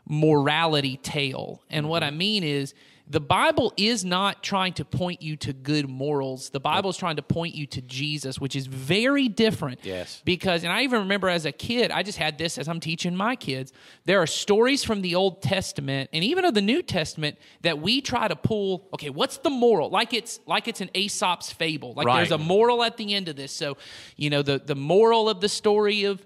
morality 0.08 0.98
tale, 0.98 1.64
and 1.70 1.88
what 1.88 2.04
I 2.04 2.12
mean 2.12 2.44
is 2.44 2.74
the 3.06 3.20
Bible 3.20 3.74
is 3.76 4.06
not 4.06 4.42
trying 4.42 4.74
to 4.74 4.86
point 4.86 5.22
you 5.22 5.36
to 5.38 5.52
good 5.52 5.90
morals. 5.90 6.50
The 6.52 6.60
Bible 6.60 6.90
is 6.90 6.98
trying 6.98 7.18
to 7.18 7.22
point 7.22 7.54
you 7.54 7.68
to 7.68 7.82
Jesus, 7.82 8.40
which 8.40 8.56
is 8.56 8.66
very 8.68 9.28
different. 9.28 9.80
Yes. 9.84 10.22
Because, 10.24 10.64
and 10.64 10.72
I 10.72 10.84
even 10.84 11.00
remember 11.02 11.28
as 11.28 11.46
a 11.46 11.52
kid, 11.52 11.92
I 11.92 12.02
just 12.02 12.18
had 12.18 12.38
this 12.38 12.58
as 12.58 12.68
I'm 12.70 12.80
teaching 12.80 13.16
my 13.16 13.36
kids. 13.36 13.74
There 14.06 14.22
are 14.22 14.26
stories 14.28 14.84
from 14.86 15.02
the 15.02 15.16
Old 15.16 15.42
Testament 15.42 16.10
and 16.14 16.24
even 16.24 16.46
of 16.46 16.54
the 16.54 16.62
New 16.62 16.82
Testament 16.82 17.38
that 17.62 17.80
we 17.80 18.00
try 18.00 18.28
to 18.30 18.36
pull. 18.38 18.88
Okay, 18.94 19.10
what's 19.10 19.38
the 19.38 19.50
moral? 19.50 19.90
Like 19.90 20.14
it's 20.14 20.40
like 20.46 20.68
it's 20.70 20.80
an 20.82 20.90
Aesop's 20.96 21.52
fable. 21.52 21.94
Like 21.94 22.08
Right. 22.08 22.18
there's 22.18 22.32
a 22.32 22.38
moral 22.38 22.84
at 22.84 22.96
the 22.98 23.14
end 23.14 23.28
of 23.28 23.36
this. 23.36 23.52
So, 23.52 23.78
you 24.16 24.30
know, 24.30 24.42
the 24.42 24.60
the 24.60 24.76
moral 24.76 25.28
of 25.30 25.42
the 25.42 25.50
story 25.50 26.06
of 26.06 26.26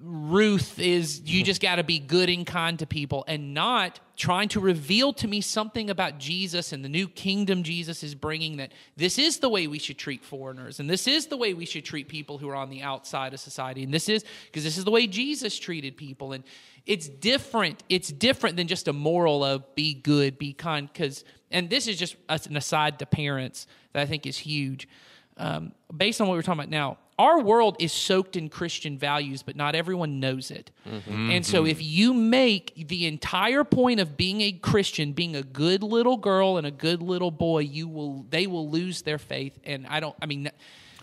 Ruth 0.00 0.78
is 0.78 1.22
you 1.24 1.42
just 1.42 1.60
got 1.60 1.76
to 1.76 1.82
be 1.82 1.98
good 1.98 2.28
and 2.28 2.46
kind 2.46 2.78
to 2.78 2.86
people 2.86 3.24
and 3.26 3.52
not 3.52 3.98
trying 4.16 4.48
to 4.50 4.60
reveal 4.60 5.12
to 5.14 5.26
me 5.26 5.40
something 5.40 5.90
about 5.90 6.18
Jesus 6.18 6.72
and 6.72 6.84
the 6.84 6.88
new 6.88 7.08
kingdom 7.08 7.64
Jesus 7.64 8.04
is 8.04 8.14
bringing 8.14 8.58
that 8.58 8.70
this 8.96 9.18
is 9.18 9.38
the 9.38 9.48
way 9.48 9.66
we 9.66 9.80
should 9.80 9.98
treat 9.98 10.24
foreigners 10.24 10.78
and 10.78 10.88
this 10.88 11.08
is 11.08 11.26
the 11.26 11.36
way 11.36 11.52
we 11.52 11.64
should 11.64 11.84
treat 11.84 12.08
people 12.08 12.38
who 12.38 12.48
are 12.48 12.54
on 12.54 12.70
the 12.70 12.82
outside 12.82 13.34
of 13.34 13.40
society 13.40 13.82
and 13.82 13.92
this 13.92 14.08
is 14.08 14.24
because 14.46 14.62
this 14.62 14.78
is 14.78 14.84
the 14.84 14.90
way 14.92 15.08
Jesus 15.08 15.58
treated 15.58 15.96
people 15.96 16.32
and 16.32 16.44
it's 16.86 17.08
different 17.08 17.82
it's 17.88 18.12
different 18.12 18.56
than 18.56 18.68
just 18.68 18.86
a 18.86 18.92
moral 18.92 19.42
of 19.42 19.74
be 19.74 19.94
good 19.94 20.38
be 20.38 20.52
kind 20.52 20.88
because 20.92 21.24
and 21.52 21.68
this 21.68 21.86
is 21.86 21.98
just 21.98 22.16
an 22.28 22.56
aside 22.56 22.98
to 22.98 23.06
parents 23.06 23.66
that 23.92 24.02
I 24.02 24.06
think 24.06 24.26
is 24.26 24.38
huge. 24.38 24.88
Um, 25.36 25.72
based 25.94 26.20
on 26.20 26.28
what 26.28 26.34
we're 26.34 26.42
talking 26.42 26.60
about 26.60 26.70
now, 26.70 26.98
our 27.18 27.40
world 27.40 27.76
is 27.78 27.92
soaked 27.92 28.36
in 28.36 28.48
Christian 28.48 28.98
values, 28.98 29.42
but 29.42 29.56
not 29.56 29.74
everyone 29.74 30.20
knows 30.20 30.50
it. 30.50 30.70
Mm-hmm. 30.88 31.30
And 31.30 31.46
so, 31.46 31.64
if 31.66 31.82
you 31.82 32.14
make 32.14 32.88
the 32.88 33.06
entire 33.06 33.64
point 33.64 34.00
of 34.00 34.16
being 34.16 34.40
a 34.40 34.52
Christian, 34.52 35.12
being 35.12 35.36
a 35.36 35.42
good 35.42 35.82
little 35.82 36.16
girl 36.16 36.56
and 36.56 36.66
a 36.66 36.70
good 36.70 37.02
little 37.02 37.30
boy, 37.30 37.60
you 37.60 37.88
will 37.88 38.26
they 38.30 38.46
will 38.46 38.68
lose 38.70 39.02
their 39.02 39.18
faith. 39.18 39.58
And 39.64 39.86
I 39.86 40.00
don't. 40.00 40.16
I 40.22 40.26
mean, 40.26 40.44
that, 40.44 40.54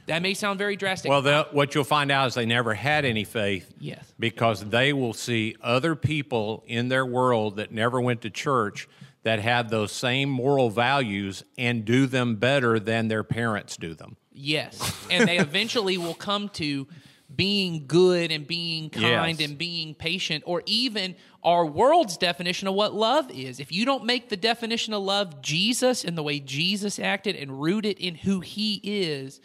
that 0.07 0.21
may 0.23 0.33
sound 0.33 0.57
very 0.57 0.75
drastic. 0.75 1.09
Well, 1.09 1.45
what 1.51 1.75
you'll 1.75 1.83
find 1.83 2.11
out 2.11 2.27
is 2.27 2.33
they 2.33 2.47
never 2.47 2.73
had 2.73 3.05
any 3.05 3.23
faith. 3.23 3.71
Yes. 3.79 4.11
Because 4.17 4.65
they 4.65 4.91
will 4.91 5.13
see 5.13 5.55
other 5.61 5.95
people 5.95 6.63
in 6.67 6.89
their 6.89 7.05
world 7.05 7.57
that 7.57 7.71
never 7.71 8.01
went 8.01 8.21
to 8.21 8.31
church 8.31 8.87
that 9.23 9.39
have 9.39 9.69
those 9.69 9.91
same 9.91 10.29
moral 10.29 10.69
values 10.69 11.43
and 11.57 11.85
do 11.85 12.07
them 12.07 12.37
better 12.37 12.79
than 12.79 13.07
their 13.07 13.23
parents 13.23 13.77
do 13.77 13.93
them. 13.93 14.17
Yes. 14.41 14.95
And 15.11 15.27
they 15.27 15.39
eventually 15.39 15.97
will 15.97 16.13
come 16.13 16.49
to 16.49 16.87
being 17.35 17.85
good 17.87 18.31
and 18.31 18.47
being 18.47 18.89
kind 18.89 19.39
Yes. 19.39 19.49
and 19.49 19.57
being 19.57 19.95
patient, 19.95 20.43
or 20.45 20.61
even 20.65 21.15
our 21.43 21.65
world's 21.65 22.15
definition 22.17 22.67
of 22.67 22.73
what 22.75 22.93
love 22.93 23.29
is. 23.31 23.59
If 23.59 23.71
you 23.71 23.85
don't 23.85 24.03
make 24.05 24.29
the 24.29 24.37
definition 24.37 24.93
of 24.93 25.01
love 25.03 25.41
Jesus 25.41 26.03
and 26.03 26.17
the 26.17 26.23
way 26.23 26.39
Jesus 26.39 26.99
acted 26.99 27.35
and 27.35 27.59
root 27.61 27.85
it 27.85 27.97
in 27.99 28.15
who 28.15 28.39
he 28.39 28.79
is, 28.83 29.39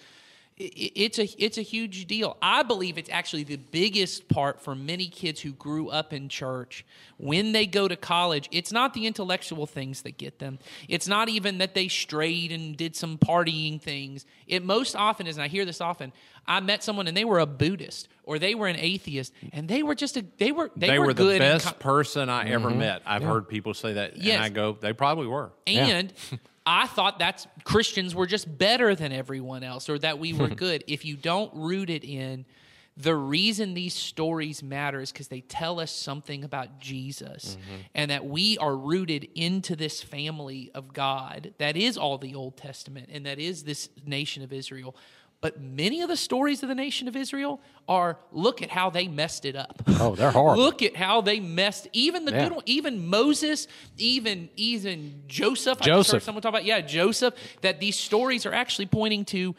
it's 0.57 1.19
a 1.19 1.25
it's 1.43 1.59
a 1.59 1.63
huge 1.63 2.07
deal. 2.07 2.37
I 2.41 2.63
believe 2.63 2.97
it's 2.97 3.11
actually 3.11 3.43
the 3.43 3.57
biggest 3.57 4.29
part 4.29 4.61
for 4.61 4.77
many 4.77 5.09
kids 5.09 5.41
who 5.41 5.51
grew 5.53 5.89
up 5.89 6.13
in 6.13 6.29
church. 6.29 6.85
When 7.17 7.51
they 7.51 7.67
go 7.67 7.89
to 7.89 7.97
college, 7.97 8.49
it's 8.53 8.71
not 8.71 8.95
the 8.95 9.07
intellectual 9.07 9.67
things 9.67 10.03
that 10.03 10.17
get 10.17 10.39
them. 10.39 10.61
It's 10.89 11.09
not 11.09 11.29
even 11.29 11.59
that 11.59 11.75
they 11.75 11.89
strayed 11.89 12.53
and 12.53 12.77
did 12.77 12.95
some 12.95 13.19
partying 13.19 13.81
things. 13.81 14.27
It 14.47 14.65
most 14.65 14.95
often 14.95 15.27
is, 15.27 15.37
and 15.37 15.43
I 15.43 15.49
hear 15.49 15.65
this 15.65 15.81
often. 15.81 16.13
I 16.47 16.61
met 16.61 16.85
someone 16.85 17.09
and 17.09 17.17
they 17.17 17.25
were 17.25 17.41
a 17.41 17.47
Buddhist 17.47 18.09
or 18.23 18.39
they 18.39 18.55
were 18.55 18.69
an 18.69 18.77
atheist, 18.79 19.33
and 19.53 19.67
they 19.69 19.83
were 19.83 19.97
just 19.97 20.17
a 20.17 20.25
they 20.39 20.53
were 20.53 20.71
they, 20.77 20.89
They, 20.89 20.99
were, 21.01 21.09
the 21.09 21.15
good 21.15 21.41
best 21.41 21.67
co- 21.67 21.73
person 21.73 22.29
I 22.29 22.49
ever 22.51 22.69
mm-hmm. 22.69 22.79
met. 22.79 23.03
I've 23.05 23.25
heard 23.25 23.49
people 23.49 23.75
say 23.75 23.95
that, 23.95 24.19
Yes. 24.19 24.37
and 24.37 24.45
I 24.45 24.51
go, 24.51 24.77
they 24.81 24.93
probably 24.93 25.27
were. 25.27 25.51
And 25.67 26.13
I 26.67 26.87
thought 26.87 27.19
that's 27.19 27.47
Christians 27.65 28.15
were 28.15 28.27
just 28.27 28.59
better 28.59 28.95
than 28.95 29.13
everyone 29.13 29.63
else 29.63 29.89
or 29.89 29.99
that 29.99 30.19
we 30.19 30.33
were 30.33 30.49
hmm. 30.49 30.55
good. 30.55 30.85
If 30.87 31.05
you 31.05 31.17
don't 31.17 31.53
root 31.55 31.91
it 31.91 32.05
in 32.05 32.47
the 32.97 33.15
reason 33.15 33.75
these 33.75 33.95
stories 33.95 34.63
matter 34.63 35.01
is 35.01 35.11
because 35.11 35.27
they 35.29 35.41
tell 35.41 35.81
us 35.81 35.91
something 35.91 36.45
about 36.45 36.79
Jesus 36.79 37.57
mm-hmm. 37.61 37.81
and 37.95 38.11
that 38.11 38.25
we 38.25 38.57
are 38.59 38.77
rooted 38.77 39.29
into 39.35 39.75
this 39.75 40.01
family 40.01 40.71
of 40.75 40.93
God 40.93 41.55
that 41.59 41.77
is 41.77 41.99
all 41.99 42.19
the 42.19 42.37
Old 42.37 42.57
Testament 42.57 43.09
and 43.13 43.27
that 43.27 43.41
is 43.41 43.65
this 43.65 43.89
nation 44.07 44.45
of 44.45 44.53
Israel. 44.53 44.95
But 45.41 45.61
many 45.61 46.01
of 46.01 46.09
the 46.09 46.17
stories 46.17 46.63
of 46.63 46.71
the 46.71 46.75
nation 46.75 47.07
of 47.07 47.15
Israel 47.17 47.61
are 47.87 48.19
look 48.33 48.63
at 48.63 48.71
how 48.71 48.89
they 48.89 49.09
messed 49.09 49.45
it 49.45 49.55
up. 49.57 49.83
Oh, 50.01 50.15
they're 50.15 50.31
horrible. 50.31 50.63
Look 50.63 50.83
at 50.83 50.97
how 50.97 51.21
they 51.21 51.39
messed 51.39 51.87
even 51.93 52.25
the 52.25 52.33
Yeah. 52.33 52.45
good 52.45 52.53
one, 52.57 52.63
even 52.67 53.07
Moses, 53.07 53.69
even 53.99 54.49
even 54.57 55.23
Joseph. 55.27 55.79
I 55.83 55.85
just 55.85 55.89
heard 55.89 55.97
Joseph. 56.17 56.23
someone 56.23 56.41
talk 56.43 56.49
about 56.51 56.65
yeah, 56.65 56.81
Joseph. 56.81 57.35
That 57.61 57.79
these 57.79 57.99
stories 57.99 58.47
are 58.47 58.55
actually 58.55 58.87
pointing 58.87 59.25
to 59.27 59.55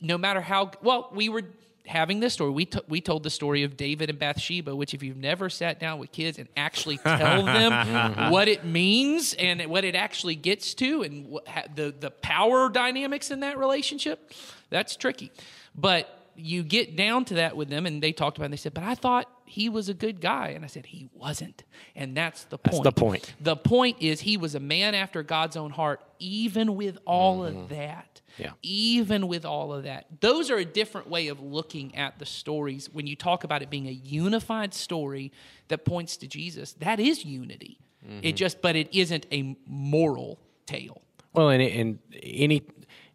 no 0.00 0.16
matter 0.18 0.40
how 0.40 0.70
well 0.82 1.10
we 1.14 1.28
were 1.28 1.42
having 1.86 2.20
this 2.20 2.34
story. 2.34 2.50
We 2.50 2.64
t- 2.66 2.80
we 2.88 3.00
told 3.00 3.22
the 3.22 3.30
story 3.30 3.62
of 3.62 3.76
David 3.76 4.10
and 4.10 4.18
Bathsheba, 4.18 4.74
which 4.74 4.94
if 4.94 5.02
you've 5.02 5.16
never 5.16 5.48
sat 5.48 5.78
down 5.80 5.98
with 5.98 6.12
kids 6.12 6.38
and 6.38 6.48
actually 6.56 6.98
tell 6.98 7.44
them 7.44 8.30
what 8.32 8.48
it 8.48 8.64
means 8.64 9.34
and 9.34 9.64
what 9.66 9.84
it 9.84 9.94
actually 9.94 10.34
gets 10.36 10.74
to 10.74 11.02
and 11.02 11.28
what, 11.28 11.46
ha- 11.48 11.64
the 11.74 11.94
the 11.98 12.10
power 12.10 12.68
dynamics 12.68 13.30
in 13.30 13.40
that 13.40 13.58
relationship, 13.58 14.32
that's 14.70 14.96
tricky. 14.96 15.30
But 15.74 16.12
you 16.36 16.62
get 16.62 16.96
down 16.96 17.24
to 17.26 17.34
that 17.34 17.56
with 17.56 17.68
them, 17.68 17.86
and 17.86 18.02
they 18.02 18.12
talked 18.12 18.36
about. 18.36 18.44
it, 18.44 18.46
and 18.46 18.52
They 18.54 18.58
said, 18.58 18.74
"But 18.74 18.84
I 18.84 18.94
thought 18.94 19.28
he 19.46 19.68
was 19.68 19.88
a 19.88 19.94
good 19.94 20.20
guy," 20.20 20.48
and 20.48 20.64
I 20.64 20.68
said, 20.68 20.86
"He 20.86 21.08
wasn't." 21.14 21.64
And 21.94 22.16
that's 22.16 22.44
the 22.44 22.58
That's 22.62 22.76
point. 22.76 22.84
the 22.84 22.92
point. 22.92 23.34
The 23.40 23.56
point 23.56 23.96
is, 24.00 24.20
he 24.20 24.36
was 24.36 24.54
a 24.54 24.60
man 24.60 24.94
after 24.94 25.22
God's 25.22 25.56
own 25.56 25.70
heart, 25.70 26.00
even 26.18 26.76
with 26.76 26.98
all 27.04 27.44
of 27.44 27.54
mm-hmm. 27.54 27.74
that. 27.74 28.20
Yeah. 28.38 28.50
Even 28.62 29.28
with 29.28 29.46
all 29.46 29.72
of 29.72 29.84
that. 29.84 30.20
Those 30.20 30.50
are 30.50 30.58
a 30.58 30.64
different 30.64 31.08
way 31.08 31.28
of 31.28 31.40
looking 31.40 31.94
at 31.94 32.18
the 32.18 32.26
stories. 32.26 32.90
When 32.92 33.06
you 33.06 33.16
talk 33.16 33.44
about 33.44 33.62
it 33.62 33.70
being 33.70 33.88
a 33.88 33.92
unified 33.92 34.74
story 34.74 35.32
that 35.68 35.86
points 35.86 36.18
to 36.18 36.26
Jesus, 36.26 36.74
that 36.74 37.00
is 37.00 37.24
unity. 37.24 37.78
It 38.02 38.08
mm-hmm. 38.10 38.36
just, 38.36 38.60
but 38.60 38.76
it 38.76 38.94
isn't 38.94 39.26
a 39.32 39.56
moral 39.66 40.38
tale. 40.66 41.00
Well, 41.32 41.48
and, 41.48 41.62
and 41.62 41.98
any 42.22 42.62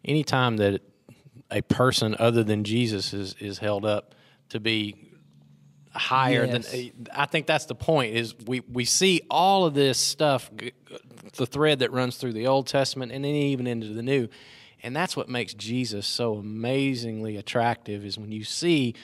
any 0.04 0.24
time 0.24 0.56
that 0.58 0.82
a 1.50 1.62
person 1.62 2.16
other 2.18 2.42
than 2.42 2.64
Jesus 2.64 3.12
is 3.12 3.34
is 3.40 3.58
held 3.58 3.84
up 3.84 4.14
to 4.50 4.60
be 4.60 5.11
higher 5.94 6.44
Yes. 6.46 6.70
than 6.70 6.92
I 7.14 7.26
think 7.26 7.46
that's 7.46 7.66
the 7.66 7.74
point 7.74 8.14
is 8.14 8.34
we 8.46 8.60
we 8.60 8.84
see 8.84 9.22
all 9.30 9.66
of 9.66 9.74
this 9.74 9.98
stuff 9.98 10.50
the 11.36 11.46
thread 11.46 11.80
that 11.80 11.92
runs 11.92 12.16
through 12.16 12.32
the 12.32 12.46
Old 12.46 12.66
Testament 12.66 13.12
and 13.12 13.24
then 13.24 13.34
even 13.34 13.66
into 13.66 13.88
the 13.88 14.02
New. 14.02 14.28
And 14.82 14.96
that's 14.96 15.16
what 15.16 15.28
makes 15.28 15.54
Jesus 15.54 16.06
so 16.06 16.34
amazingly 16.34 17.36
attractive 17.36 18.04
is 18.04 18.18
when 18.18 18.32
you 18.32 18.42
see 18.44 18.94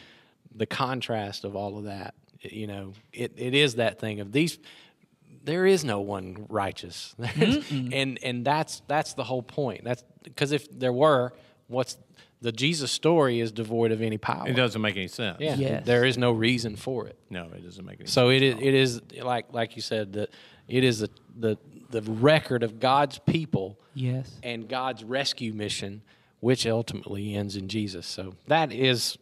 the 0.54 0.66
contrast 0.66 1.44
of 1.44 1.54
all 1.54 1.78
of 1.78 1.84
that 1.84 2.14
you 2.40 2.66
know 2.66 2.92
it, 3.12 3.32
it 3.36 3.54
is 3.54 3.76
that 3.76 3.98
thing 3.98 4.20
of 4.20 4.32
these 4.32 4.58
there 5.44 5.66
is 5.66 5.84
no 5.84 6.00
one 6.00 6.46
righteous. 6.48 7.14
And 7.92 8.18
and 8.22 8.44
that's 8.44 8.82
that's 8.86 9.14
the 9.14 9.24
whole 9.24 9.42
point. 9.42 9.84
That's 9.84 10.04
because 10.22 10.52
if 10.52 10.66
there 10.78 10.92
were 10.92 11.32
what's 11.68 11.96
the 12.40 12.52
jesus 12.52 12.90
story 12.92 13.40
is 13.40 13.50
devoid 13.52 13.90
of 13.92 14.00
any 14.00 14.18
power 14.18 14.48
It 14.48 14.54
doesn't 14.54 14.80
make 14.80 14.96
any 14.96 15.08
sense. 15.08 15.38
yeah 15.40 15.56
Yes. 15.56 15.84
there 15.86 16.04
is 16.04 16.16
no 16.18 16.32
reason 16.32 16.76
for 16.76 17.06
it 17.06 17.16
No, 17.30 17.44
it 17.54 17.64
doesn't 17.64 17.84
make 17.84 17.96
any 18.00 18.06
sense. 18.06 18.12
so 18.12 18.30
it 18.30 18.42
is 18.42 18.54
it 18.60 18.74
is 18.74 19.00
like 19.22 19.52
like 19.52 19.76
you 19.76 19.82
said 19.82 20.12
that 20.14 20.30
it 20.68 20.84
is 20.84 21.00
the 21.00 21.10
the 21.36 21.56
the 21.90 22.02
record 22.02 22.62
of 22.62 22.78
god's 22.80 23.18
people 23.20 23.78
Yes. 23.94 24.30
and 24.42 24.68
god's 24.68 25.02
rescue 25.04 25.52
mission 25.52 26.02
which 26.40 26.66
ultimately 26.66 27.34
ends 27.34 27.56
in 27.56 27.68
jesus 27.68 28.06
so 28.06 28.34
that 28.46 28.72
is 28.72 29.18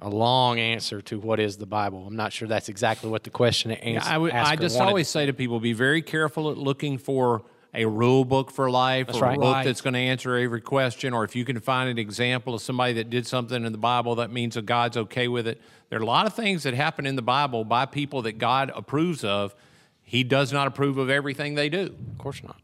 a 0.00 0.08
long 0.08 0.58
answer 0.60 1.00
to 1.02 1.18
what 1.18 1.38
is 1.40 1.56
the 1.58 1.66
bible 1.66 2.04
i'm 2.06 2.16
not 2.16 2.32
sure 2.32 2.48
that's 2.48 2.68
exactly 2.68 3.10
what 3.10 3.22
the 3.24 3.30
question 3.30 3.70
Yeah, 3.70 3.76
answer 3.78 4.10
I, 4.10 4.18
would, 4.18 4.32
I 4.32 4.56
just 4.56 4.80
always 4.80 5.08
say 5.08 5.26
to 5.26 5.32
people, 5.32 5.60
be 5.60 5.72
very 5.72 6.02
careful 6.02 6.50
at 6.50 6.56
looking 6.58 6.98
for 6.98 7.42
a 7.74 7.84
rule 7.84 8.24
book 8.24 8.50
for 8.50 8.70
life 8.70 9.08
or 9.14 9.20
right. 9.20 9.36
a 9.36 9.40
book 9.40 9.54
Right. 9.56 9.64
that's 9.64 9.80
going 9.82 9.94
to 9.94 10.00
answer 10.00 10.34
every 10.36 10.60
question, 10.60 11.12
or 11.12 11.24
if 11.24 11.36
you 11.36 11.44
can 11.44 11.60
find 11.60 11.90
an 11.90 11.98
example 11.98 12.54
of 12.54 12.62
somebody 12.62 12.94
that 12.94 13.10
did 13.10 13.26
something 13.26 13.64
in 13.64 13.72
the 13.72 13.78
Bible, 13.78 14.14
that 14.16 14.30
means 14.32 14.54
that 14.54 14.64
God's 14.66 14.96
okay 14.96 15.28
with 15.28 15.46
it. 15.46 15.60
There 15.90 15.98
are 15.98 16.02
a 16.02 16.06
lot 16.06 16.26
of 16.26 16.34
things 16.34 16.62
that 16.62 16.74
happen 16.74 17.06
in 17.06 17.14
the 17.16 17.22
Bible 17.22 17.64
by 17.64 17.84
people 17.86 18.22
that 18.22 18.38
God 18.38 18.72
approves 18.74 19.22
of. 19.24 19.54
He 20.02 20.24
does 20.24 20.52
not 20.52 20.66
approve 20.66 20.96
of 20.96 21.10
everything 21.10 21.54
they 21.54 21.68
do. 21.68 21.94
of 22.12 22.18
course 22.18 22.42
not 22.42 22.56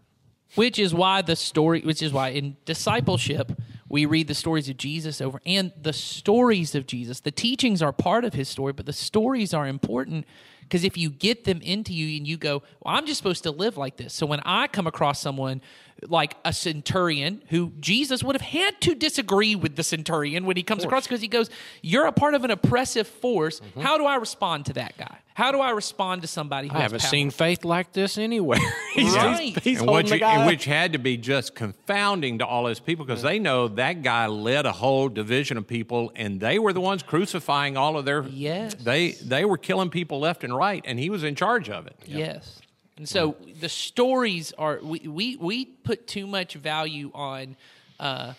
which 0.55 0.79
is 0.79 0.95
why 0.95 1.21
the 1.21 1.35
story 1.35 1.81
which 1.81 2.01
is 2.01 2.13
why 2.13 2.29
in 2.29 2.57
discipleship 2.65 3.61
we 3.89 4.07
read 4.07 4.29
the 4.29 4.35
stories 4.35 4.69
of 4.69 4.77
jesus 4.77 5.21
over 5.21 5.41
and 5.45 5.73
the 5.83 5.93
stories 5.93 6.75
of 6.77 6.87
jesus 6.87 7.19
the 7.21 7.31
teachings 7.33 7.83
are 7.83 7.93
part 7.93 8.25
of 8.25 8.35
his 8.35 8.49
story 8.49 8.73
but 8.73 8.87
the 8.87 8.93
stories 8.93 9.53
are 9.53 9.67
important 9.67 10.25
Because 10.65 10.85
if 10.85 10.97
you 10.97 11.11
get 11.11 11.45
them 11.45 11.61
into 11.63 11.93
you 11.93 12.17
and 12.17 12.27
you 12.27 12.37
go, 12.37 12.63
well, 12.81 12.95
I'm 12.95 13.07
just 13.07 13.19
supposed 13.19 13.45
to 13.45 13.51
live 13.51 13.77
like 13.77 13.97
this. 13.97 14.13
So 14.13 14.27
when 14.27 14.41
I 14.41 14.67
come 14.67 14.87
across 14.87 15.21
someone 15.21 15.61
like 16.09 16.37
a 16.45 16.53
centurion 16.53 17.43
who 17.49 17.73
Jesus 17.81 18.23
would 18.23 18.35
have 18.35 18.43
had 18.43 18.81
to 18.83 18.95
disagree 18.95 19.55
with 19.55 19.77
the 19.77 19.83
centurion 19.83 20.45
when 20.47 20.57
he 20.57 20.63
comes 20.63 20.85
across 20.85 21.05
because 21.07 21.21
he 21.21 21.29
goes, 21.29 21.51
You're 21.83 22.07
a 22.07 22.13
part 22.13 22.35
of 22.35 22.45
an 22.45 22.51
oppressive 22.51 23.07
force. 23.07 23.61
Mm-hmm. 23.61 23.81
How 23.81 23.99
do 23.99 24.05
I 24.05 24.17
respond 24.17 24.67
to 24.67 24.73
that 24.75 24.97
guy? 24.99 25.19
How 25.35 25.51
do 25.51 25.59
I 25.59 25.71
respond 25.71 26.23
to 26.23 26.29
somebody 26.29 26.69
who 26.69 26.75
I 26.75 26.83
has 26.83 26.93
haven't 26.93 27.01
power? 27.01 27.11
seen 27.11 27.31
faith 27.31 27.65
like 27.65 27.93
this 27.93 28.19
anywhere. 28.19 28.61
he's, 28.95 29.15
Right. 29.17 29.59
he's 29.61 29.81
and 29.81 29.91
which, 29.91 30.11
the 30.11 30.19
guy 30.19 30.35
and 30.37 30.47
which 30.47 30.65
had 30.65 30.93
to 30.93 30.99
be 30.99 31.17
just 31.17 31.57
confounding 31.57 32.39
to 32.39 32.47
all 32.47 32.67
his 32.67 32.79
people 32.79 33.05
because 33.05 33.23
they 33.23 33.41
know 33.41 33.67
that 33.69 34.03
guy 34.03 34.27
led 34.29 34.65
a 34.65 34.71
whole 34.73 35.09
division 35.09 35.57
of 35.57 35.67
people 35.67 36.13
and 36.15 36.39
they 36.41 36.61
were 36.61 36.73
the 36.73 36.81
ones 36.81 37.03
crucifying 37.03 37.77
all 37.77 37.97
of 37.97 38.05
their 38.05 38.23
Yes. 38.29 38.75
they 38.75 39.13
they 39.13 39.45
were 39.45 39.59
killing 39.59 39.91
people 39.91 40.21
left 40.21 40.45
and 40.45 40.55
right 40.57 40.85
and 40.87 40.99
he 41.01 41.11
was 41.11 41.25
in 41.25 41.35
charge 41.35 41.69
of 41.69 41.87
it 41.89 41.97
Yes. 42.07 42.61
And 42.97 43.09
so 43.09 43.37
the 43.61 43.69
stories 43.69 44.53
are 44.57 44.79
we, 44.83 45.01
we 45.01 45.37
we 45.37 45.65
put 45.65 46.07
too 46.07 46.27
much 46.27 46.55
value 46.55 47.11
on 47.13 47.57
uh, 47.99 48.35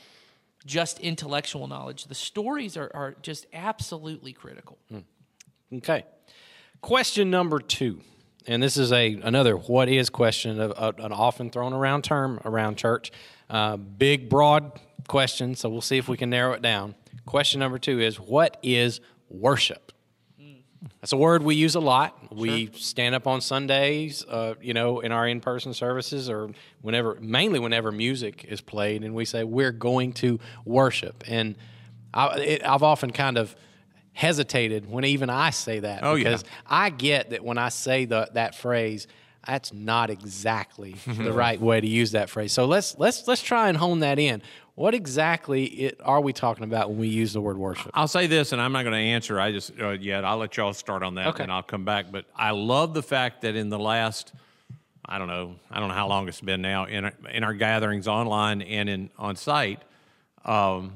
just 0.66 0.99
intellectual 0.99 1.68
knowledge. 1.68 2.06
The 2.06 2.16
stories 2.16 2.78
are, 2.78 2.89
are 2.93 3.16
just 3.22 3.47
absolutely 3.53 4.32
critical. 4.34 4.78
Okay. 5.74 6.06
Question 6.82 7.30
number 7.30 7.60
two, 7.60 7.99
and 8.47 8.62
this 8.62 8.78
is 8.78 8.91
a 8.91 9.16
another 9.24 9.58
what 9.58 9.89
is 9.89 10.10
question, 10.10 10.60
of, 10.60 10.72
of 10.72 10.99
an 10.99 11.12
often 11.12 11.49
thrown 11.49 11.74
around 11.74 12.03
term 12.03 12.39
around 12.45 12.78
church. 12.78 13.12
Uh, 13.49 13.76
big, 13.76 14.30
broad 14.30 14.80
question, 15.08 15.56
so 15.56 15.68
we'll 15.68 15.82
see 15.82 15.97
if 15.97 16.08
we 16.08 16.16
can 16.16 16.30
narrow 16.30 16.53
it 16.53 16.62
down. 16.62 16.95
Question 17.26 17.60
number 17.60 17.80
two 17.80 17.99
is 17.99 18.20
what 18.20 18.58
is 18.64 19.01
worship? 19.30 19.91
That's 21.02 21.14
a 21.14 21.18
word 21.18 21.42
we 21.44 21.56
use 21.56 21.76
a 21.76 21.80
lot. 21.80 22.34
We 22.36 22.70
stand 22.76 23.16
up 23.16 23.28
on 23.28 23.42
Sundays, 23.42 24.24
uh, 24.26 24.56
you 24.62 24.74
know, 24.74 25.00
in 25.00 25.12
our 25.12 25.28
in-person 25.28 25.74
services, 25.74 26.30
or 26.30 26.50
whenever, 26.82 27.18
mainly 27.20 27.60
whenever 27.60 27.92
music 27.92 28.46
is 28.48 28.62
played, 28.62 29.04
and 29.04 29.16
we 29.16 29.26
say 29.26 29.44
we're 29.44 29.72
going 29.72 30.14
to 30.14 30.40
worship. 30.66 31.24
And 31.28 31.56
I, 32.14 32.38
it, 32.40 32.66
I've 32.66 32.84
often 32.84 33.12
kind 33.12 33.38
of 33.38 33.56
hesitated 34.14 34.90
when 34.90 35.04
even 35.06 35.30
I 35.30 35.50
say 35.50 35.80
that 35.80 36.00
Oh, 36.04 36.16
yeah. 36.16 36.24
because 36.24 36.44
I 36.66 36.90
get 36.90 37.32
that 37.32 37.44
when 37.44 37.58
I 37.58 37.70
say 37.70 38.06
the, 38.06 38.30
that 38.34 38.56
phrase, 38.56 39.08
that's 39.46 39.74
not 39.74 40.10
exactly 40.10 40.96
the 41.08 41.34
right 41.34 41.60
way 41.60 41.82
to 41.82 41.88
use 41.88 42.12
that 42.12 42.30
phrase. 42.30 42.52
So 42.52 42.66
let's 42.66 42.98
let's 42.98 43.28
let's 43.28 43.42
try 43.44 43.70
and 43.70 43.78
hone 43.78 44.00
that 44.00 44.18
in. 44.20 44.42
What 44.76 44.94
exactly 44.94 45.64
it, 45.66 46.02
are 46.04 46.20
we 46.20 46.34
talking 46.34 46.66
about 46.66 46.90
when 46.90 47.00
we 47.00 47.08
use 47.08 47.32
the 47.32 47.40
word 47.40 47.58
worship? 47.58 47.92
I'll 47.94 48.10
say 48.10 48.28
this, 48.28 48.52
and 48.52 48.62
I'm 48.62 48.74
not 48.74 48.84
going 48.84 48.92
to 48.94 49.00
answer. 49.00 49.40
I 49.40 49.54
just 49.54 49.72
uh, 49.80 49.92
yet. 49.92 50.26
I'll 50.26 50.38
let 50.38 50.58
y'all 50.58 50.74
start 50.74 51.02
on 51.02 51.16
that, 51.16 51.28
Okay. 51.28 51.44
and 51.44 51.52
I'll 51.52 51.64
come 51.64 51.86
back. 51.86 52.12
But 52.12 52.26
I 52.36 52.52
love 52.52 52.94
the 52.94 53.02
fact 53.04 53.42
that 53.44 53.56
in 53.56 53.70
the 53.70 53.80
last, 53.80 54.34
I 55.06 55.18
don't 55.18 55.30
know, 55.30 55.56
I 55.72 55.80
don't 55.80 55.88
know 55.88 55.96
how 55.96 56.10
long 56.10 56.28
it's 56.28 56.42
been 56.42 56.62
now 56.62 56.86
in 56.86 57.06
our, 57.06 57.14
in 57.32 57.44
our 57.46 57.54
gatherings 57.54 58.06
online 58.08 58.62
and 58.62 58.90
in 58.90 59.10
on 59.18 59.38
site, 59.38 59.82
um, 60.44 60.94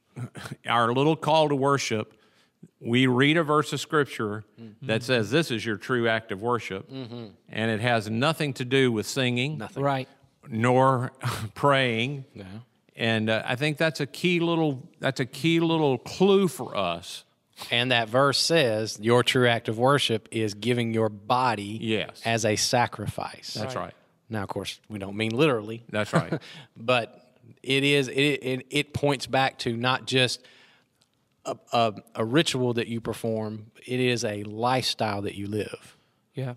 our 0.66 0.92
little 0.92 1.14
call 1.16 1.48
to 1.50 1.56
worship. 1.56 2.14
We 2.80 3.06
read 3.06 3.36
a 3.36 3.44
verse 3.44 3.72
of 3.72 3.80
scripture 3.80 4.44
that 4.82 5.02
says 5.04 5.30
this 5.30 5.50
is 5.52 5.64
your 5.64 5.76
true 5.76 6.08
act 6.08 6.32
of 6.32 6.42
worship, 6.42 6.90
and 6.90 7.70
it 7.70 7.80
has 7.80 8.10
nothing 8.10 8.52
to 8.54 8.64
do 8.64 8.90
with 8.90 9.06
singing, 9.06 9.56
Nothing. 9.58 9.82
Right. 9.84 10.08
nor 10.48 11.12
praying. 11.54 12.24
No. 12.34 12.44
And 12.96 13.28
uh, 13.28 13.42
I 13.44 13.56
think 13.56 13.76
that's 13.76 14.00
a 14.00 14.06
key 14.06 14.40
little 14.40 14.88
that's 15.00 15.20
a 15.20 15.26
key 15.26 15.60
little 15.60 15.98
clue 15.98 16.46
for 16.48 16.76
us. 16.76 17.24
And 17.70 17.90
that 17.92 18.08
verse 18.08 18.38
says 18.38 18.98
your 19.00 19.22
true 19.22 19.48
act 19.48 19.68
of 19.68 19.78
worship 19.78 20.28
is 20.32 20.54
giving 20.54 20.92
your 20.92 21.08
body 21.08 21.78
Yes. 21.80 22.20
as 22.24 22.44
a 22.44 22.56
sacrifice. 22.56 23.54
That's 23.54 23.76
right. 23.76 23.94
Now, 24.28 24.42
of 24.42 24.48
course, 24.48 24.80
we 24.88 24.98
don't 24.98 25.16
mean 25.16 25.32
literally. 25.34 25.84
That's 25.90 26.12
right. 26.20 26.40
but 26.76 27.20
it 27.62 27.84
is 27.84 28.08
it, 28.08 28.14
it 28.20 28.66
it 28.70 28.92
points 28.94 29.26
back 29.26 29.58
to 29.60 29.76
not 29.76 30.06
just 30.06 30.40
a, 31.44 31.56
a, 31.72 31.94
a 32.16 32.24
ritual 32.24 32.74
that 32.74 32.88
you 32.88 33.00
perform. 33.00 33.66
It 33.86 34.00
is 34.00 34.24
a 34.24 34.42
lifestyle 34.44 35.22
that 35.22 35.34
you 35.34 35.46
live. 35.46 35.96
Yeah. 36.34 36.54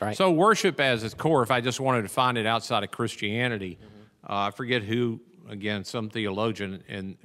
Right. 0.00 0.16
so 0.16 0.30
worship 0.32 0.80
as 0.80 1.04
its 1.04 1.14
core, 1.14 1.42
if 1.42 1.50
I 1.52 1.60
just 1.60 1.78
wanted 1.78 2.02
to 2.02 2.08
find 2.08 2.36
it 2.36 2.46
outside 2.46 2.82
of 2.82 2.90
Christianity, 2.90 3.78
uh, 4.28 4.48
I 4.48 4.50
forget 4.50 4.82
who 4.82 5.20
again, 5.48 5.84
some 5.84 6.08
theologian, 6.10 6.82
and 6.88 7.16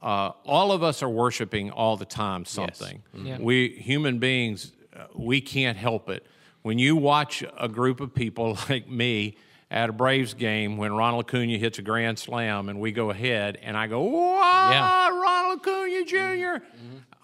uh, 0.00 0.32
all 0.44 0.72
of 0.72 0.82
us 0.82 1.02
are 1.02 1.08
worshiping 1.08 1.70
all 1.70 1.96
the 1.96 2.04
time 2.04 2.44
something. 2.44 3.02
Yeah. 3.14 3.38
We 3.40 3.68
human 3.68 4.18
beings, 4.18 4.72
uh, 4.96 5.04
we 5.14 5.40
can't 5.40 5.76
help 5.78 6.08
it. 6.08 6.26
When 6.62 6.78
you 6.78 6.96
watch 6.96 7.44
a 7.58 7.68
group 7.68 8.00
of 8.00 8.14
people 8.14 8.58
like 8.68 8.88
me 8.88 9.36
at 9.70 9.88
a 9.88 9.92
Braves 9.92 10.34
game 10.34 10.76
when 10.76 10.92
Ronald 10.92 11.24
Acuna 11.24 11.56
hits 11.56 11.78
a 11.78 11.82
grand 11.82 12.18
slam 12.18 12.68
and 12.68 12.78
we 12.80 12.92
go 12.92 13.10
ahead, 13.10 13.58
and 13.62 13.76
I 13.76 13.86
go, 13.86 14.02
"Wow, 14.02 14.70
Yeah. 14.70 15.08
Ronald 15.08 15.60
Acuna 15.60 16.04
junior 16.04 16.62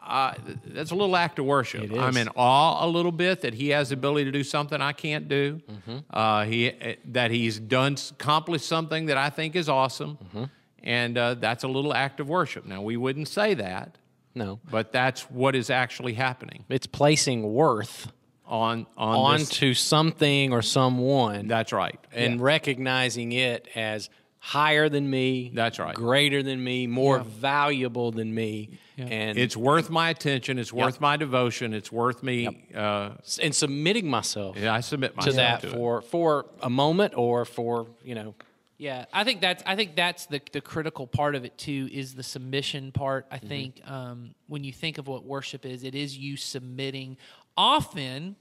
Uh, 0.09 0.35
that's 0.65 0.91
a 0.91 0.95
little 0.95 1.15
act 1.17 1.39
of 1.39 1.45
worship. 1.45 1.93
I'm 1.93 2.17
in 2.17 2.29
awe 2.35 2.85
a 2.85 2.89
little 2.89 3.13
bit 3.13 3.43
that 3.43 3.53
he 3.55 3.69
has 3.69 3.91
the 3.91 3.95
ability 3.95 4.25
to 4.25 4.33
do 4.33 4.43
something 4.43 4.81
I 4.81 4.93
can't 4.93 5.29
do. 5.29 5.61
Mm-hmm. 5.71 5.99
Uh, 6.11 6.45
he 6.45 6.71
uh, 6.71 6.95
that 7.13 7.31
he's 7.31 7.61
done 7.61 7.97
accomplished 8.13 8.67
something 8.67 9.07
that 9.07 9.19
I 9.19 9.29
think 9.31 9.55
is 9.55 9.69
awesome, 9.69 10.17
Mm-hmm. 10.17 10.45
and 10.83 11.19
uh, 11.19 11.35
that's 11.35 11.63
a 11.65 11.69
little 11.69 11.93
act 11.93 12.21
of 12.21 12.29
worship. 12.29 12.65
Now 12.65 12.81
we 12.83 12.97
wouldn't 12.97 13.29
say 13.29 13.53
that, 13.55 13.99
no, 14.35 14.61
but 14.71 14.93
that's 14.93 15.23
what 15.31 15.55
is 15.55 15.69
actually 15.71 16.15
happening 16.15 16.65
it's 16.71 16.87
placing 16.87 17.53
worth 17.53 18.11
on 18.47 18.87
on 18.97 19.39
this- 19.39 19.51
onto 19.51 19.75
something 19.75 20.53
or 20.55 20.63
someone. 20.63 21.49
That's 21.49 21.73
right. 21.73 21.99
and 22.13 22.41
recognizing 22.41 23.33
it 23.33 23.69
as 23.75 24.09
higher 24.49 24.89
than 24.89 25.11
me. 25.11 25.51
That's 25.53 25.79
right. 25.79 25.95
Greater 25.95 26.43
than 26.43 26.65
me, 26.65 26.87
more 26.87 27.19
valuable 27.21 28.11
than 28.11 28.35
me, 28.35 28.79
and 28.97 29.37
It's 29.37 29.55
worth 29.55 29.91
my 29.91 30.09
attention. 30.09 30.59
It's 30.59 30.73
worth 30.73 31.03
my 31.03 31.19
devotion. 31.19 31.75
It's 31.75 31.93
worth 31.93 32.23
me. 32.23 32.67
Uh, 32.75 33.11
and 33.43 33.55
submitting 33.55 34.09
myself 34.09 34.57
yeah, 34.57 34.73
I 34.73 34.81
submit 34.81 35.11
to 35.11 35.17
myself 35.17 35.37
that 35.37 35.61
to 35.61 35.69
it. 35.69 35.73
for 35.75 36.01
for 36.01 36.47
a 36.63 36.71
moment 36.71 37.13
or 37.15 37.45
for 37.45 37.89
you 38.03 38.15
know 38.15 38.35
Yeah, 38.79 39.05
I 39.13 39.23
think 39.25 39.43
that's 39.43 39.63
I 39.67 39.77
think 39.77 39.95
that's 39.95 40.25
the 40.27 40.41
the 40.53 40.63
critical 40.63 41.07
part 41.07 41.35
of 41.35 41.45
it 41.45 41.59
too 41.59 41.91
is 41.93 42.15
the 42.15 42.23
submission 42.23 42.91
part. 42.91 43.27
I 43.31 43.39
think 43.39 43.83
um, 43.87 44.35
when 44.47 44.65
you 44.65 44.73
think 44.73 44.97
of 44.97 45.09
what 45.09 45.25
worship 45.25 45.67
is, 45.67 45.85
it 45.85 45.95
is 45.95 46.17
you 46.17 46.39
submitting 46.39 47.19
often 47.55 48.37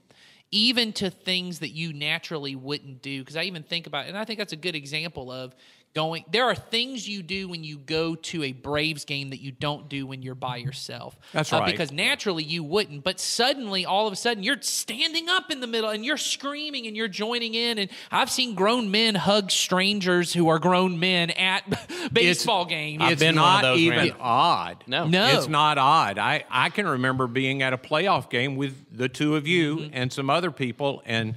even 0.50 0.92
to 0.94 1.10
things 1.10 1.58
that 1.58 1.70
you 1.70 1.92
naturally 1.92 2.56
wouldn't 2.56 3.02
do. 3.02 3.20
Because 3.20 3.36
I 3.36 3.42
even 3.42 3.62
think 3.62 3.86
about, 3.86 4.06
and 4.06 4.16
I 4.16 4.24
think 4.24 4.38
that's 4.38 4.52
a 4.52 4.56
good 4.56 4.74
example 4.74 5.30
of 5.30 5.54
going. 5.94 6.24
There 6.30 6.44
are 6.44 6.54
things 6.54 7.08
you 7.08 7.22
do 7.22 7.48
when 7.48 7.64
you 7.64 7.76
go 7.78 8.14
to 8.14 8.42
a 8.44 8.52
Braves 8.52 9.04
game 9.04 9.30
that 9.30 9.40
you 9.40 9.50
don't 9.50 9.88
do 9.88 10.06
when 10.06 10.22
you're 10.22 10.34
by 10.36 10.56
yourself. 10.58 11.18
That's 11.32 11.52
Uh, 11.52 11.60
right. 11.60 11.70
because 11.72 11.90
naturally 11.90 12.44
you 12.44 12.62
wouldn't, 12.62 13.02
but 13.02 13.18
suddenly 13.18 13.84
all 13.84 14.06
of 14.06 14.12
a 14.12 14.16
sudden 14.16 14.42
you're 14.42 14.60
standing 14.62 15.28
up 15.28 15.50
in 15.50 15.60
the 15.60 15.66
middle 15.66 15.90
and 15.90 16.04
you're 16.04 16.16
screaming 16.16 16.86
and 16.86 16.96
you're 16.96 17.08
joining 17.08 17.54
in. 17.54 17.78
And 17.78 17.90
I've 18.12 18.30
seen 18.30 18.54
grown 18.54 18.90
men 18.90 19.14
hug 19.16 19.50
strangers 19.50 20.32
who 20.32 20.48
are 20.48 20.58
grown 20.58 21.00
men 21.00 21.30
at 21.30 21.64
baseball 22.12 22.64
games. 22.64 23.02
It's 23.06 23.20
been 23.20 23.34
one 23.36 23.44
not 23.44 23.64
of 23.64 23.70
those 23.72 23.80
even 23.80 23.98
around. 24.10 24.16
odd. 24.20 24.84
No. 24.86 25.06
No. 25.08 25.26
It's 25.38 25.48
not 25.48 25.78
odd. 25.78 26.18
I, 26.18 26.44
I 26.50 26.70
can 26.70 26.86
remember 26.86 27.26
being 27.26 27.62
at 27.62 27.72
a 27.72 27.78
playoff 27.78 28.30
game 28.30 28.56
with 28.56 28.96
the 28.96 29.08
two 29.08 29.34
of 29.36 29.46
you 29.46 29.76
Mm-hmm. 29.78 29.90
and 29.94 30.12
some 30.12 30.30
other 30.30 30.50
people, 30.50 31.02
and 31.04 31.34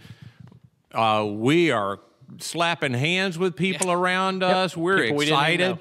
uh, 0.93 1.25
we 1.27 1.71
are 1.71 1.99
slapping 2.39 2.93
hands 2.93 3.37
with 3.37 3.55
people 3.55 3.91
around 3.91 4.43
us. 4.43 4.75
We're 4.75 5.03
People 5.03 5.17
we 5.17 5.25
excited, 5.25 5.69
know. 5.71 5.79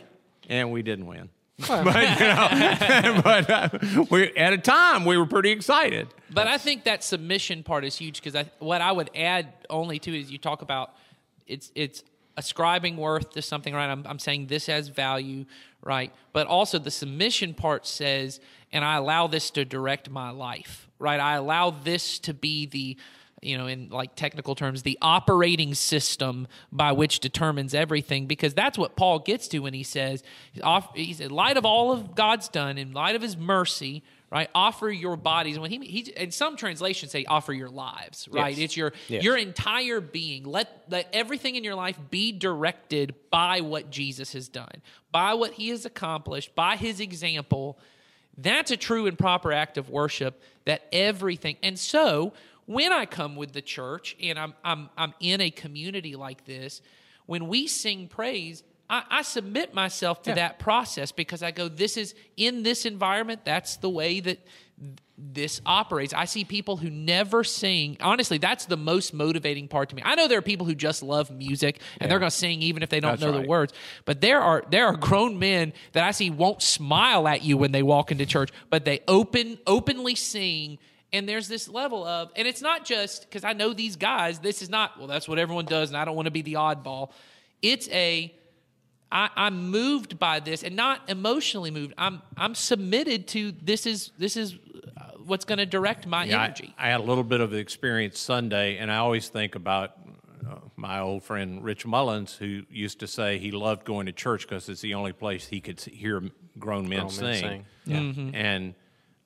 and 0.48 0.72
we 0.72 0.82
didn't 0.82 1.06
win. 1.06 1.30
but 1.68 2.20
you 2.20 2.26
know, 2.26 3.20
but 3.24 3.50
uh, 3.50 3.68
we 4.10 4.34
at 4.34 4.52
a 4.54 4.58
time 4.58 5.04
we 5.04 5.18
were 5.18 5.26
pretty 5.26 5.50
excited. 5.50 6.08
But 6.30 6.46
I 6.46 6.56
think 6.56 6.84
that 6.84 7.04
submission 7.04 7.62
part 7.62 7.84
is 7.84 7.96
huge 7.96 8.16
because 8.16 8.34
I, 8.34 8.50
what 8.60 8.80
I 8.80 8.92
would 8.92 9.10
add 9.14 9.52
only 9.68 9.98
to 9.98 10.18
is 10.18 10.30
you 10.30 10.38
talk 10.38 10.62
about 10.62 10.94
it's 11.46 11.70
it's 11.74 12.02
ascribing 12.36 12.96
worth 12.96 13.32
to 13.32 13.42
something, 13.42 13.74
right? 13.74 13.90
I'm, 13.90 14.06
I'm 14.06 14.18
saying 14.18 14.46
this 14.46 14.66
has 14.66 14.88
value, 14.88 15.44
right? 15.82 16.12
But 16.32 16.46
also 16.46 16.78
the 16.78 16.90
submission 16.90 17.52
part 17.52 17.86
says, 17.86 18.40
and 18.72 18.84
I 18.84 18.96
allow 18.96 19.26
this 19.26 19.50
to 19.50 19.64
direct 19.66 20.08
my 20.08 20.30
life, 20.30 20.88
right? 20.98 21.20
I 21.20 21.34
allow 21.34 21.70
this 21.70 22.18
to 22.20 22.32
be 22.32 22.64
the 22.66 22.96
you 23.42 23.56
know, 23.56 23.66
in 23.66 23.88
like 23.88 24.14
technical 24.14 24.54
terms, 24.54 24.82
the 24.82 24.98
operating 25.00 25.74
system 25.74 26.46
by 26.70 26.92
which 26.92 27.20
determines 27.20 27.74
everything, 27.74 28.26
because 28.26 28.54
that's 28.54 28.76
what 28.76 28.96
Paul 28.96 29.18
gets 29.18 29.48
to 29.48 29.60
when 29.60 29.74
he 29.74 29.82
says, 29.82 30.22
off, 30.62 30.94
he 30.94 31.14
said, 31.14 31.32
light 31.32 31.56
of 31.56 31.64
all 31.64 31.92
of 31.92 32.14
God's 32.14 32.48
done, 32.48 32.76
in 32.76 32.92
light 32.92 33.16
of 33.16 33.22
his 33.22 33.36
mercy, 33.36 34.02
right? 34.30 34.48
Offer 34.54 34.90
your 34.90 35.16
bodies. 35.16 35.56
And 35.56 35.62
When 35.62 35.70
he, 35.70 35.78
he 35.86 36.16
and 36.16 36.32
some 36.32 36.56
translations 36.56 37.12
say 37.12 37.24
offer 37.24 37.52
your 37.52 37.70
lives, 37.70 38.28
right? 38.30 38.50
Yes. 38.54 38.64
It's 38.64 38.76
your 38.76 38.92
Yes. 39.08 39.24
your 39.24 39.36
entire 39.36 40.00
being. 40.00 40.44
Let 40.44 40.84
let 40.88 41.08
everything 41.12 41.56
in 41.56 41.64
your 41.64 41.74
life 41.74 41.98
be 42.10 42.32
directed 42.32 43.14
by 43.30 43.60
what 43.62 43.90
Jesus 43.90 44.32
has 44.34 44.48
done, 44.48 44.82
by 45.10 45.34
what 45.34 45.52
he 45.52 45.70
has 45.70 45.84
accomplished, 45.84 46.54
by 46.54 46.76
his 46.76 47.00
example. 47.00 47.78
That's 48.36 48.70
a 48.70 48.76
true 48.76 49.06
and 49.06 49.18
proper 49.18 49.52
act 49.52 49.76
of 49.78 49.90
worship 49.90 50.40
that 50.64 50.82
everything. 50.92 51.56
And 51.62 51.78
so 51.78 52.32
when 52.66 52.92
I 52.92 53.06
come 53.06 53.36
with 53.36 53.52
the 53.52 53.62
church 53.62 54.16
and 54.22 54.38
I'm, 54.38 54.54
I'm, 54.64 54.90
I'm 54.96 55.14
in 55.20 55.40
a 55.40 55.50
community 55.50 56.16
like 56.16 56.44
this, 56.44 56.82
when 57.26 57.48
we 57.48 57.66
sing 57.66 58.08
praise, 58.08 58.62
I, 58.88 59.04
I 59.10 59.22
submit 59.22 59.72
myself 59.72 60.22
to 60.22 60.34
that 60.34 60.58
process 60.58 61.12
because 61.12 61.42
I 61.42 61.52
go, 61.52 61.68
this 61.68 61.96
is 61.96 62.14
in 62.36 62.62
this 62.62 62.84
environment, 62.84 63.42
that's 63.44 63.76
the 63.76 63.88
way 63.88 64.20
that 64.20 64.38
this 65.16 65.60
operates. 65.66 66.14
I 66.14 66.24
see 66.24 66.44
people 66.44 66.78
who 66.78 66.90
never 66.90 67.44
sing. 67.44 67.98
Honestly, 68.00 68.38
that's 68.38 68.64
the 68.64 68.76
most 68.76 69.12
motivating 69.12 69.68
part 69.68 69.90
to 69.90 69.96
me. 69.96 70.02
I 70.04 70.14
know 70.14 70.28
there 70.28 70.38
are 70.38 70.42
people 70.42 70.66
who 70.66 70.74
just 70.74 71.02
love 71.02 71.30
music 71.30 71.80
and 72.00 72.10
they're 72.10 72.18
going 72.18 72.30
to 72.30 72.36
sing 72.36 72.62
even 72.62 72.82
if 72.82 72.88
they 72.88 73.00
don't 73.00 73.12
That's 73.12 73.22
know 73.22 73.40
the 73.40 73.46
words. 73.46 73.72
But 74.06 74.20
there 74.20 74.40
are 74.40 74.64
there 74.70 74.86
are 74.86 74.96
grown 74.96 75.38
men 75.38 75.72
that 75.92 76.04
I 76.04 76.12
see 76.12 76.30
won't 76.30 76.62
smile 76.62 77.28
at 77.28 77.42
you 77.42 77.58
when 77.58 77.72
they 77.72 77.82
walk 77.82 78.10
into 78.10 78.24
church, 78.24 78.50
but 78.70 78.84
they 78.84 79.00
open 79.06 79.58
openly 79.66 80.14
sing. 80.14 80.78
And 81.12 81.28
there's 81.28 81.48
this 81.48 81.68
level 81.68 82.04
of, 82.04 82.30
and 82.36 82.46
it's 82.46 82.62
not 82.62 82.84
just 82.84 83.22
because 83.22 83.42
I 83.42 83.52
know 83.52 83.72
these 83.72 83.96
guys. 83.96 84.38
This 84.38 84.62
is 84.62 84.70
not 84.70 84.96
well. 84.96 85.08
That's 85.08 85.28
what 85.28 85.38
everyone 85.38 85.64
does, 85.64 85.90
and 85.90 85.96
I 85.96 86.04
don't 86.04 86.14
want 86.14 86.26
to 86.26 86.30
be 86.30 86.42
the 86.42 86.54
oddball. 86.54 87.10
It's 87.62 87.88
a 87.90 88.32
I, 89.12 89.28
I'm 89.34 89.70
moved 89.70 90.18
by 90.18 90.40
this, 90.40 90.62
and 90.62 90.76
not 90.76 91.08
emotionally 91.10 91.70
moved. 91.70 91.94
I'm 91.98 92.22
I'm 92.36 92.54
submitted 92.54 93.26
to 93.28 93.52
this 93.62 93.86
is 93.86 94.12
this 94.18 94.36
is 94.36 94.54
uh, 94.96 95.18
what's 95.24 95.44
going 95.44 95.58
to 95.58 95.66
direct 95.66 96.06
my 96.06 96.24
Yeah, 96.24 96.44
energy. 96.44 96.74
I, 96.78 96.90
had 96.90 97.00
a 97.00 97.02
little 97.02 97.24
bit 97.24 97.40
of 97.40 97.52
experience 97.52 98.18
Sunday, 98.20 98.76
and 98.76 98.90
I 98.90 98.98
always 98.98 99.28
think 99.28 99.56
about 99.56 99.96
uh, 100.48 100.56
my 100.76 101.00
old 101.00 101.24
friend 101.24 101.64
Rich 101.64 101.86
Mullins, 101.86 102.34
who 102.36 102.62
used 102.70 103.00
to 103.00 103.08
say 103.08 103.38
he 103.38 103.50
loved 103.50 103.84
going 103.84 104.06
to 104.06 104.12
church 104.12 104.46
because 104.46 104.68
it's 104.68 104.80
the 104.80 104.94
only 104.94 105.12
place 105.12 105.48
he 105.48 105.60
could 105.60 105.80
hear 105.80 106.22
grown 106.58 106.88
men 106.88 107.06
Grown 107.06 107.16
men 107.16 107.34
sing. 107.34 107.64
sing. 107.86 108.30
And 108.34 108.74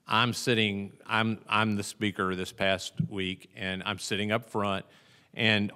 I'm 0.07 0.33
sitting, 0.33 0.93
I'm 1.07 1.39
I'm 1.49 1.77
the 1.77 1.83
speaker 1.83 2.35
this 2.35 2.53
past 2.53 2.93
week, 3.09 3.51
and 3.57 3.83
I'm 3.85 3.99
sitting 3.99 4.33
up 4.33 4.51
front, 4.51 4.85
and 5.33 5.73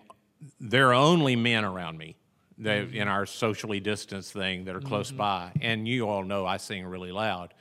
there 0.60 0.88
are 0.88 0.94
only 0.94 1.36
men 1.36 1.64
around 1.64 1.98
me. 1.98 2.16
They, 2.60 2.80
mm-hmm. 2.80 2.96
in 2.96 3.08
our 3.08 3.24
socially 3.24 3.78
distanced 3.80 4.32
thing 4.32 4.64
that 4.64 4.74
are 4.74 4.80
close 4.80 5.08
mm-hmm. 5.08 5.18
by, 5.18 5.52
and 5.60 5.86
you 5.86 6.08
all 6.08 6.24
know 6.24 6.44
I 6.44 6.56
sing 6.56 6.84
really 6.84 7.12
loud. 7.12 7.54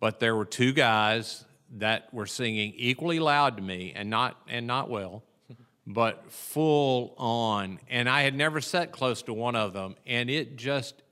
But 0.00 0.18
there 0.18 0.34
were 0.34 0.46
two 0.46 0.72
guys 0.72 1.44
that 1.76 2.12
were 2.12 2.26
singing 2.26 2.72
equally 2.76 3.20
loud 3.20 3.56
to 3.56 3.62
me 3.62 3.92
and 3.94 4.10
not 4.10 4.36
and 4.48 4.66
not 4.66 4.90
well 4.90 5.22
but 5.86 6.30
full 6.30 7.14
on. 7.16 7.78
And 7.88 8.08
i 8.08 8.22
had 8.22 8.34
never 8.34 8.60
sat 8.60 8.92
close 8.92 9.22
to 9.22 9.32
one 9.32 9.54
of 9.54 9.72
them 9.72 9.94
and 10.06 10.28
it 10.28 10.56
just 10.56 11.02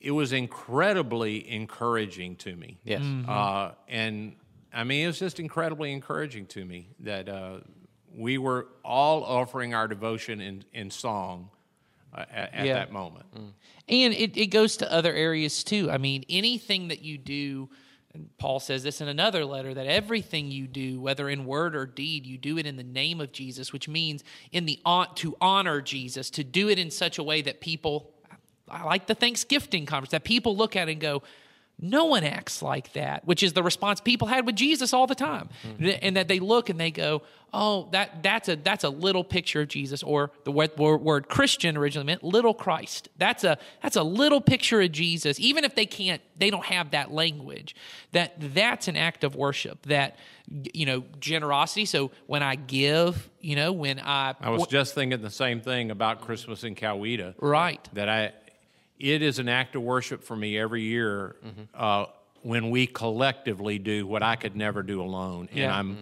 it 0.00 0.10
was 0.12 0.32
incredibly 0.32 1.48
encouraging 1.50 2.36
to 2.36 2.56
me 2.56 2.78
Yes. 2.84 3.02
uh, 3.28 3.72
and 3.88 4.34
i 4.72 4.84
mean 4.84 5.04
it 5.04 5.06
was 5.08 5.18
just 5.18 5.38
incredibly 5.40 5.92
encouraging 5.92 6.46
to 6.46 6.64
me 6.64 6.88
that 7.00 7.28
uh, 7.28 7.58
we 8.14 8.38
were 8.38 8.68
all 8.84 9.22
offering 9.24 9.74
our 9.74 9.86
devotion 9.88 10.40
in, 10.40 10.64
in 10.72 10.90
song 10.90 11.50
uh, 12.14 12.24
at, 12.32 12.54
at 12.54 12.66
Yeah. 12.66 12.74
that 12.74 12.92
moment 12.92 13.26
And 13.88 14.14
it, 14.14 14.36
it 14.36 14.46
goes 14.46 14.76
to 14.78 14.92
other 14.92 15.12
areas 15.12 15.64
too. 15.64 15.90
I 15.90 15.98
mean, 15.98 16.24
anything 16.30 16.88
that 16.88 17.02
you 17.02 17.18
do, 17.18 17.68
and 18.14 18.28
Paul 18.38 18.60
says 18.60 18.82
this 18.84 19.00
in 19.00 19.08
another 19.08 19.44
letter, 19.44 19.74
that 19.74 19.86
everything 19.86 20.50
you 20.52 20.68
do, 20.68 21.00
whether 21.00 21.28
in 21.28 21.44
word 21.44 21.74
or 21.74 21.86
deed, 21.86 22.24
you 22.24 22.38
do 22.38 22.56
it 22.58 22.66
in 22.66 22.76
the 22.76 22.84
name 22.84 23.20
of 23.20 23.32
Jesus, 23.32 23.72
which 23.72 23.88
means 23.88 24.22
in 24.52 24.64
the 24.66 24.78
to 25.16 25.36
honor 25.40 25.80
Jesus, 25.80 26.30
to 26.30 26.44
do 26.44 26.68
it 26.68 26.78
in 26.78 26.88
such 26.90 27.18
a 27.18 27.22
way 27.24 27.42
that 27.42 27.60
people, 27.60 28.12
I 28.70 28.84
like 28.84 29.06
the 29.06 29.14
Thanksgiving 29.14 29.86
conference, 29.86 30.12
that 30.12 30.24
people 30.24 30.56
look 30.56 30.76
at 30.76 30.88
and 30.88 31.00
go, 31.00 31.22
no 31.82 32.04
one 32.04 32.24
acts 32.24 32.60
like 32.60 32.92
that, 32.92 33.26
which 33.26 33.42
is 33.42 33.54
the 33.54 33.62
response 33.62 34.00
people 34.00 34.28
had 34.28 34.44
with 34.44 34.54
Jesus 34.54 34.92
all 34.92 35.06
the 35.06 35.14
time. 35.14 35.48
Mm-hmm. 35.66 35.90
And 36.02 36.16
that 36.16 36.28
they 36.28 36.38
look 36.38 36.68
and 36.68 36.78
they 36.78 36.90
go, 36.90 37.22
"Oh, 37.54 37.88
that 37.92 38.22
that's 38.22 38.48
a 38.50 38.56
that's 38.56 38.84
a 38.84 38.90
little 38.90 39.24
picture 39.24 39.62
of 39.62 39.68
Jesus," 39.68 40.02
or 40.02 40.30
the 40.44 40.52
word, 40.52 40.76
word, 40.76 40.98
word 40.98 41.28
Christian 41.28 41.76
originally 41.78 42.06
meant 42.06 42.22
little 42.22 42.52
Christ. 42.52 43.08
That's 43.16 43.44
a 43.44 43.56
that's 43.82 43.96
a 43.96 44.02
little 44.02 44.42
picture 44.42 44.82
of 44.82 44.92
Jesus. 44.92 45.40
Even 45.40 45.64
if 45.64 45.74
they 45.74 45.86
can't, 45.86 46.20
they 46.36 46.50
don't 46.50 46.66
have 46.66 46.90
that 46.90 47.12
language. 47.12 47.74
That 48.12 48.34
that's 48.38 48.86
an 48.86 48.96
act 48.96 49.24
of 49.24 49.34
worship. 49.34 49.86
That 49.86 50.18
you 50.74 50.84
know 50.84 51.04
generosity. 51.18 51.86
So 51.86 52.10
when 52.26 52.42
I 52.42 52.56
give, 52.56 53.30
you 53.40 53.56
know, 53.56 53.72
when 53.72 54.00
I 54.00 54.34
i 54.40 54.50
was 54.50 54.66
just 54.66 54.94
thinking 54.94 55.22
the 55.22 55.30
same 55.30 55.60
thing 55.60 55.90
about 55.90 56.20
christmas 56.20 56.64
in 56.64 56.74
coweta 56.74 57.34
right, 57.38 57.88
that 57.94 58.08
I, 58.08 58.32
it 59.00 59.22
is 59.22 59.38
an 59.38 59.48
act 59.48 59.74
of 59.74 59.82
worship 59.82 60.22
for 60.22 60.36
me 60.36 60.58
every 60.58 60.82
year 60.82 61.36
Mm-hmm. 61.44 61.62
uh, 61.74 62.06
when 62.42 62.70
we 62.70 62.86
collectively 62.86 63.78
do 63.78 64.06
what 64.06 64.22
I 64.22 64.36
could 64.36 64.56
never 64.56 64.82
do 64.82 65.02
alone, 65.02 65.48
and 65.54 65.70
I'm 65.70 65.96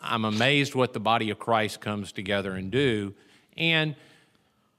I'm 0.00 0.24
amazed 0.24 0.74
what 0.74 0.92
the 0.92 1.00
body 1.00 1.30
of 1.30 1.38
Christ 1.38 1.80
comes 1.80 2.12
together 2.12 2.52
and 2.52 2.70
do, 2.70 3.14
and 3.56 3.94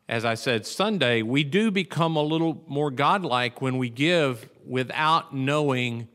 as 0.09 0.23
I 0.25 0.35
said 0.35 0.65
Sunday, 0.65 1.21
we 1.21 1.43
do 1.43 1.69
become 1.69 2.15
a 2.15 2.21
little 2.23 2.63
more 2.67 2.89
godlike 2.89 3.61
when 3.61 3.77
we 3.77 3.89
give 3.89 4.47
without 4.65 5.35
knowing. 5.35 6.07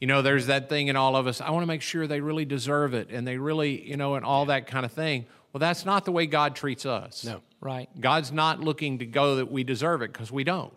You 0.00 0.06
know, 0.08 0.22
there's 0.22 0.46
that 0.46 0.68
thing 0.68 0.88
in 0.88 0.96
all 0.96 1.16
of 1.16 1.26
us. 1.26 1.40
I 1.40 1.50
want 1.50 1.62
to 1.62 1.66
make 1.66 1.82
sure 1.82 2.06
they 2.06 2.20
really 2.20 2.44
deserve 2.44 2.94
it, 2.94 3.10
and 3.10 3.26
they 3.26 3.38
really, 3.38 3.80
you 3.88 3.96
know, 3.96 4.14
and 4.16 4.24
all 4.24 4.46
that 4.46 4.66
kind 4.66 4.84
of 4.84 4.92
thing. 4.92 5.26
Well, 5.52 5.58
that's 5.60 5.84
not 5.84 6.04
the 6.04 6.12
way 6.12 6.26
God 6.26 6.54
treats 6.54 6.84
us. 6.84 7.24
No. 7.24 7.40
Right. 7.60 7.88
God's 8.00 8.32
not 8.32 8.60
looking 8.60 8.98
to 8.98 9.06
go 9.06 9.36
that 9.36 9.50
we 9.50 9.64
deserve 9.64 10.02
it 10.02 10.12
because 10.12 10.30
we 10.32 10.44
don't. 10.44 10.72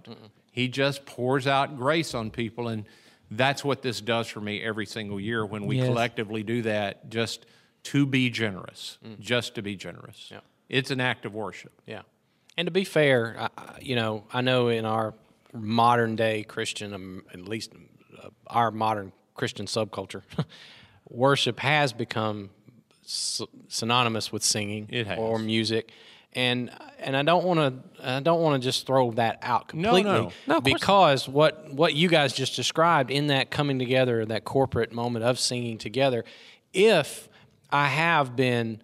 He 0.52 0.68
just 0.68 1.06
pours 1.06 1.48
out 1.48 1.78
grace 1.78 2.14
on 2.14 2.30
people, 2.32 2.68
and 2.68 2.86
that's 3.30 3.64
what 3.64 3.82
this 3.82 4.02
does 4.02 4.28
for 4.28 4.42
me 4.42 4.62
every 4.62 4.86
single 4.86 5.20
year 5.20 5.46
when 5.46 5.66
we 5.66 5.78
Yes. 5.78 5.88
collectively 5.88 6.44
do 6.44 6.62
that, 6.64 7.10
just 7.10 7.46
to 7.84 8.06
be 8.06 8.30
generous, 8.30 8.98
just 9.20 9.56
to 9.56 9.62
be 9.62 9.76
generous. 9.76 10.28
Yeah. 10.32 10.40
It's 10.70 10.92
an 10.92 11.00
act 11.00 11.26
of 11.26 11.34
worship. 11.34 11.72
Yeah. 11.86 12.02
And 12.58 12.66
to 12.68 12.72
be 12.72 12.84
fair, 12.84 13.36
I, 13.58 13.78
you 13.82 13.96
know, 13.96 14.26
I 14.34 14.42
know 14.42 14.68
in 14.68 14.86
our 14.86 15.14
modern 15.54 16.16
day 16.16 16.44
Christian, 16.44 16.94
um, 16.94 17.24
at 17.34 17.42
least 17.48 17.72
uh, 18.22 18.30
our 18.48 18.72
modern 18.72 19.14
Christian 19.36 19.66
subculture, 19.66 20.22
worship 21.10 21.60
has 21.62 21.94
become 21.94 22.50
synonymous 23.68 24.32
with 24.32 24.44
singing 24.44 24.88
It 24.90 25.08
has. 25.08 25.18
or 25.18 25.40
music. 25.40 25.92
And 26.34 26.72
and 27.00 27.18
I 27.18 27.24
don't 27.24 27.44
want 27.44 27.60
to 27.60 28.08
I 28.08 28.20
don't 28.22 28.42
want 28.42 28.62
to 28.62 28.66
just 28.66 28.88
throw 28.88 29.12
that 29.12 29.40
out 29.42 29.68
completely 29.68 30.04
no. 30.04 30.32
No, 30.48 30.62
course 30.62 30.74
because 30.74 31.28
what 31.30 31.74
what 31.74 31.94
you 31.94 32.08
guys 32.08 32.32
just 32.34 32.56
described 32.56 33.12
in 33.12 33.28
that 33.28 33.52
coming 33.52 33.80
together 33.80 34.26
that 34.26 34.46
corporate 34.46 34.94
moment 34.94 35.26
of 35.26 35.40
singing 35.40 35.78
together 35.78 36.24
if 36.74 37.28
I 37.70 37.88
have 37.88 38.36
been 38.36 38.82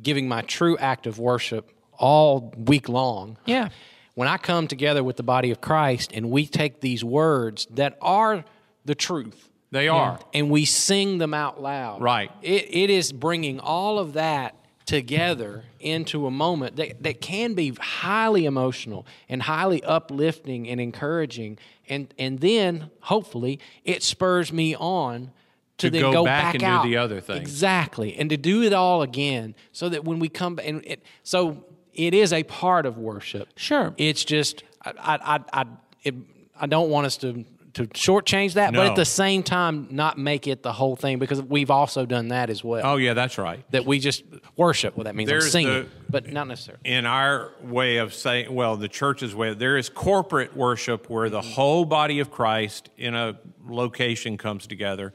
giving 0.00 0.28
my 0.28 0.42
true 0.42 0.76
act 0.78 1.06
of 1.06 1.18
worship 1.18 1.70
all 1.98 2.52
week 2.56 2.88
long. 2.88 3.36
Yeah. 3.44 3.68
When 4.14 4.28
I 4.28 4.36
come 4.36 4.66
together 4.66 5.02
with 5.04 5.16
the 5.16 5.22
body 5.22 5.50
of 5.50 5.60
Christ 5.60 6.12
and 6.12 6.30
we 6.30 6.46
take 6.46 6.80
these 6.80 7.02
words 7.04 7.66
that 7.70 7.96
are 8.00 8.44
the 8.84 8.94
truth 8.94 9.48
They 9.70 9.88
are. 9.88 10.18
and 10.34 10.50
we 10.50 10.64
sing 10.64 11.18
them 11.18 11.34
out 11.34 11.60
loud. 11.60 12.02
Right. 12.02 12.30
It, 12.42 12.66
it 12.70 12.90
is 12.90 13.12
bringing 13.12 13.60
all 13.60 13.98
of 13.98 14.14
that 14.14 14.54
together 14.90 15.62
into 15.78 16.26
a 16.26 16.30
moment 16.32 16.74
that, 16.74 17.00
that 17.00 17.20
can 17.20 17.54
be 17.54 17.72
highly 17.80 18.44
emotional 18.44 19.06
and 19.28 19.42
highly 19.42 19.82
uplifting 19.84 20.68
and 20.68 20.80
encouraging. 20.80 21.58
And, 21.88 22.12
and 22.18 22.40
then, 22.40 22.90
hopefully, 23.02 23.60
it 23.84 24.02
spurs 24.02 24.52
me 24.52 24.74
on 24.74 25.30
to, 25.78 25.86
To 25.86 25.90
then 25.90 26.02
go 26.02 26.12
go, 26.12 26.24
back 26.24 26.54
back, 26.54 26.62
and 26.62 26.82
do 26.82 26.88
the 26.88 26.96
other 26.96 27.20
thing. 27.20 27.36
Exactly. 27.36 28.16
And 28.16 28.28
to 28.30 28.36
do 28.36 28.62
it 28.62 28.72
all 28.72 29.02
again 29.02 29.54
so 29.70 29.88
that 29.88 30.04
when 30.04 30.18
we 30.18 30.28
come 30.28 30.56
back, 30.56 30.66
and 30.66 30.84
it, 30.84 31.04
so 31.22 31.64
it 31.94 32.12
is 32.12 32.32
a 32.32 32.42
part 32.42 32.84
of 32.84 32.98
worship. 32.98 33.48
Sure. 33.56 33.94
It's 33.96 34.24
just, 34.24 34.64
I, 34.84 34.92
I, 34.98 35.36
I, 35.36 35.40
I, 35.52 35.66
it, 36.02 36.14
I 36.60 36.66
don't 36.66 36.90
want 36.90 37.06
us 37.06 37.16
to, 37.18 37.44
to 37.74 37.86
shortchange 37.88 38.54
that, 38.54 38.72
but 38.72 38.86
at 38.86 38.96
the 38.96 39.04
same 39.04 39.42
time, 39.42 39.86
not 39.90 40.18
make 40.18 40.46
it 40.46 40.62
the 40.62 40.72
whole 40.72 40.96
thing 40.96 41.18
because 41.18 41.40
we've 41.42 41.70
also 41.70 42.04
done 42.06 42.28
that 42.28 42.50
as 42.50 42.64
well. 42.64 42.82
Oh, 42.84 42.96
yeah, 42.96 43.14
that's 43.14 43.38
right. 43.38 43.64
That 43.70 43.84
we 43.86 43.98
just 43.98 44.24
worship. 44.56 44.96
Well, 44.96 45.04
that 45.04 45.14
means 45.14 45.30
I'm 45.30 45.40
singing, 45.40 45.72
the- 45.84 45.88
but 46.10 46.32
not 46.32 46.48
necessarily. 46.48 46.80
in 46.84 47.06
our 47.06 47.52
way 47.62 47.98
of 47.98 48.12
saying, 48.14 48.52
well, 48.54 48.76
the 48.76 48.88
church's 48.88 49.34
way, 49.34 49.54
there 49.54 49.76
is 49.76 49.88
corporate 49.88 50.56
worship 50.56 51.08
where 51.08 51.28
the 51.30 51.40
whole 51.40 51.84
body 51.84 52.18
of 52.20 52.30
Christ 52.30 52.90
in 52.98 53.14
a 53.14 53.38
location 53.66 54.36
comes 54.36 54.66
together. 54.66 55.12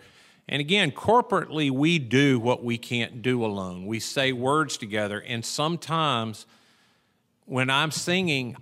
And 0.47 0.59
again, 0.59 0.91
corporately, 0.91 1.71
we 1.71 1.97
do 1.99 2.39
what 2.39 2.63
we 2.63 2.77
can't 2.77 3.21
do 3.21 3.43
alone. 3.43 3.85
We 3.87 3.99
say 3.99 4.31
words 4.31 4.77
together, 4.77 5.19
and 5.19 5.43
sometimes 5.43 6.45
when 7.45 7.69
I'm 7.69 7.91
singing, 7.91 8.55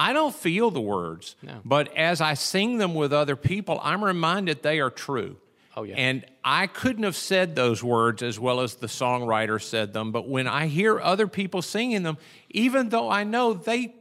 I 0.00 0.14
don't 0.14 0.34
feel 0.34 0.70
the 0.70 0.80
words, 0.80 1.36
but 1.62 1.94
as 1.94 2.22
I 2.22 2.32
sing 2.32 2.78
them 2.78 2.94
with 2.94 3.12
other 3.12 3.36
people, 3.36 3.78
I'm 3.82 4.02
reminded 4.02 4.62
they 4.62 4.80
are 4.80 4.88
true. 4.88 5.36
Oh, 5.76 5.82
yeah. 5.82 5.96
And 5.96 6.24
I 6.42 6.68
couldn't 6.68 7.02
have 7.02 7.16
said 7.16 7.54
those 7.54 7.84
words 7.84 8.22
as 8.22 8.40
well 8.40 8.62
as 8.62 8.76
the 8.76 8.86
songwriter 8.86 9.60
said 9.60 9.92
them, 9.92 10.10
but 10.10 10.26
when 10.26 10.48
I 10.48 10.68
hear 10.68 10.98
other 10.98 11.26
people 11.26 11.60
singing 11.60 12.02
them, 12.02 12.16
even 12.48 12.88
though 12.88 13.10
I 13.10 13.24
know 13.24 13.52
they 13.52 13.94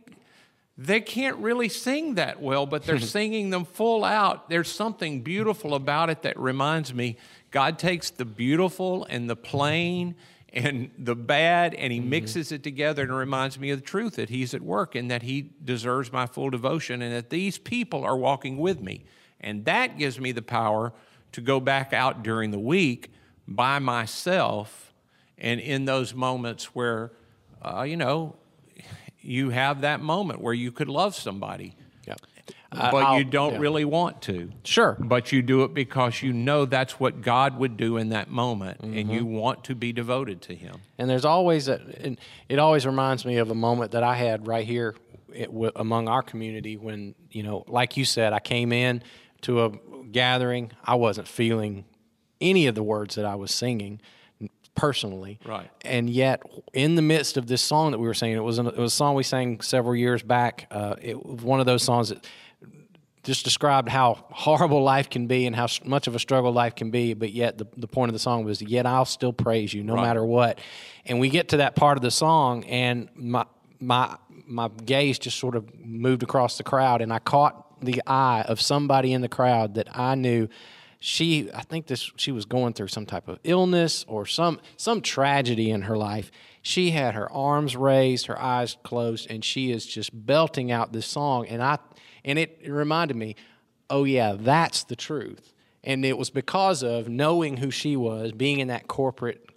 they 0.78 1.02
can't 1.02 1.36
really 1.40 1.68
sing 1.68 2.16
that 2.16 2.42
well, 2.42 2.66
but 2.66 2.84
they're 2.84 3.00
singing 3.18 3.50
them 3.50 3.66
full 3.66 4.06
out. 4.06 4.50
There's 4.50 4.72
something 4.72 5.22
beautiful 5.22 5.76
about 5.76 6.10
it 6.10 6.22
that 6.22 6.40
reminds 6.40 6.94
me 6.94 7.18
God 7.52 7.78
takes 7.78 8.10
the 8.10 8.24
beautiful 8.24 9.06
and 9.10 9.30
the 9.30 9.36
plain 9.36 10.16
and 10.54 10.92
the 10.98 11.16
bad 11.16 11.76
and 11.76 11.94
he 11.94 12.00
mixes 12.00 12.52
it 12.52 12.64
together 12.64 13.04
and 13.04 13.16
reminds 13.16 13.60
me 13.60 13.70
of 13.70 13.82
the 13.82 13.86
truth 13.86 14.16
that 14.16 14.30
he's 14.30 14.54
at 14.54 14.62
work 14.62 14.96
and 14.96 15.12
that 15.12 15.22
he 15.22 15.52
deserves 15.64 16.12
my 16.12 16.26
full 16.26 16.50
devotion 16.50 17.02
and 17.02 17.14
that 17.14 17.30
these 17.30 17.58
people 17.58 18.04
are 18.04 18.18
walking 18.18 18.58
with 18.58 18.82
me. 18.82 19.06
And 19.42 19.66
that 19.66 19.98
gives 19.98 20.20
me 20.20 20.32
the 20.32 20.42
power 20.42 20.92
to 21.34 21.42
go 21.42 21.60
back 21.60 21.94
out 21.94 22.24
during 22.24 22.52
the 22.52 22.60
week 22.60 23.12
by 23.48 23.80
myself 23.80 24.94
and 25.38 25.60
in 25.60 25.86
those 25.86 26.14
moments 26.14 26.76
where, 26.76 27.12
uh, 27.62 27.84
you 27.84 27.96
know, 27.96 28.36
you 29.22 29.52
have 29.52 29.82
that 29.82 30.02
moment 30.02 30.42
where 30.42 30.54
you 30.54 30.72
could 30.72 30.90
love 30.90 31.16
somebody. 31.16 31.76
Yeah. 32.74 32.92
But 32.92 33.04
I'll- 33.04 33.18
you 33.18 33.24
don't 33.24 33.54
yeah. 33.54 33.60
really 33.60 33.86
want 33.86 34.22
to. 34.24 34.52
Sure. 34.64 34.96
But 35.00 35.32
you 35.32 35.42
do 35.42 35.64
it 35.64 35.74
because 35.74 36.22
you 36.22 36.32
know 36.34 36.66
that's 36.66 37.00
what 37.00 37.22
God 37.22 37.58
would 37.58 37.78
do 37.78 37.98
in 37.98 38.10
that 38.10 38.30
moment 38.30 38.82
and 38.82 38.94
Mm-hmm. 38.94 39.12
you 39.12 39.26
want 39.26 39.64
to 39.66 39.76
be 39.76 39.92
devoted 39.92 40.42
to 40.44 40.56
Him. 40.56 40.76
And 40.98 41.10
there's 41.10 41.26
always 41.26 41.68
a, 41.68 41.82
and 42.02 42.20
it 42.48 42.60
always 42.60 42.86
reminds 42.86 43.26
me 43.26 43.38
of 43.38 43.50
a 43.50 43.56
moment 43.56 43.92
that 43.92 44.04
I 44.04 44.16
had 44.16 44.46
right 44.48 44.66
here 44.68 44.96
it, 45.34 45.48
w- 45.48 45.72
among 45.76 46.08
our 46.08 46.22
community 46.22 46.78
when, 46.78 47.16
you 47.32 47.42
know, 47.44 47.64
like 47.68 47.98
you 47.98 48.06
said, 48.06 48.34
I 48.34 48.40
came 48.40 48.72
in 48.72 49.02
to 49.42 49.66
a 49.66 49.72
gathering. 50.12 50.72
I 50.84 50.96
wasn't 50.96 51.28
feeling 51.28 51.86
any 52.42 52.68
of 52.68 52.76
the 52.76 52.84
words 52.84 53.16
that 53.16 53.26
I 53.26 53.36
was 53.36 53.52
singing 53.54 54.00
personally. 54.76 55.40
Right. 55.46 55.70
And 55.84 56.10
yet, 56.10 56.42
in 56.74 56.96
the 56.96 57.02
midst 57.02 57.36
of 57.38 57.48
this 57.48 57.62
song 57.62 57.92
that 57.92 58.00
we 58.00 58.08
were 58.08 58.14
singing, 58.14 58.38
it 58.38 58.44
was, 58.44 58.60
an, 58.60 58.68
it 58.68 58.78
was 58.78 58.94
a 58.94 58.96
song 58.96 59.16
we 59.16 59.24
sang 59.24 59.60
several 59.62 59.96
years 59.96 60.24
back. 60.24 60.68
Uh, 60.72 60.96
it 61.02 61.24
was 61.26 61.44
one 61.44 61.60
of 61.60 61.66
those 61.66 61.84
songs 61.84 62.10
that 62.10 62.26
just 63.24 63.44
described 63.44 63.90
how 63.90 64.26
horrible 64.32 64.82
life 64.82 65.10
can 65.10 65.28
be 65.28 65.46
and 65.46 65.56
how 65.56 65.68
much 65.84 66.08
of 66.08 66.16
a 66.16 66.20
struggle 66.20 66.52
life 66.54 66.76
can 66.76 66.90
be. 66.90 67.14
But 67.14 67.32
yet, 67.32 67.58
the, 67.58 67.68
the 67.76 67.88
point 67.88 68.10
of 68.10 68.14
the 68.14 68.20
song 68.20 68.46
was, 68.46 68.62
Yet 68.62 68.86
I'll 68.86 69.06
still 69.06 69.34
praise 69.34 69.74
you 69.74 69.84
no 69.84 69.96
Right. 69.96 70.04
matter 70.04 70.24
what. 70.24 70.60
And 71.06 71.20
we 71.20 71.30
get 71.30 71.50
to 71.50 71.58
that 71.58 71.76
part 71.76 71.98
of 71.98 72.02
the 72.02 72.12
song, 72.12 72.64
and 72.66 73.10
my, 73.16 73.46
my, 73.80 74.16
my 74.48 74.70
gaze 74.86 75.20
just 75.20 75.38
sort 75.38 75.56
of 75.56 75.76
moved 75.84 76.24
across 76.24 76.58
the 76.58 76.64
crowd, 76.64 77.02
and 77.02 77.12
I 77.12 77.20
caught 77.20 77.66
the 77.84 78.02
eye 78.08 78.44
of 78.48 78.60
somebody 78.62 79.14
in 79.14 79.22
the 79.22 79.30
crowd 79.30 79.76
that 79.76 79.88
I 79.98 80.16
knew. 80.16 80.48
She, 81.02 81.50
I 81.54 81.62
think 81.62 81.88
this, 81.88 82.12
she 82.18 82.32
was 82.34 82.44
going 82.46 82.74
through 82.74 82.90
some 82.90 83.06
type 83.06 83.30
of 83.30 83.40
illness 83.46 84.04
or 84.08 84.26
some 84.26 84.60
some 84.76 85.00
tragedy 85.02 85.72
in 85.72 85.84
her 85.84 85.96
life. 85.98 86.30
She 86.62 86.92
had 86.92 87.16
her 87.16 87.32
arms 87.32 87.78
raised, 87.78 88.26
her 88.26 88.38
eyes 88.38 88.76
closed, 88.84 89.32
and 89.32 89.44
she 89.46 89.72
is 89.72 89.86
just 89.86 90.10
belting 90.14 90.72
out 90.74 90.92
this 90.92 91.06
song. 91.06 91.48
And 91.48 91.64
I, 91.64 91.78
and 92.26 92.40
it, 92.40 92.62
reminded 92.68 93.18
me, 93.18 93.36
oh 93.90 94.04
yeah, 94.04 94.36
that's 94.38 94.84
the 94.84 94.96
truth. 94.96 95.54
And 95.84 96.04
it 96.04 96.18
was 96.18 96.30
because 96.30 96.84
of 96.84 97.08
knowing 97.08 97.58
who 97.58 97.72
she 97.72 97.96
was, 97.96 98.32
being 98.32 98.60
in 98.60 98.68
that 98.68 98.88
corporate 98.88 99.50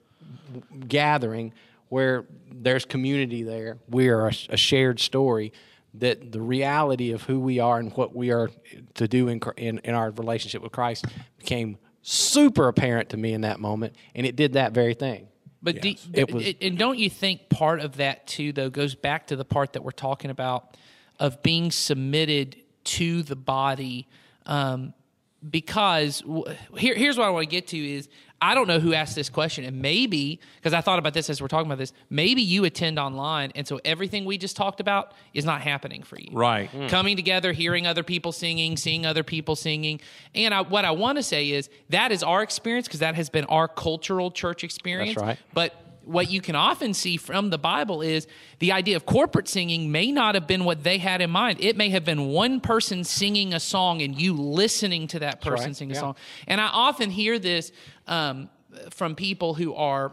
gathering 0.89 1.53
where 1.89 2.25
there's 2.51 2.85
community 2.85 3.43
there. 3.43 3.79
We 3.89 4.09
are 4.09 4.29
a, 4.29 4.33
a 4.51 4.57
shared 4.57 5.01
story. 5.01 5.53
That 5.95 6.33
the 6.33 6.41
reality 6.41 7.13
of 7.13 7.25
who 7.25 7.39
we 7.39 7.59
are 7.59 7.79
and 7.79 7.93
what 7.95 8.17
we 8.17 8.31
are 8.31 8.49
to 8.95 9.07
do 9.07 9.29
in, 9.29 9.43
in 9.59 9.79
in 9.81 9.95
our 9.95 10.11
relationship 10.11 10.63
with 10.63 10.73
Christ 10.73 11.05
became 11.37 11.77
super 12.01 12.69
apparent 12.69 13.11
to 13.11 13.19
me 13.19 13.35
in 13.35 13.43
that 13.43 13.61
moment, 13.61 13.95
and 14.15 14.27
it 14.27 14.35
did 14.35 14.55
that 14.55 14.73
very 14.73 14.95
thing. 14.95 15.29
But 15.63 15.83
do, 15.83 15.95
It 16.15 16.33
was- 16.33 16.55
and 16.63 16.79
don't 16.79 16.99
you 16.99 17.11
think 17.11 17.51
part 17.51 17.81
of 17.81 17.99
that 17.99 18.27
too, 18.27 18.53
though, 18.53 18.71
goes 18.71 18.95
back 18.95 19.27
to 19.27 19.37
the 19.37 19.45
part 19.45 19.75
that 19.75 19.85
we're 19.85 19.91
talking 19.91 20.31
about 20.31 20.79
of 21.19 21.43
being 21.43 21.71
submitted 21.71 22.57
to 22.85 23.23
the 23.23 23.37
body? 23.37 24.07
Um, 24.47 24.95
because 25.49 26.21
w- 26.21 26.45
here, 26.77 26.95
here's 26.95 27.19
what 27.19 27.27
I 27.27 27.31
want 27.31 27.45
to 27.45 27.51
get 27.51 27.67
to 27.69 27.77
is 27.79 28.09
I 28.41 28.55
don't 28.57 28.67
know 28.67 28.81
who 28.81 28.93
asked 28.93 29.15
this 29.15 29.29
question, 29.29 29.65
and 29.65 29.81
maybe 29.81 30.41
because 30.57 30.73
I 30.73 30.81
thought 30.81 30.99
about 30.99 31.15
this 31.15 31.31
as 31.31 31.41
we're 31.41 31.47
talking 31.47 31.67
about 31.67 31.79
this, 31.79 31.93
maybe 32.11 32.43
you 32.43 32.65
attend 32.65 32.99
online, 32.99 33.53
and 33.55 33.67
so 33.67 33.81
everything 33.85 34.25
we 34.25 34.37
just 34.37 34.57
talked 34.57 34.81
about 34.81 35.13
is 35.33 35.45
not 35.45 35.61
happening 35.61 36.03
for 36.03 36.19
you 36.19 36.29
Right. 36.33 36.69
coming 36.89 37.15
together, 37.17 37.53
hearing 37.53 37.87
other 37.87 38.03
people 38.03 38.33
singing, 38.33 38.77
seeing 38.77 39.07
other 39.07 39.23
people 39.23 39.55
singing. 39.55 40.01
And 40.35 40.53
I, 40.53 40.63
what 40.63 40.85
I 40.85 40.91
want 40.91 41.19
to 41.19 41.23
say 41.23 41.51
is 41.51 41.71
that 41.91 42.11
is 42.11 42.25
our 42.25 42.43
experience 42.43 42.89
because 42.89 42.99
that 43.01 43.15
has 43.15 43.31
been 43.31 43.45
our 43.45 43.69
cultural 43.69 44.33
church 44.33 44.65
experience. 44.65 45.15
That's 45.15 45.25
right. 45.25 45.39
But 45.55 45.77
what 46.05 46.31
you 46.31 46.41
can 46.41 46.55
often 46.57 46.95
see 46.95 47.17
from 47.17 47.51
the 47.51 47.59
Bible 47.59 48.03
is 48.03 48.27
the 48.59 48.73
idea 48.73 48.97
of 48.97 49.07
corporate 49.07 49.49
singing 49.49 49.91
may 49.93 50.13
not 50.13 50.35
have 50.35 50.47
been 50.47 50.65
what 50.65 50.83
they 50.83 50.99
had 50.99 51.21
in 51.21 51.31
mind. 51.31 51.59
It 51.61 51.77
may 51.77 51.91
have 51.91 52.05
been 52.05 52.27
one 52.27 52.61
person 52.61 53.05
singing 53.05 53.55
a 53.55 53.61
song 53.61 54.03
and 54.03 54.21
you 54.21 54.35
listening 54.35 55.07
to 55.09 55.19
that 55.21 55.41
person 55.41 55.67
right. 55.69 55.77
sing 55.77 55.91
a 55.91 55.95
Yeah. 55.95 56.01
song. 56.01 56.17
And 56.47 56.61
I 56.61 56.69
often 56.69 57.11
hear 57.11 57.39
this 57.39 57.73
um, 58.07 58.49
from 58.91 59.15
people 59.15 59.55
who 59.55 59.75
are 59.75 60.13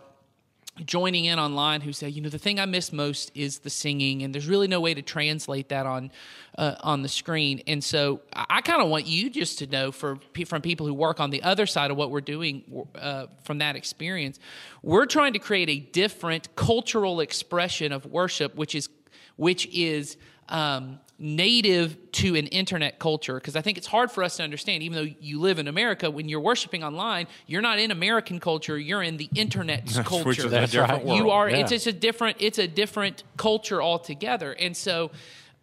joining 0.85 1.25
in 1.25 1.39
online 1.39 1.81
who 1.81 1.93
say, 1.93 2.09
you 2.09 2.21
know, 2.21 2.29
the 2.29 2.39
thing 2.39 2.59
I 2.59 2.65
miss 2.65 2.91
most 2.91 3.31
is 3.35 3.59
the 3.59 3.69
singing, 3.69 4.23
and 4.23 4.33
there's 4.33 4.47
really 4.47 4.67
no 4.67 4.79
way 4.79 4.93
to 4.93 5.01
translate 5.01 5.69
that 5.69 5.85
on 5.85 6.11
uh, 6.57 6.75
on 6.81 7.01
the 7.01 7.09
screen. 7.09 7.61
And 7.67 7.83
so 7.83 8.21
I, 8.33 8.45
I 8.49 8.61
kind 8.61 8.81
of 8.81 8.89
want 8.89 9.07
you 9.07 9.29
just 9.29 9.59
to 9.59 9.67
know 9.67 9.91
for 9.91 10.19
from 10.45 10.61
people 10.61 10.85
who 10.85 10.93
work 10.93 11.19
on 11.19 11.29
the 11.29 11.43
other 11.43 11.65
side 11.65 11.91
of 11.91 11.97
what 11.97 12.11
we're 12.11 12.21
doing 12.21 12.85
uh, 12.95 13.27
from 13.43 13.59
that 13.59 13.75
experience, 13.75 14.39
we're 14.83 15.05
trying 15.05 15.33
to 15.33 15.39
create 15.39 15.69
a 15.69 15.79
different 15.79 16.55
cultural 16.55 17.19
expression 17.19 17.91
of 17.91 18.05
worship, 18.05 18.55
which 18.55 18.75
is 18.75 18.89
which 19.35 19.67
is 19.67 20.17
um, 20.49 20.99
native 21.17 21.97
to 22.13 22.35
an 22.35 22.47
internet 22.47 22.97
culture 22.97 23.35
because 23.35 23.55
I 23.55 23.61
think 23.61 23.77
it's 23.77 23.87
hard 23.87 24.11
for 24.11 24.23
us 24.23 24.37
to 24.37 24.43
understand. 24.43 24.83
Even 24.83 24.95
though 24.95 25.13
you 25.19 25.39
live 25.39 25.59
in 25.59 25.67
America, 25.67 26.09
when 26.09 26.29
you're 26.29 26.39
worshiping 26.39 26.83
online, 26.83 27.27
you're 27.45 27.61
not 27.61 27.79
in 27.79 27.91
American 27.91 28.39
culture; 28.39 28.77
you're 28.77 29.03
in 29.03 29.17
the 29.17 29.29
internet's 29.35 29.97
culture. 30.03 30.27
Which 30.27 30.39
is 30.39 30.45
a 30.45 30.49
That's 30.49 30.71
different 30.71 30.91
right. 30.91 31.05
world. 31.05 31.19
You 31.19 31.29
are. 31.29 31.49
Yeah. 31.49 31.57
It's 31.57 31.71
just 31.71 31.87
a 31.87 31.93
different. 31.93 32.37
It's 32.39 32.57
a 32.57 32.67
different 32.67 33.23
culture 33.37 33.81
altogether. 33.81 34.53
And 34.53 34.75
so, 34.75 35.11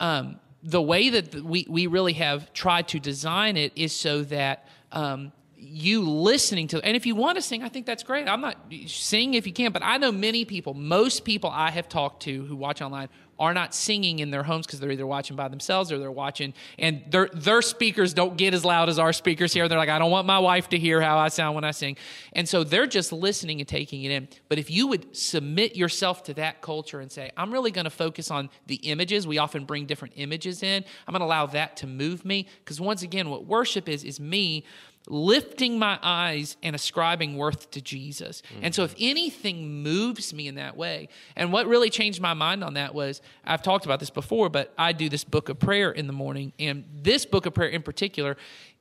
um, 0.00 0.38
the 0.62 0.82
way 0.82 1.10
that 1.10 1.34
we 1.34 1.66
we 1.68 1.86
really 1.86 2.14
have 2.14 2.52
tried 2.52 2.88
to 2.88 3.00
design 3.00 3.56
it 3.56 3.72
is 3.76 3.92
so 3.94 4.22
that. 4.24 4.68
Um, 4.92 5.32
you 5.58 6.02
listening 6.02 6.68
to 6.68 6.80
and 6.82 6.96
if 6.96 7.06
you 7.06 7.14
want 7.16 7.36
to 7.36 7.42
sing 7.42 7.62
i 7.62 7.68
think 7.68 7.86
that's 7.86 8.02
great 8.02 8.28
i'm 8.28 8.40
not 8.40 8.56
sing 8.86 9.34
if 9.34 9.46
you 9.46 9.52
can 9.52 9.72
but 9.72 9.82
i 9.82 9.96
know 9.96 10.12
many 10.12 10.44
people 10.44 10.74
most 10.74 11.24
people 11.24 11.50
i 11.50 11.70
have 11.70 11.88
talked 11.88 12.22
to 12.22 12.44
who 12.44 12.54
watch 12.54 12.80
online 12.80 13.08
are 13.38 13.54
not 13.54 13.74
singing 13.74 14.18
in 14.20 14.30
their 14.30 14.42
homes 14.42 14.66
because 14.66 14.80
they're 14.80 14.90
either 14.90 15.06
watching 15.06 15.36
by 15.36 15.48
themselves 15.48 15.92
or 15.92 15.98
they're 15.98 16.10
watching 16.10 16.54
and 16.78 17.02
their 17.10 17.28
their 17.34 17.62
speakers 17.62 18.14
don't 18.14 18.36
get 18.36 18.54
as 18.54 18.64
loud 18.64 18.88
as 18.88 18.98
our 18.98 19.12
speakers 19.12 19.52
here. 19.52 19.68
They're 19.68 19.78
like 19.78 19.88
i 19.88 19.98
don't 19.98 20.10
want 20.10 20.26
my 20.26 20.38
wife 20.38 20.68
to 20.70 20.78
hear 20.78 21.00
how 21.00 21.18
i 21.18 21.28
sound 21.28 21.54
when 21.54 21.64
i 21.64 21.70
sing. 21.70 21.96
And 22.32 22.48
so 22.48 22.64
they're 22.64 22.86
just 22.86 23.12
listening 23.12 23.60
and 23.60 23.68
taking 23.68 24.04
it 24.04 24.10
in. 24.10 24.28
But 24.48 24.58
if 24.58 24.70
you 24.70 24.86
would 24.88 25.16
submit 25.16 25.76
yourself 25.76 26.22
to 26.24 26.34
that 26.34 26.62
culture 26.62 27.00
and 27.00 27.10
say 27.10 27.30
i'm 27.36 27.52
really 27.52 27.70
going 27.70 27.84
to 27.84 27.90
focus 27.90 28.30
on 28.30 28.48
the 28.66 28.76
images 28.76 29.26
we 29.26 29.38
often 29.38 29.64
bring 29.64 29.86
different 29.86 30.14
images 30.16 30.62
in. 30.62 30.84
I'm 31.06 31.12
going 31.12 31.20
to 31.20 31.26
allow 31.26 31.46
that 31.46 31.76
to 31.78 31.86
move 31.86 32.24
me 32.24 32.46
because 32.64 32.80
once 32.80 33.02
again 33.02 33.30
what 33.30 33.44
worship 33.46 33.88
is 33.88 34.04
is 34.04 34.20
me 34.20 34.64
lifting 35.06 35.78
my 35.78 35.98
eyes 36.02 36.56
and 36.62 36.74
ascribing 36.74 37.36
worth 37.36 37.70
to 37.70 37.80
Jesus. 37.80 38.42
And 38.62 38.74
so 38.74 38.84
if 38.84 38.92
mm-hmm. 38.94 39.04
anything 39.04 39.82
moves 39.82 40.34
me 40.34 40.48
in 40.48 40.56
that 40.56 40.76
way, 40.76 41.08
and 41.36 41.52
what 41.52 41.66
really 41.66 41.90
changed 41.90 42.20
my 42.20 42.34
mind 42.34 42.64
on 42.64 42.74
that 42.74 42.94
was 42.94 43.22
I've 43.44 43.62
talked 43.62 43.84
about 43.84 44.00
this 44.00 44.10
before, 44.10 44.48
but 44.48 44.72
I 44.76 44.92
do 44.92 45.08
this 45.08 45.24
book 45.24 45.48
of 45.48 45.58
prayer 45.58 45.90
in 45.90 46.06
the 46.06 46.12
morning, 46.12 46.52
and 46.58 46.84
this 46.92 47.24
book 47.24 47.46
of 47.46 47.54
prayer 47.54 47.68
in 47.68 47.82
particular 47.82 48.36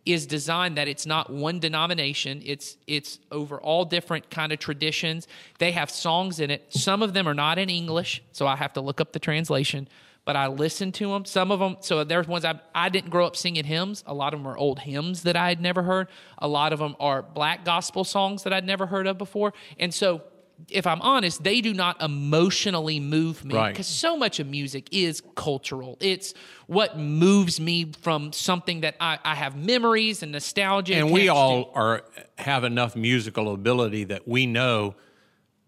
is 0.05 0.28
designed 0.28 0.78
that 0.78 0.88
it's 0.88 1.07
not 1.07 1.32
one 1.32 1.59
denomination. 1.59 2.41
It's 2.45 2.78
it's 2.86 3.19
over 3.32 3.59
all 3.59 3.86
different 3.86 4.30
kind 4.30 4.51
of 4.51 4.59
traditions. 4.59 5.28
They 5.57 5.71
have 5.71 5.89
songs 5.89 6.39
in 6.39 6.51
it. 6.51 6.71
Some 6.71 7.01
of 7.01 7.13
them 7.13 7.28
are 7.28 7.34
not 7.34 7.57
in 7.57 7.69
english 7.69 8.21
so 8.32 8.47
i 8.47 8.55
have 8.55 8.73
to 8.73 8.82
look 8.82 8.99
up 8.99 9.11
the 9.13 9.19
translation 9.19 9.88
but 10.26 10.36
I 10.36 10.47
listened 10.47 10.95
to 10.95 11.09
them. 11.11 11.23
Some 11.26 11.51
of 11.51 11.59
them, 11.59 11.78
so 11.82 12.03
there's 12.03 12.28
ones 12.28 12.43
I, 12.45 12.59
I 12.73 12.89
didn't 12.89 13.11
grow 13.11 13.26
up 13.26 13.36
singing 13.36 13.63
hymns. 13.63 14.03
A 14.07 14.13
lot 14.13 14.34
of 14.34 14.39
them 14.39 14.47
are 14.47 14.57
old 14.57 14.80
hymns 14.80 15.23
that 15.23 15.36
I 15.36 15.49
had 15.49 15.61
never 15.61 15.84
heard. 15.84 16.07
A 16.39 16.47
lot 16.47 16.73
of 16.73 16.80
them 16.80 16.95
are 16.99 17.21
black 17.21 17.63
gospel 17.63 18.03
songs 18.03 18.43
that 18.43 18.51
I'd 18.51 18.65
never 18.65 18.88
heard 18.88 19.05
of 19.07 19.17
before. 19.17 19.53
And 19.80 19.93
so, 19.93 20.23
if 20.71 20.88
I'm 20.88 21.01
honest, 21.01 21.43
they 21.43 21.59
do 21.59 21.73
not 21.73 22.01
emotionally 22.01 22.97
move 22.99 23.43
me 23.43 23.53
Right. 23.55 23.71
because 23.73 23.88
so 23.88 24.15
much 24.15 24.39
of 24.39 24.47
music 24.47 24.88
is 24.91 25.21
cultural. 25.36 25.97
It's 25.99 26.34
what 26.67 26.97
moves 26.97 27.59
me 27.59 27.91
from 28.01 28.32
something 28.32 28.80
that 28.82 28.95
I, 29.01 29.19
I 29.23 29.36
have 29.36 29.57
memories 29.57 30.23
and 30.23 30.32
nostalgia. 30.32 30.95
and 30.95 31.11
we 31.11 31.23
attached 31.28 31.36
to. 31.36 31.39
all 31.39 31.71
are 31.76 32.03
have 32.38 32.63
enough 32.63 32.95
musical 32.95 33.53
ability 33.53 34.05
that 34.05 34.28
we 34.30 34.45
know 34.45 34.95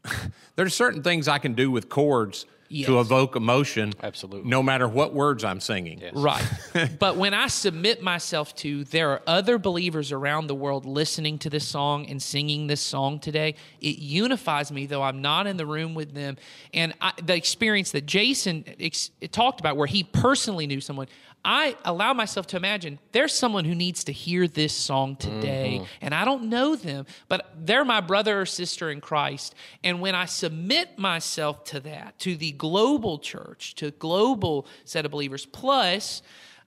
there's 0.55 0.74
certain 0.74 1.03
things 1.03 1.28
I 1.28 1.38
can 1.39 1.53
do 1.53 1.70
with 1.70 1.89
chords 1.89 2.45
Yes. 2.70 2.88
to 2.88 2.99
evoke 2.99 3.36
emotion. 3.36 3.93
Absolutely. 4.01 4.49
No 4.49 4.61
matter 4.61 4.88
what 4.88 5.13
words 5.13 5.43
I'm 5.43 5.59
singing. 5.59 6.03
Right. 6.13 6.45
but 6.99 7.15
when 7.15 7.34
I 7.34 7.47
submit 7.47 8.01
myself 8.01 8.55
to, 8.57 8.84
there 8.86 9.11
are 9.11 9.22
other 9.26 9.57
believers 9.57 10.11
around 10.11 10.47
the 10.47 10.55
world 10.55 10.86
listening 10.86 11.39
to 11.39 11.49
this 11.49 11.68
song 11.68 12.05
and 12.07 12.22
singing 12.22 12.68
this 12.68 12.82
song 12.82 13.20
today. 13.20 13.55
It 13.80 13.99
unifies 13.99 14.72
me, 14.72 14.86
though 14.86 15.03
I'm 15.03 15.22
not 15.22 15.47
in 15.47 15.57
the 15.57 15.65
room 15.65 15.95
with 15.95 16.13
them. 16.13 16.38
And 16.74 16.93
I, 17.01 17.13
the 17.24 17.36
experience 17.36 17.91
that 17.91 18.05
Jason 18.05 18.65
ex- 18.80 19.11
talked 19.32 19.59
about, 19.59 19.78
where 19.78 19.88
he 19.88 20.03
personally 20.03 20.68
knew 20.68 20.82
someone, 20.82 21.07
I 21.50 21.78
allow 21.86 22.14
myself 22.14 22.45
to 22.48 22.58
imagine 22.58 23.00
there's 23.14 23.34
someone 23.34 23.64
who 23.64 23.74
needs 23.74 24.04
to 24.04 24.12
hear 24.12 24.50
this 24.50 24.74
song 24.74 25.16
today, 25.16 25.82
and 26.02 26.14
I 26.14 26.26
don't 26.26 26.50
know 26.50 26.76
them, 26.76 27.06
but 27.30 27.54
they're 27.58 27.86
my 27.86 28.02
brother 28.02 28.41
or 28.41 28.45
sister 28.45 28.91
in 28.91 29.00
Christ. 29.00 29.56
And 29.82 30.02
when 30.02 30.14
I 30.14 30.26
submit 30.26 31.00
myself 31.00 31.64
to 31.66 31.80
that, 31.80 32.20
to 32.20 32.36
the 32.36 32.52
global 32.52 33.18
church, 33.18 33.76
to 33.76 33.91
global 33.91 34.68
set 34.84 35.06
of 35.06 35.12
believers, 35.12 35.45
plus 35.45 36.22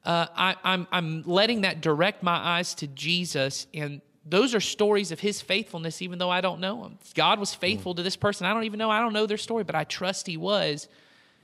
uh, 0.07 0.28
I, 0.35 0.57
I'm 0.64 0.87
I'm 0.91 1.24
letting 1.26 1.61
that 1.61 1.83
direct 1.83 2.22
my 2.22 2.37
eyes 2.37 2.74
to 2.76 2.87
Jesus 2.87 3.66
and. 3.74 4.01
Those 4.26 4.55
are 4.55 4.61
stories 4.61 5.12
of 5.12 5.18
his 5.18 5.41
faithfulness, 5.41 6.03
even 6.03 6.18
though 6.18 6.31
I 6.31 6.41
don't 6.43 6.61
know 6.61 6.85
him. 6.85 6.99
God 7.14 7.41
was 7.41 7.55
faithful 7.55 7.95
to 7.95 8.03
this 8.03 8.16
person. 8.16 8.47
I 8.47 8.53
don't 8.53 8.64
even 8.64 8.78
know. 8.78 8.91
I 8.91 9.01
don't 9.01 9.14
know 9.14 9.26
their 9.26 9.39
story, 9.39 9.64
but 9.64 9.74
I 9.74 9.85
trust 9.85 10.26
he 10.26 10.37
was. 10.37 10.89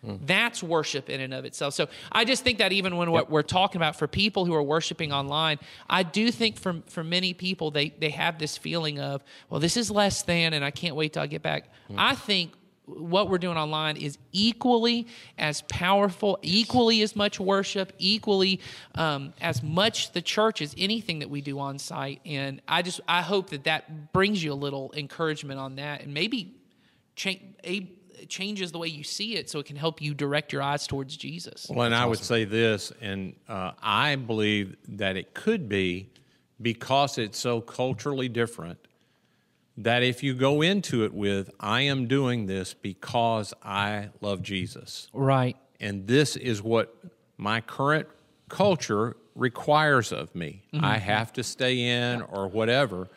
That's 0.03 0.63
worship 0.63 1.11
in 1.11 1.21
and 1.21 1.35
of 1.35 1.45
itself. 1.45 1.75
So 1.75 1.89
I 2.13 2.25
just 2.25 2.45
think 2.45 2.59
that 2.59 2.73
even 2.73 2.97
when 2.97 3.11
what 3.11 3.29
we're 3.29 3.43
talking 3.43 3.81
about 3.81 3.97
for 3.97 4.07
people 4.07 4.45
who 4.45 4.55
are 4.55 4.63
worshiping 4.63 5.13
online, 5.13 5.59
I 5.89 6.05
do 6.05 6.31
think 6.31 6.59
for 6.59 6.83
for 6.87 7.03
many 7.03 7.35
people 7.35 7.73
they 7.73 7.89
they 7.89 8.11
have 8.11 8.39
this 8.39 8.57
feeling 8.57 9.01
of, 9.01 9.25
well, 9.51 9.59
this 9.59 9.77
is 9.77 9.91
less 9.91 10.23
than, 10.23 10.53
and 10.53 10.65
I 10.65 10.71
can't 10.71 10.95
wait 10.95 11.15
till 11.15 11.23
I 11.23 11.27
get 11.27 11.43
back. 11.43 11.71
I 11.97 12.15
think 12.15 12.53
what 12.85 13.29
we're 13.29 13.39
doing 13.39 13.57
online 13.57 13.97
is 13.97 14.17
equally 14.31 15.09
as 15.39 15.63
powerful, 15.63 16.39
equally 16.43 17.03
as 17.03 17.17
much 17.17 17.41
worship, 17.41 17.93
equally 17.99 18.61
um, 18.95 19.35
as 19.41 19.61
much 19.61 20.13
the 20.13 20.23
church 20.23 20.63
as 20.63 20.73
anything 20.79 21.19
that 21.19 21.29
we 21.29 21.41
do 21.41 21.59
on 21.59 21.81
site. 21.81 22.21
And 22.25 22.63
I 22.69 22.83
just 22.83 23.01
I 23.09 23.23
hope 23.23 23.51
that 23.51 23.65
that 23.65 24.13
brings 24.13 24.43
you 24.43 24.53
a 24.53 24.55
little 24.55 24.93
encouragement 24.97 25.59
on 25.59 25.77
that, 25.77 26.03
and 26.03 26.15
maybe 26.15 26.55
change 27.17 27.41
a 27.65 27.91
changes 28.29 28.73
the 28.73 28.79
way 28.79 28.89
you 28.89 29.05
see 29.05 29.37
it 29.37 29.49
so 29.51 29.59
it 29.59 29.67
can 29.67 29.77
help 29.77 30.01
you 30.01 30.15
direct 30.15 30.53
your 30.53 30.63
eyes 30.63 30.87
towards 30.87 31.17
Jesus. 31.17 31.67
Well, 31.69 31.87
and 31.87 31.95
I 31.95 32.07
would 32.07 32.19
say 32.19 32.45
this, 32.45 32.93
and 33.01 33.35
uh, 33.49 33.73
I 33.83 34.17
believe 34.17 34.77
that 34.89 35.17
it 35.17 35.35
could 35.35 35.69
be 35.69 36.09
because 36.61 37.19
it's 37.19 37.39
so 37.39 37.61
culturally 37.61 38.29
different 38.29 38.79
that 39.79 40.03
if 40.03 40.23
you 40.23 40.33
go 40.35 40.63
into 40.63 41.05
it 41.05 41.13
with, 41.13 41.51
I 41.61 41.83
am 41.83 42.07
doing 42.07 42.47
this 42.47 42.73
because 42.73 43.53
I 43.63 44.09
love 44.23 44.43
Jesus, 44.43 45.09
Right. 45.13 45.57
and 45.81 46.07
this 46.07 46.37
is 46.37 46.63
what 46.63 46.97
my 47.37 47.61
current 47.61 48.09
culture 48.49 49.17
requires 49.35 50.13
of 50.13 50.35
me, 50.35 50.63
I 50.73 50.97
have 50.97 51.31
to 51.35 51.43
stay 51.43 51.81
in 51.81 52.23
or 52.23 52.49
whatever. 52.49 53.09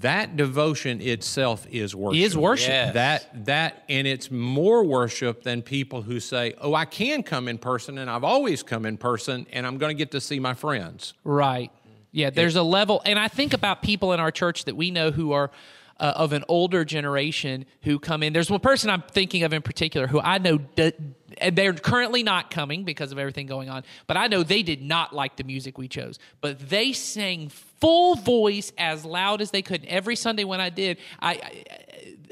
That 0.00 0.36
devotion 0.36 1.00
itself 1.00 1.66
is 1.70 1.94
worship. 1.94 2.20
Is 2.22 2.36
worship. 2.36 2.68
Yes. 2.68 2.94
That 2.94 3.46
that 3.46 3.84
and 3.88 4.06
it's 4.06 4.30
more 4.30 4.84
worship 4.84 5.42
than 5.42 5.62
people 5.62 6.02
who 6.02 6.20
say, 6.20 6.54
"Oh, 6.60 6.74
I 6.74 6.84
can 6.84 7.22
come 7.22 7.48
in 7.48 7.58
person 7.58 7.98
and 7.98 8.10
I've 8.10 8.24
always 8.24 8.62
come 8.62 8.84
in 8.84 8.98
person 8.98 9.46
and 9.52 9.66
I'm 9.66 9.78
going 9.78 9.90
to 9.90 9.98
get 9.98 10.10
to 10.10 10.20
see 10.20 10.38
my 10.38 10.54
friends." 10.54 11.14
Right. 11.24 11.70
Yeah, 12.12 12.30
there's 12.30 12.56
a 12.56 12.62
level, 12.62 13.02
and 13.04 13.18
I 13.18 13.28
think 13.28 13.52
about 13.52 13.82
people 13.82 14.12
in 14.14 14.20
our 14.20 14.30
church 14.30 14.64
that 14.64 14.74
we 14.74 14.90
know 14.90 15.10
who 15.10 15.32
are 15.32 15.50
uh, 15.98 16.12
of 16.16 16.32
an 16.32 16.44
older 16.48 16.84
generation 16.84 17.66
who 17.82 17.98
come 17.98 18.22
in. 18.22 18.32
There's 18.32 18.50
one 18.50 18.60
person 18.60 18.90
I'm 18.90 19.02
thinking 19.02 19.42
of 19.42 19.52
in 19.52 19.62
particular 19.62 20.06
who 20.06 20.20
I 20.20 20.38
know, 20.38 20.58
d- 20.58 20.92
and 21.38 21.56
they're 21.56 21.72
currently 21.72 22.22
not 22.22 22.50
coming 22.50 22.84
because 22.84 23.12
of 23.12 23.18
everything 23.18 23.46
going 23.46 23.68
on, 23.68 23.84
but 24.06 24.16
I 24.16 24.26
know 24.26 24.42
they 24.42 24.62
did 24.62 24.82
not 24.82 25.14
like 25.14 25.36
the 25.36 25.44
music 25.44 25.78
we 25.78 25.88
chose. 25.88 26.18
But 26.40 26.68
they 26.68 26.92
sang 26.92 27.48
full 27.48 28.14
voice 28.14 28.72
as 28.78 29.04
loud 29.04 29.40
as 29.40 29.50
they 29.50 29.62
could. 29.62 29.82
And 29.82 29.90
every 29.90 30.16
Sunday 30.16 30.44
when 30.44 30.60
I 30.60 30.70
did, 30.70 30.98
I. 31.20 31.32
I 31.32 31.64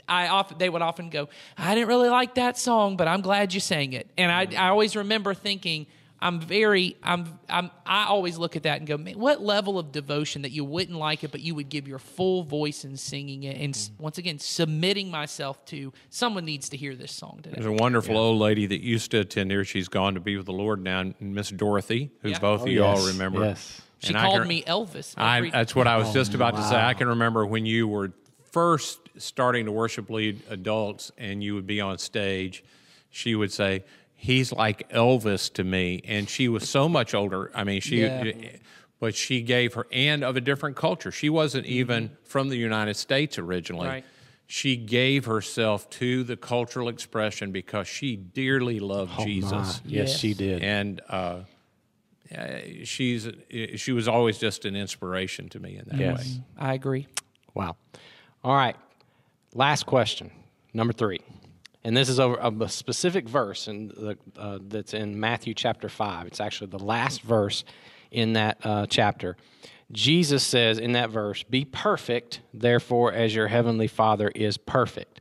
I 0.07 0.29
often 0.29 0.59
they 0.59 0.69
would 0.69 0.83
often 0.83 1.09
go, 1.09 1.31
I 1.57 1.75
didn't 1.75 1.89
really 1.89 2.11
like 2.11 2.35
that 2.35 2.59
song, 2.59 2.99
but 2.99 3.09
I'm 3.09 3.23
glad 3.23 3.55
you 3.55 3.61
sang 3.61 3.95
it. 3.95 4.11
And 4.19 4.31
I, 4.31 4.47
I 4.55 4.69
always 4.69 4.97
remember 4.97 5.33
thinking, 5.33 5.87
I'm 6.21 6.41
very, 6.41 6.97
I'm, 7.03 7.39
I'm, 7.49 7.71
I 7.85 8.07
always 8.07 8.39
look 8.39 8.57
at 8.57 8.63
that 8.63 8.79
and 8.79 8.87
go, 8.87 8.97
man, 8.97 9.19
what 9.19 9.43
level 9.43 9.79
of 9.79 9.93
devotion 9.93 10.43
that 10.43 10.53
you 10.53 10.65
wouldn't 10.65 10.99
like 10.99 11.23
it, 11.23 11.31
but 11.31 11.41
you 11.41 11.55
would 11.55 11.69
give 11.69 11.87
your 11.87 11.99
full 11.99 12.45
voice 12.45 12.85
in 12.85 12.97
singing 12.97 13.43
it, 13.43 13.61
and 13.61 13.75
s 13.75 13.91
mm. 13.91 14.01
once 14.01 14.17
again 14.19 14.39
submitting 14.39 15.11
myself 15.11 15.65
to 15.67 15.93
someone 16.09 16.45
needs 16.45 16.69
to 16.71 16.77
hear 16.77 16.95
this 16.95 17.13
song 17.13 17.41
today. 17.43 17.57
There's 17.57 17.67
a 17.67 17.73
wonderful 17.73 18.17
old 18.17 18.39
lady 18.39 18.67
that 18.67 18.81
used 18.81 19.11
to 19.11 19.21
attend 19.21 19.51
here. 19.51 19.65
She's 19.65 19.89
gone 19.89 20.15
to 20.15 20.21
be 20.21 20.37
with 20.37 20.47
the 20.47 20.53
Lord 20.53 20.83
now, 20.83 21.13
Miss 21.21 21.51
Dorothy, 21.51 22.11
who 22.23 22.31
Yeah. 22.31 22.39
both 22.39 22.63
Oh, 22.63 22.65
of 22.65 22.71
you 22.71 22.85
all 22.85 23.07
remember. 23.07 23.45
yes. 23.45 23.83
She 23.99 24.09
And 24.09 24.19
I 24.19 24.23
called 24.23 24.41
can- 24.41 24.49
me 24.49 24.63
Elvis. 24.63 25.15
I, 25.17 25.51
that's 25.51 25.75
what 25.75 25.87
I 25.87 25.97
was 25.97 26.13
just 26.13 26.35
about 26.35 26.57
to 26.57 26.63
say. 26.63 26.77
I 26.77 26.95
can 26.95 27.09
remember 27.09 27.45
when 27.47 27.67
you 27.67 27.89
were 27.89 28.13
first 28.51 29.01
starting 29.19 29.67
to 29.67 29.73
worship 29.73 30.09
lead 30.11 30.43
adults 30.49 31.11
and 31.19 31.43
you 31.43 31.55
would 31.55 31.67
be 31.67 31.81
on 31.81 31.99
stage, 31.99 32.65
she 33.11 33.35
would 33.35 33.53
say, 33.53 33.85
He's 34.17 34.53
like 34.53 34.89
Elvis 34.91 35.53
to 35.55 35.65
me. 35.65 36.01
And 36.05 36.29
she 36.29 36.49
was 36.49 36.69
so 36.69 36.89
much 36.89 37.15
older. 37.15 37.51
I 37.55 37.65
mean, 37.65 37.81
she, 37.81 38.01
Yeah. 38.03 38.33
but 39.01 39.15
she 39.15 39.43
gave 39.43 39.75
her, 39.75 39.87
and 39.93 40.25
of 40.25 40.37
a 40.37 40.41
different 40.41 40.77
culture. 40.77 41.13
She 41.13 41.29
wasn't 41.29 41.67
even 41.67 42.11
from 42.25 42.49
the 42.49 42.57
United 42.57 42.95
States 42.95 43.39
originally. 43.39 43.89
Right. 43.89 44.05
She 44.47 44.77
gave 44.77 45.25
herself 45.25 45.89
to 45.91 46.23
the 46.23 46.37
cultural 46.37 46.89
expression 46.89 47.51
because 47.53 47.89
she 47.89 48.15
dearly 48.17 48.79
loved 48.79 49.19
Jesus 49.21 49.81
yes, 49.85 50.09
Yes. 50.11 50.19
she 50.19 50.35
did. 50.35 50.63
and 50.63 51.01
uh, 51.09 51.41
uh, 52.37 52.47
she's 52.85 53.29
she 53.77 53.93
was 53.93 54.07
always 54.09 54.39
just 54.39 54.65
an 54.65 54.77
inspiration 54.77 55.49
to 55.51 55.59
me 55.61 55.77
in 55.79 55.85
that 55.89 55.99
Yes. 55.99 56.19
way. 56.37 56.43
I 56.59 56.75
agree. 56.75 57.07
Wow. 57.55 57.77
All 58.43 58.55
right. 58.55 58.77
Last 59.55 59.87
question, 59.87 60.31
number 60.75 60.93
three. 60.93 61.21
And 61.85 61.95
this 61.95 62.09
is 62.09 62.19
over 62.19 62.39
a 62.41 62.69
specific 62.69 63.29
verse 63.29 63.69
in 63.69 63.89
the, 63.89 64.17
uh, 64.39 64.59
that's 64.63 64.95
in 64.95 65.21
Matthew 65.21 65.53
chapter 65.53 65.91
5. 65.91 66.27
It's 66.27 66.41
actually 66.41 66.69
the 66.69 66.79
last 66.79 67.21
verse 67.21 67.63
in 68.11 68.33
that 68.33 68.59
uh, 68.65 68.87
chapter. 68.89 69.37
Jesus 69.93 70.43
says 70.43 70.79
in 70.79 70.93
that 70.93 71.11
verse, 71.11 71.43
Be 71.43 71.67
perfect, 71.67 72.41
therefore, 72.55 73.13
as 73.13 73.35
your 73.35 73.49
heavenly 73.49 73.87
Father 73.87 74.31
is 74.35 74.57
perfect. 74.57 75.21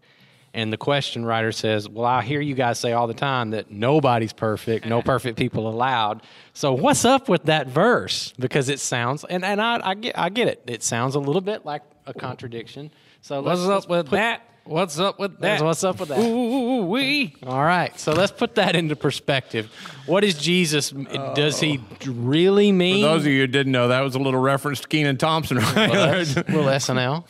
And 0.54 0.72
the 0.72 0.78
question 0.78 1.26
writer 1.26 1.52
says, 1.52 1.90
Well, 1.90 2.06
I 2.06 2.22
hear 2.22 2.40
you 2.40 2.56
guys 2.56 2.80
say 2.80 2.94
all 2.94 3.08
the 3.08 3.14
time 3.14 3.50
that 3.50 3.70
nobody's 3.70 4.32
perfect, 4.34 4.86
no 4.86 5.02
perfect 5.04 5.38
people 5.38 5.68
allowed. 5.68 6.24
So 6.54 6.74
what's 6.74 7.04
up 7.04 7.28
with 7.28 7.44
that 7.46 7.68
verse? 7.68 8.34
Because 8.40 8.70
it 8.70 8.80
sounds, 8.80 9.26
and, 9.26 9.44
and 9.44 9.62
I, 9.62 9.82
I, 9.84 9.94
get, 9.96 10.18
I 10.18 10.30
get 10.30 10.48
it, 10.48 10.64
it 10.68 10.82
sounds 10.82 11.16
a 11.16 11.20
little 11.20 11.42
bit 11.42 11.66
like 11.66 11.82
a 12.06 12.14
contradiction. 12.14 12.92
So 13.22 13.42
What's 13.42 13.62
up 13.62 13.90
with 13.90 14.08
put- 14.08 14.16
that? 14.16 14.48
What's 14.66 14.98
up 14.98 15.20
with 15.20 15.40
that? 15.42 15.62
What's 15.62 15.84
up 15.84 16.00
with 16.00 16.08
that. 16.10 16.20
Ooh, 16.20 16.86
wee. 16.86 17.36
All 17.46 17.62
right, 17.64 18.00
so 18.00 18.14
let's 18.14 18.32
put 18.32 18.56
that 18.56 18.78
into 18.78 18.96
perspective. 18.96 19.70
What 20.06 20.24
is 20.24 20.36
Jesus? 20.38 20.92
Does 21.36 21.60
he 21.60 21.82
really 22.06 22.72
mean? 22.72 23.04
For 23.04 23.10
those 23.10 23.22
of 23.26 23.28
you 23.32 23.42
who 23.42 23.48
didn't 23.48 23.74
know, 23.74 23.90
that 23.90 24.00
was 24.02 24.16
a 24.16 24.20
little 24.20 24.40
reference 24.40 24.80
to 24.82 24.88
Kenan 24.88 25.18
Thompson. 25.18 25.58
Right? 25.58 25.74
That's 25.92 26.36
a 26.38 26.44
little 26.44 26.64
SNL. 26.66 27.26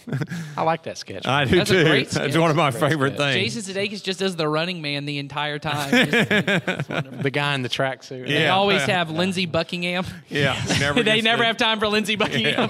I 0.55 0.61
like 0.61 0.83
that 0.83 0.97
sketch. 0.99 1.25
I 1.25 1.45
do 1.45 1.57
That's 1.57 1.71
a 1.71 1.73
too. 1.73 1.83
great 1.89 2.09
That's 2.09 2.31
sketch. 2.33 2.37
one 2.39 2.51
of 2.51 2.55
my 2.55 2.69
favorite 2.71 3.15
sketch. 3.15 3.33
things. 3.33 3.53
Jason 3.55 3.75
Sudeikis 3.75 4.03
just 4.03 4.19
does 4.19 4.35
the 4.35 4.47
running 4.47 4.81
man 4.83 5.05
the 5.05 5.17
entire 5.17 5.57
time. 5.59 5.89
The 7.23 7.31
guy 7.31 7.55
in 7.55 7.61
the 7.61 7.69
tracksuit. 7.69 8.27
They 8.27 8.47
always 8.47 8.81
have 8.83 9.09
Lindsey 9.09 9.45
Buckingham. 9.45 10.05
yeah, 10.29 10.61
never 10.79 11.01
they 11.03 11.21
never 11.21 11.41
to- 11.43 11.47
have 11.47 11.57
time 11.57 11.79
for 11.79 11.87
Lindsey 11.87 12.15
Buckingham. 12.15 12.69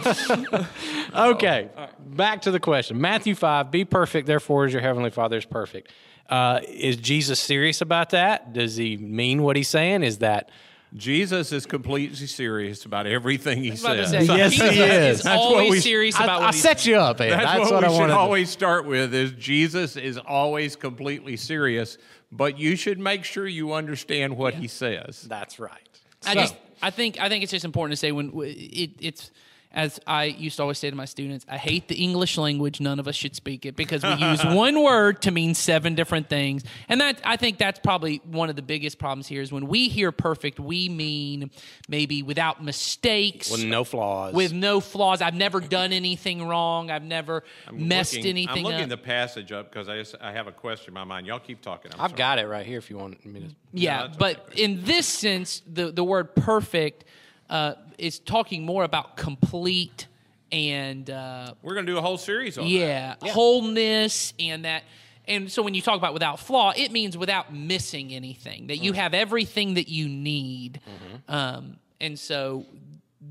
Okay, 1.16 1.70
back 2.06 2.42
to 2.44 2.52
the 2.52 2.60
question. 2.60 3.00
Matthew 3.02 3.36
5, 3.36 3.72
be 3.72 3.84
perfect, 3.86 4.28
therefore, 4.28 4.53
as 4.66 4.74
your 4.74 4.82
heavenly 4.82 5.10
Father 5.10 5.38
is 5.38 5.46
perfect. 5.46 5.92
Uh, 6.30 6.60
is 6.68 6.96
Jesus 6.98 7.40
serious 7.40 7.82
about 7.82 8.12
that? 8.12 8.54
Does 8.54 8.76
he 8.76 8.96
mean 8.98 9.44
what 9.44 9.56
he's 9.56 9.68
saying? 9.68 10.04
Is 10.04 10.20
that. 10.20 10.50
Jesus 10.96 11.52
is 11.52 11.66
completely 11.66 12.28
serious 12.28 12.86
about 12.86 13.08
everything 13.08 13.64
he 13.64 13.70
about 13.70 13.80
says. 14.08 14.10
say, 14.12 14.24
Yes, 14.26 14.52
Jesus 14.52 14.72
he 14.76 14.80
is. 14.82 15.18
is 15.18 15.24
That's 15.24 15.40
what 15.42 15.54
always 15.56 15.72
we- 15.72 15.80
serious 15.80 16.16
I, 16.20 16.24
about 16.24 16.42
I 16.42 16.46
what 16.46 16.54
he's 16.54 16.62
set 16.64 16.86
you 16.86 16.98
up, 16.98 17.20
Ed. 17.20 17.32
That's, 17.32 17.44
That's, 17.46 17.72
what, 17.72 17.72
what, 17.72 17.82
we 17.82 17.88
I 17.88 17.92
should 17.94 18.00
wanted. 18.02 18.14
always 18.14 18.50
start 18.52 18.86
with 18.86 19.12
is 19.14 19.32
Jesus 19.32 19.96
is 19.98 20.20
always 20.20 20.76
completely 20.76 21.36
serious, 21.36 21.98
but 22.32 22.60
you 22.60 22.76
should 22.76 23.00
make 23.00 23.24
sure 23.24 23.48
you 23.48 23.74
understand 23.74 24.38
what 24.38 24.54
he 24.54 24.68
says. 24.68 25.24
That's 25.24 25.58
right. 25.60 25.82
I 26.28 26.36
just 26.36 26.56
I 26.82 26.92
think 26.92 27.20
I 27.20 27.28
think 27.28 27.42
it's 27.42 27.52
just 27.52 27.66
important 27.66 27.94
to 27.94 27.98
say 27.98 28.12
when 28.12 28.32
it, 28.44 28.92
it's 29.00 29.32
as 29.74 30.00
I 30.06 30.26
used 30.26 30.58
to 30.58 30.62
always 30.62 30.78
say 30.78 30.90
to 30.90 30.96
my 30.96 31.06
students, 31.06 31.46
I 31.50 31.58
hate 31.58 31.88
the 31.88 31.96
English 31.96 32.38
language. 32.38 32.80
None 32.80 33.00
of 33.00 33.08
us 33.08 33.16
should 33.16 33.36
speak 33.36 33.66
it 33.66 33.76
because 33.76 34.04
we 34.04 34.14
use 34.14 34.44
one 34.46 34.84
word 34.84 35.24
to 35.24 35.32
mean 35.32 35.56
seven 35.56 35.96
different 35.96 36.30
things. 36.30 36.64
And 36.88 37.02
that 37.02 37.20
I 37.26 37.38
think 37.38 37.58
that's 37.58 37.80
probably 37.80 38.22
one 38.24 38.50
of 38.52 38.56
the 38.56 38.62
biggest 38.62 39.00
problems 39.00 39.28
here 39.28 39.42
is 39.42 39.52
when 39.52 39.68
we 39.68 39.90
hear 39.90 40.12
perfect, 40.12 40.60
we 40.60 40.90
mean 40.90 41.50
maybe 41.88 42.22
without 42.22 42.64
mistakes, 42.64 43.50
with 43.50 43.64
no 43.64 43.84
flaws. 43.84 44.34
with 44.34 44.54
no 44.54 44.80
flaws. 44.80 45.22
I've 45.22 45.34
never 45.34 45.60
done 45.60 45.92
anything 45.92 46.48
wrong. 46.48 46.92
I've 46.92 47.04
never 47.04 47.44
messed 47.72 48.14
looking, 48.14 48.30
anything 48.30 48.58
I'm 48.66 48.72
looking 48.72 48.84
up. 48.84 48.90
the 48.90 48.98
passage 48.98 49.52
up 49.52 49.72
because 49.72 49.90
I, 49.90 49.98
just- 49.98 50.16
I 50.22 50.34
have 50.34 50.46
a 50.48 50.52
question 50.52 50.90
in 50.90 50.94
my 50.94 51.04
mind. 51.04 51.26
Y'all 51.26 51.40
keep 51.40 51.62
talking. 51.62 51.92
I'm 51.94 52.00
I've 52.00 52.12
sorry. 52.12 52.18
got 52.18 52.40
it 52.40 52.48
right 52.48 52.66
here 52.66 52.78
if 52.78 52.92
you 52.92 52.98
want 52.98 53.26
me 53.26 53.40
to. 53.40 53.48
Yeah, 53.74 54.04
that's 54.04 54.18
but 54.18 54.50
in 54.56 54.84
this 54.84 55.08
sense, 55.08 55.64
the 55.66 55.92
the 55.92 56.04
word 56.04 56.36
perfect 56.36 57.06
uh, 57.50 57.74
is 57.98 58.20
talking 58.20 58.66
more 58.66 58.84
about 58.84 59.18
complete 59.18 60.08
and 60.52 61.10
uh, 61.10 61.54
We're 61.64 61.74
going 61.74 61.86
to 61.86 61.92
do 61.92 61.98
a 61.98 62.02
whole 62.02 62.18
series 62.18 62.58
on 62.58 62.66
that. 62.66 62.70
yeah, 62.70 63.16
wholeness 63.22 64.34
and 64.40 64.66
that. 64.66 64.84
And 65.28 65.52
so 65.52 65.64
when 65.64 65.74
you 65.74 65.82
talk 65.82 65.98
about 65.98 66.14
without 66.14 66.40
flaw, 66.40 66.74
it 66.76 66.92
means 66.92 67.18
without 67.18 67.54
missing 67.54 68.14
anything. 68.14 68.68
That 68.68 68.78
you 68.78 68.94
have 68.94 69.14
everything 69.14 69.76
that 69.76 69.88
you 69.88 70.08
need. 70.08 70.82
Um, 71.28 71.78
and 72.00 72.20
so 72.20 72.66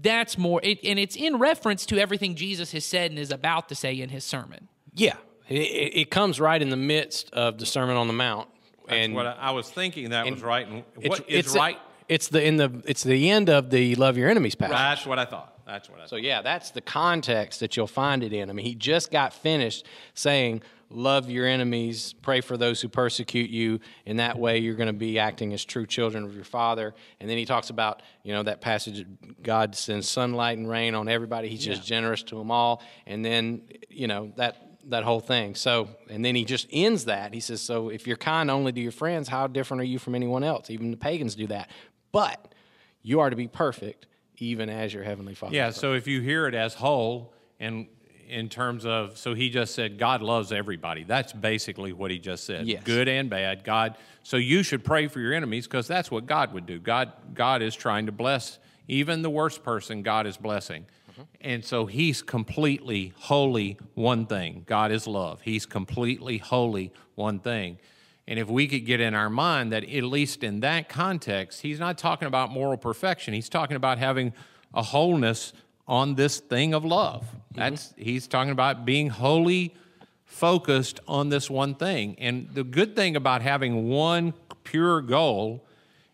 that's 0.00 0.36
more. 0.38 0.60
It, 0.62 0.80
and 0.84 0.98
it's 0.98 1.16
in 1.16 1.36
reference 1.38 1.86
to 1.86 1.98
everything 1.98 2.34
Jesus 2.34 2.72
has 2.72 2.84
said 2.84 3.10
and 3.10 3.20
is 3.20 3.30
about 3.30 3.68
to 3.68 3.74
say 3.74 4.00
in 4.00 4.08
his 4.08 4.24
sermon. 4.24 4.68
Yeah, 4.94 5.16
it, 5.48 5.58
it, 5.58 5.96
it 5.96 6.10
comes 6.10 6.40
right 6.40 6.60
in 6.60 6.70
the 6.70 6.76
midst 6.76 7.30
of 7.32 7.58
the 7.58 7.66
Sermon 7.66 7.96
on 7.96 8.06
the 8.06 8.12
Mount, 8.14 8.48
That's 8.86 8.98
and 8.98 9.14
what 9.14 9.26
I, 9.26 9.32
I 9.34 9.50
was 9.50 9.70
thinking 9.70 10.10
that 10.10 10.28
was 10.30 10.42
right. 10.42 10.66
And 10.66 10.84
it's, 10.98 11.08
what 11.08 11.20
is 11.30 11.46
it's 11.46 11.54
right? 11.56 11.78
It's 12.12 12.28
the 12.28 12.44
in 12.44 12.56
the 12.56 12.82
it's 12.84 13.02
the 13.02 13.30
end 13.30 13.48
of 13.48 13.70
the 13.70 13.94
love 13.94 14.18
your 14.18 14.28
enemies 14.28 14.54
passage. 14.54 14.76
That's 14.76 15.06
what 15.06 15.18
I 15.18 15.24
thought. 15.24 15.52
That's 15.66 15.88
what 15.88 15.98
I 15.98 16.02
Thought. 16.02 16.10
So 16.10 16.16
yeah, 16.16 16.42
that's 16.42 16.70
the 16.70 16.82
context 16.82 17.60
that 17.60 17.74
you'll 17.76 17.86
find 17.86 18.22
it 18.22 18.34
in. 18.34 18.50
I 18.50 18.52
mean, 18.52 18.66
he 18.66 18.74
just 18.74 19.10
got 19.10 19.32
finished 19.32 19.86
saying, 20.12 20.62
"Love 20.90 21.30
your 21.30 21.46
enemies, 21.46 22.14
pray 22.20 22.42
for 22.42 22.58
those 22.58 22.82
who 22.82 22.88
persecute 22.88 23.48
you." 23.48 23.80
In 24.04 24.18
that 24.18 24.38
way, 24.38 24.58
you're 24.58 24.74
going 24.74 24.88
to 24.88 24.92
be 24.92 25.18
acting 25.18 25.54
as 25.54 25.64
true 25.64 25.86
children 25.86 26.24
of 26.24 26.34
your 26.34 26.44
Father. 26.44 26.94
And 27.18 27.30
then 27.30 27.38
he 27.38 27.46
talks 27.46 27.70
about, 27.70 28.02
you 28.24 28.34
know, 28.34 28.42
that 28.42 28.60
passage: 28.60 29.06
God 29.42 29.74
sends 29.74 30.06
sunlight 30.06 30.58
and 30.58 30.68
rain 30.68 30.94
on 30.94 31.08
everybody. 31.08 31.48
He's 31.48 31.64
just 31.64 31.82
generous 31.82 32.22
to 32.24 32.36
them 32.36 32.50
all. 32.50 32.82
And 33.06 33.24
then, 33.24 33.62
you 33.88 34.06
know, 34.06 34.32
that 34.36 34.68
that 34.88 35.04
whole 35.04 35.20
thing. 35.20 35.54
So, 35.54 35.88
and 36.10 36.24
then 36.24 36.34
he 36.34 36.44
just 36.44 36.66
ends 36.72 37.04
that. 37.04 37.32
He 37.32 37.40
says, 37.40 37.62
"So 37.62 37.88
if 37.88 38.06
you're 38.06 38.16
kind 38.16 38.50
only 38.50 38.72
to 38.72 38.80
your 38.80 38.92
friends, 38.92 39.28
how 39.28 39.46
different 39.46 39.80
are 39.80 39.84
you 39.84 39.98
from 39.98 40.14
anyone 40.14 40.42
else? 40.44 40.70
Even 40.70 40.90
the 40.90 40.96
pagans 40.96 41.34
do 41.34 41.46
that. 41.46 41.70
But 42.12 42.54
you 43.02 43.20
are 43.20 43.30
to 43.30 43.36
be 43.36 43.48
perfect." 43.48 44.06
Even 44.38 44.68
as 44.68 44.92
your 44.92 45.04
heavenly 45.04 45.34
Father. 45.34 45.54
Yeah. 45.54 45.70
So 45.70 45.92
if 45.92 46.08
you 46.08 46.20
hear 46.20 46.48
it 46.48 46.54
as 46.54 46.74
whole, 46.74 47.32
and 47.60 47.86
in 48.28 48.48
terms 48.48 48.84
of, 48.84 49.16
so 49.16 49.34
he 49.34 49.50
just 49.50 49.72
said 49.72 49.98
God 49.98 50.20
loves 50.20 50.50
everybody. 50.50 51.04
That's 51.04 51.32
basically 51.32 51.92
what 51.92 52.10
he 52.10 52.18
just 52.18 52.44
said. 52.44 52.66
Yes. 52.66 52.82
Good 52.82 53.08
and 53.08 53.30
bad. 53.30 53.62
God. 53.62 53.96
So 54.24 54.38
you 54.38 54.64
should 54.64 54.82
pray 54.82 55.06
for 55.06 55.20
your 55.20 55.32
enemies 55.32 55.68
because 55.68 55.86
that's 55.86 56.10
what 56.10 56.26
God 56.26 56.52
would 56.54 56.66
do. 56.66 56.80
God. 56.80 57.12
God 57.34 57.62
is 57.62 57.76
trying 57.76 58.06
to 58.06 58.12
bless 58.12 58.58
even 58.88 59.22
the 59.22 59.30
worst 59.30 59.62
person. 59.62 60.02
God 60.02 60.26
is 60.26 60.36
blessing. 60.36 60.86
Mm-hmm. 61.12 61.22
And 61.42 61.64
so 61.64 61.86
he's 61.86 62.20
completely 62.22 63.12
holy, 63.18 63.78
one 63.94 64.26
thing. 64.26 64.64
God 64.66 64.90
is 64.90 65.06
love. 65.06 65.42
He's 65.42 65.66
completely 65.66 66.38
holy, 66.38 66.90
one 67.14 67.38
thing. 67.38 67.78
And 68.29 68.39
if 68.39 68.49
we 68.49 68.68
could 68.68 68.87
get 68.87 69.01
in 69.01 69.14
our 69.14 69.29
mind 69.29 69.73
that, 69.73 69.83
at 69.85 70.05
least 70.05 70.45
in 70.45 70.61
that 70.61 70.89
context, 70.89 71.62
he's 71.62 71.81
not 71.81 71.99
talking 71.99 72.29
about 72.29 72.51
moral 72.51 72.77
perfection. 72.77 73.35
He's 73.35 73.49
talking 73.49 73.77
about 73.77 73.99
having 73.99 74.33
a 74.73 74.83
wholeness 74.83 75.53
on 75.89 76.14
this 76.14 76.39
thing 76.39 76.73
of 76.73 76.85
love. 76.85 77.23
Mm-hmm. 77.23 77.61
That's 77.61 77.95
he's 77.97 78.27
talking 78.29 78.53
about 78.53 78.85
being 78.85 79.11
wholly 79.11 79.75
focused 80.25 81.01
on 81.07 81.29
this 81.29 81.51
one 81.51 81.75
thing. 81.75 82.16
And 82.18 82.49
the 82.55 82.64
good 82.64 82.97
thing 82.97 83.16
about 83.16 83.43
having 83.43 83.89
one 83.89 84.35
pure 84.64 85.01
goal 85.03 85.64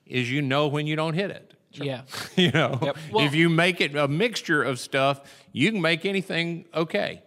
is 0.06 0.30
you 0.30 0.42
know 0.42 0.66
when 0.68 0.86
you 0.86 0.96
don't 0.96 1.14
hit 1.14 1.30
it. 1.30 1.54
Yeah. 1.72 2.02
You 2.36 2.50
know, 2.52 2.78
Well- 3.12 3.26
if 3.26 3.34
you 3.34 3.48
make 3.48 3.80
it 3.80 3.94
a 3.96 4.08
mixture 4.08 4.62
of 4.62 4.78
stuff, 4.78 5.20
you 5.52 5.70
can 5.70 5.80
make 5.80 6.04
anything 6.04 6.64
okay. 6.74 7.22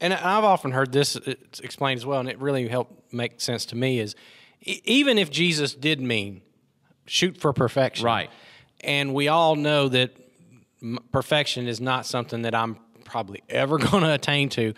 And 0.00 0.12
I've 0.12 0.44
often 0.44 0.72
heard 0.72 0.92
this 0.92 1.16
uh, 1.16 1.34
explained 1.62 1.98
as 1.98 2.06
well, 2.06 2.20
and 2.20 2.28
it 2.28 2.38
really 2.38 2.68
helped 2.68 3.12
make 3.12 3.40
sense 3.40 3.64
to 3.66 3.76
me. 3.76 4.00
Is 4.00 4.14
even 4.62 5.18
if 5.18 5.30
Jesus 5.30 5.74
did 5.74 6.00
mean 6.00 6.42
shoot 7.06 7.36
for 7.36 7.52
perfection, 7.52 8.04
Right. 8.04 8.30
And 8.80 9.14
we 9.14 9.28
all 9.28 9.56
know 9.56 9.88
that 9.88 10.10
perfection 11.12 11.66
is 11.68 11.80
not 11.80 12.04
something 12.06 12.42
that 12.42 12.54
I'm 12.54 12.76
probably 13.04 13.42
ever 13.48 13.78
going 13.90 14.02
to 14.02 14.12
attain 14.12 14.48
to. 14.50 14.74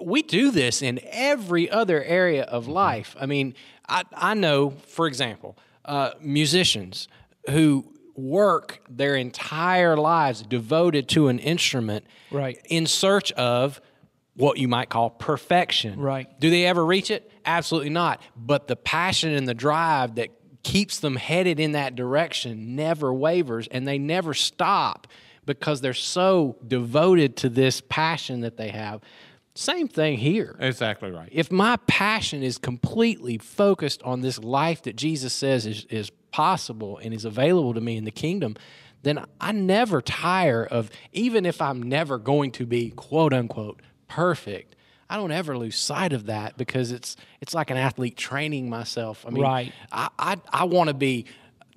We 0.00 0.22
do 0.22 0.50
this 0.50 0.80
in 0.80 1.00
every 1.10 1.68
other 1.68 2.02
area 2.02 2.44
of 2.44 2.66
life. 2.68 3.14
I 3.20 3.26
mean, 3.26 3.54
I, 3.88 4.04
I 4.14 4.34
know, 4.34 4.70
for 4.70 5.06
example, 5.06 5.58
uh, 5.84 6.12
musicians 6.20 7.08
who 7.50 7.84
work 8.14 8.80
their 8.88 9.16
entire 9.16 9.96
lives 9.96 10.42
devoted 10.42 11.08
to 11.10 11.28
an 11.28 11.38
instrument 11.38 12.06
Right. 12.30 12.58
in 12.70 12.86
search 12.86 13.32
of 13.32 13.80
what 14.34 14.58
you 14.58 14.68
might 14.68 14.88
call 14.88 15.10
perfection. 15.10 16.00
Right. 16.00 16.28
Do 16.40 16.50
they 16.50 16.66
ever 16.66 16.84
reach 16.84 17.10
it? 17.10 17.30
Absolutely 17.44 17.90
not. 17.90 18.22
But 18.36 18.66
the 18.66 18.76
passion 18.76 19.34
and 19.34 19.46
the 19.46 19.54
drive 19.54 20.14
that 20.14 20.28
keeps 20.62 21.00
them 21.00 21.16
headed 21.16 21.58
in 21.60 21.72
that 21.72 21.96
direction 21.96 22.76
never 22.76 23.12
wavers 23.12 23.68
and 23.68 23.86
they 23.86 23.98
never 23.98 24.32
stop 24.32 25.06
because 25.44 25.80
they're 25.80 25.92
so 25.92 26.56
devoted 26.66 27.36
to 27.38 27.48
this 27.48 27.82
passion 27.88 28.40
that 28.42 28.56
they 28.56 28.68
have. 28.68 29.00
Same 29.54 29.88
thing 29.88 30.16
here. 30.16 30.56
Exactly 30.60 31.10
right. 31.10 31.28
If 31.30 31.52
my 31.52 31.76
passion 31.86 32.42
is 32.42 32.56
completely 32.56 33.38
focused 33.38 34.02
on 34.02 34.22
this 34.22 34.38
life 34.38 34.82
that 34.84 34.96
Jesus 34.96 35.32
says 35.32 35.66
is, 35.66 35.84
is 35.90 36.10
possible 36.30 36.98
and 36.98 37.12
is 37.12 37.24
available 37.24 37.74
to 37.74 37.80
me 37.80 37.96
in 37.96 38.04
the 38.04 38.10
kingdom, 38.10 38.56
then 39.02 39.24
I 39.40 39.52
never 39.52 40.00
tire 40.00 40.64
of, 40.64 40.90
even 41.12 41.44
if 41.44 41.60
I'm 41.60 41.82
never 41.82 42.18
going 42.18 42.52
to 42.52 42.66
be 42.66 42.90
quote 42.90 43.34
unquote 43.34 43.82
perfect, 44.14 44.76
I 45.08 45.16
don't 45.16 45.32
ever 45.32 45.56
lose 45.56 45.76
sight 45.76 46.12
of 46.12 46.26
that 46.26 46.56
because 46.56 46.90
it's 46.92 47.16
it's 47.40 47.54
like 47.54 47.70
an 47.70 47.76
athlete 47.76 48.16
training 48.16 48.68
myself. 48.70 49.24
I 49.26 49.30
mean, 49.30 49.42
Right. 49.42 49.72
I 49.90 50.08
I, 50.18 50.36
I 50.50 50.64
want 50.64 50.88
to 50.88 50.94
be 50.94 51.26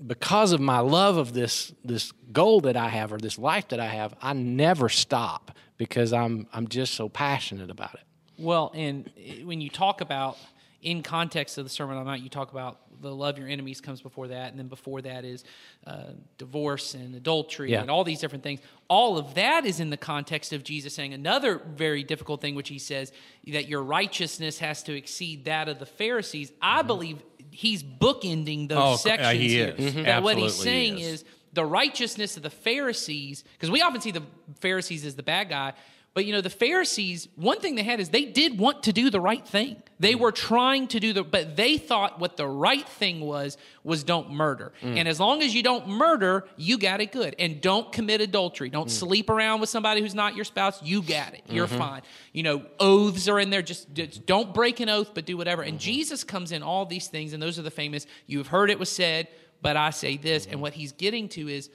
because 0.06 0.52
of 0.52 0.60
my 0.60 0.80
love 0.80 1.18
of 1.18 1.34
this 1.34 1.74
this 1.84 2.12
goal 2.32 2.62
that 2.62 2.78
I 2.78 2.90
have 2.90 3.14
or 3.14 3.18
this 3.18 3.38
life 3.38 3.70
that 3.70 3.80
I 3.80 3.88
have. 3.88 4.14
I 4.22 4.34
never 4.34 4.90
stop 4.90 5.52
because 5.78 6.14
I'm 6.14 6.48
I'm 6.54 6.68
just 6.68 6.94
so 6.94 7.10
passionate 7.10 7.70
about 7.70 7.94
it. 7.96 8.02
Well, 8.38 8.72
and 8.74 9.10
eh, 9.18 9.44
when 9.44 9.62
you 9.62 9.70
talk 9.70 10.02
about 10.02 10.38
in 10.82 11.02
context 11.04 11.58
of 11.58 11.66
the 11.66 11.70
Sermon 11.70 11.98
on 11.98 12.04
the 12.04 12.12
Mount, 12.12 12.22
you 12.22 12.30
talk 12.30 12.52
about 12.52 12.80
the 13.02 13.14
love 13.14 13.38
your 13.38 13.48
enemies 13.48 13.82
comes 13.82 14.02
before 14.02 14.30
that, 14.30 14.50
and 14.52 14.60
then 14.60 14.68
before 14.68 15.02
that 15.02 15.26
is 15.26 15.44
uh, 15.88 16.12
divorce 16.38 16.94
and 16.94 17.16
adultery 17.16 17.72
Yeah. 17.72 17.82
and 17.82 17.90
all 17.92 18.04
these 18.04 18.20
different 18.20 18.44
things. 18.44 18.60
All 18.88 19.18
of 19.18 19.34
that 19.36 19.66
is 19.66 19.80
in 19.80 19.90
the 19.90 19.98
context 19.98 20.54
of 20.54 20.64
Jesus 20.64 20.94
saying 20.94 21.14
another 21.14 21.60
very 21.76 22.04
difficult 22.04 22.42
thing, 22.42 22.56
which 22.56 22.70
he 22.70 22.80
says 22.80 23.12
that 23.48 23.68
your 23.68 23.82
righteousness 23.84 24.60
has 24.60 24.84
to 24.84 24.94
exceed 24.96 25.46
that 25.46 25.68
of 25.70 25.80
the 25.80 25.86
Pharisees. 25.86 26.52
I 26.62 26.82
believe 26.82 27.22
he's 27.52 27.84
bookending 27.84 28.70
those 28.70 28.78
Oh, 28.78 28.94
uh, 28.94 28.98
sections 28.98 29.40
he 29.42 29.50
here. 29.50 29.76
is. 29.78 29.96
That 29.96 30.24
what 30.24 30.38
he's 30.38 30.46
Absolutely 30.46 30.48
he 30.48 30.50
saying 30.50 31.00
is. 31.00 31.08
is 31.22 31.26
the 31.54 31.66
righteousness 31.66 32.36
of 32.36 32.44
the 32.44 32.50
Pharisees, 32.50 33.44
because 33.54 33.72
we 33.72 33.82
often 33.82 34.02
see 34.02 34.12
the 34.12 34.24
Pharisees 34.60 35.06
as 35.06 35.16
the 35.16 35.24
bad 35.24 35.48
guy, 35.50 35.72
but 36.16 36.26
you 36.26 36.32
know, 36.32 36.40
the 36.40 36.50
Pharisees, 36.50 37.28
one 37.36 37.60
thing 37.60 37.76
they 37.76 37.84
had 37.84 38.00
is 38.00 38.08
they 38.08 38.24
did 38.24 38.58
want 38.58 38.84
to 38.84 38.94
do 38.94 39.10
the 39.10 39.20
right 39.20 39.46
thing. 39.46 39.84
They 40.00 40.14
mm. 40.14 40.20
were 40.20 40.32
trying 40.32 40.88
to 40.88 41.00
do 41.02 41.12
the, 41.12 41.26
but 41.26 41.58
they 41.58 41.78
thought 41.78 42.22
what 42.22 42.38
the 42.38 42.48
right 42.48 42.88
thing 42.88 43.20
was, 43.20 43.58
was 43.84 44.06
don't 44.06 44.32
murder. 44.32 44.72
Mm. 44.82 44.98
And 45.00 45.08
as 45.10 45.20
long 45.20 45.44
as 45.44 45.54
you 45.54 45.62
don't 45.62 45.90
murder, 45.90 46.48
you 46.56 46.78
got 46.78 47.02
it 47.02 47.12
good. 47.12 47.36
And 47.38 47.60
don't 47.60 47.92
commit 47.92 48.22
adultery. 48.22 48.70
Don't 48.70 48.88
mm. 48.88 48.92
sleep 48.92 49.30
around 49.30 49.60
with 49.60 49.70
somebody 49.70 50.00
who's 50.00 50.16
not 50.16 50.38
your 50.38 50.46
spouse. 50.46 50.82
You 50.82 51.02
got 51.02 51.34
it. 51.34 51.42
You're 51.50 51.68
mm-hmm. 51.68 51.78
fine. 51.78 52.02
You 52.32 52.44
know, 52.44 52.66
oaths 52.80 53.28
are 53.28 53.38
in 53.38 53.50
there. 53.50 53.62
Just, 53.62 53.94
just 53.94 54.26
don't 54.26 54.54
break 54.54 54.80
an 54.80 54.88
oath, 54.88 55.12
but 55.14 55.26
do 55.26 55.36
whatever. 55.36 55.64
And 55.64 55.74
mm-hmm. 55.74 55.80
Jesus 55.80 56.24
comes 56.24 56.54
in 56.54 56.64
all 56.64 56.86
these 56.86 57.10
things, 57.10 57.34
and 57.34 57.44
those 57.44 57.60
are 57.60 57.64
the 57.64 57.72
famous, 57.72 58.08
you've 58.26 58.48
heard 58.48 58.70
it 58.70 58.80
was 58.80 58.90
said, 58.90 59.28
but 59.62 59.76
I 59.76 59.90
say 59.90 60.16
this. 60.16 60.44
Mm-hmm. 60.44 60.54
And 60.54 60.62
what 60.62 60.72
he's 60.72 60.94
getting 60.94 61.28
to 61.30 61.50
is, 61.50 61.70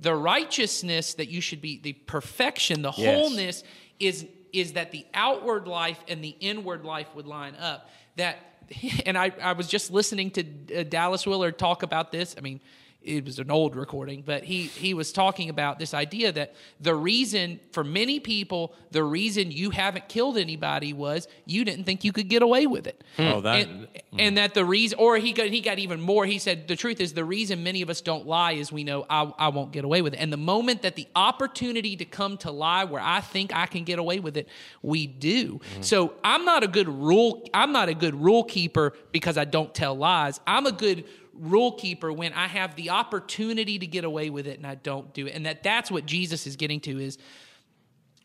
the 0.00 0.14
righteousness 0.14 1.14
that 1.14 1.28
you 1.28 1.40
should 1.40 1.60
be 1.60 1.78
the 1.80 1.92
perfection 1.92 2.82
the 2.82 2.92
Yes. 2.96 3.18
wholeness 3.20 3.64
is 4.00 4.26
is 4.52 4.72
that 4.72 4.90
the 4.92 5.06
outward 5.14 5.66
life 5.66 6.02
and 6.08 6.22
the 6.22 6.36
inward 6.40 6.84
life 6.84 7.08
would 7.14 7.26
line 7.26 7.54
up 7.56 7.88
that 8.16 8.36
and 9.06 9.16
i, 9.16 9.32
I 9.40 9.52
was 9.52 9.68
just 9.68 9.90
listening 9.90 10.30
to 10.32 10.44
uh, 10.76 10.82
dallas 10.84 11.26
willard 11.26 11.58
talk 11.58 11.82
about 11.82 12.10
this 12.12 12.34
i 12.36 12.40
mean 12.40 12.60
it 13.04 13.24
was 13.24 13.38
an 13.38 13.50
old 13.50 13.76
recording, 13.76 14.22
but 14.24 14.44
he 14.44 14.62
he 14.62 14.94
was 14.94 15.12
talking 15.12 15.48
about 15.48 15.78
this 15.78 15.94
idea 15.94 16.32
that 16.32 16.54
the 16.80 16.94
reason 16.94 17.60
for 17.72 17.84
many 17.84 18.20
people, 18.20 18.74
the 18.90 19.02
reason 19.02 19.50
you 19.50 19.70
haven't 19.70 20.08
killed 20.08 20.38
anybody 20.38 20.92
was 20.92 21.28
you 21.44 21.64
didn't 21.64 21.84
think 21.84 22.04
you 22.04 22.12
could 22.12 22.28
get 22.28 22.42
away 22.42 22.66
with 22.66 22.86
it. 22.86 23.02
Hmm. 23.16 23.22
Oh, 23.22 23.40
that- 23.40 23.66
and, 23.66 23.88
hmm. 24.10 24.20
and 24.20 24.38
that 24.38 24.54
the 24.54 24.64
reason, 24.64 24.98
or 24.98 25.16
he 25.16 25.32
got 25.32 25.48
he 25.48 25.60
got 25.60 25.78
even 25.78 26.00
more. 26.00 26.26
He 26.26 26.38
said 26.38 26.68
the 26.68 26.76
truth 26.76 27.00
is 27.00 27.12
the 27.12 27.24
reason 27.24 27.62
many 27.62 27.82
of 27.82 27.90
us 27.90 28.00
don't 28.00 28.26
lie 28.26 28.52
is 28.52 28.72
we 28.72 28.84
know 28.84 29.04
I, 29.08 29.32
I 29.38 29.48
won't 29.48 29.72
get 29.72 29.84
away 29.84 30.02
with 30.02 30.14
it. 30.14 30.18
And 30.18 30.32
the 30.32 30.36
moment 30.36 30.82
that 30.82 30.96
the 30.96 31.08
opportunity 31.14 31.96
to 31.96 32.04
come 32.04 32.36
to 32.38 32.50
lie 32.50 32.84
where 32.84 33.02
I 33.02 33.20
think 33.20 33.54
I 33.54 33.66
can 33.66 33.84
get 33.84 33.98
away 33.98 34.20
with 34.20 34.36
it, 34.36 34.48
we 34.82 35.06
do. 35.06 35.60
Hmm. 35.74 35.82
So 35.82 36.14
I'm 36.22 36.44
not 36.44 36.62
a 36.62 36.68
good 36.68 36.88
rule. 36.88 37.48
I'm 37.52 37.72
not 37.72 37.88
a 37.88 37.94
good 37.94 38.14
rule 38.14 38.44
keeper 38.44 38.94
because 39.12 39.36
I 39.36 39.44
don't 39.44 39.74
tell 39.74 39.94
lies. 39.94 40.40
I'm 40.46 40.66
a 40.66 40.72
good 40.72 41.04
rule 41.34 41.72
keeper 41.72 42.12
when 42.12 42.32
I 42.32 42.46
have 42.46 42.76
the 42.76 42.90
opportunity 42.90 43.78
to 43.78 43.86
get 43.86 44.04
away 44.04 44.30
with 44.30 44.46
it 44.46 44.58
and 44.58 44.66
I 44.66 44.74
don't 44.74 45.12
do 45.14 45.26
it. 45.26 45.34
And 45.34 45.46
that 45.46 45.62
that's 45.62 45.90
what 45.90 46.06
Jesus 46.06 46.46
is 46.46 46.56
getting 46.56 46.80
to 46.80 46.98
is 46.98 47.18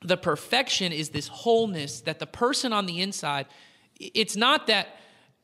the 0.03 0.17
perfection 0.17 0.91
is 0.91 1.09
this 1.09 1.27
wholeness 1.27 2.01
that 2.01 2.19
the 2.19 2.27
person 2.27 2.73
on 2.73 2.85
the 2.85 3.01
inside 3.01 3.47
it's 3.99 4.35
not 4.35 4.67
that 4.67 4.89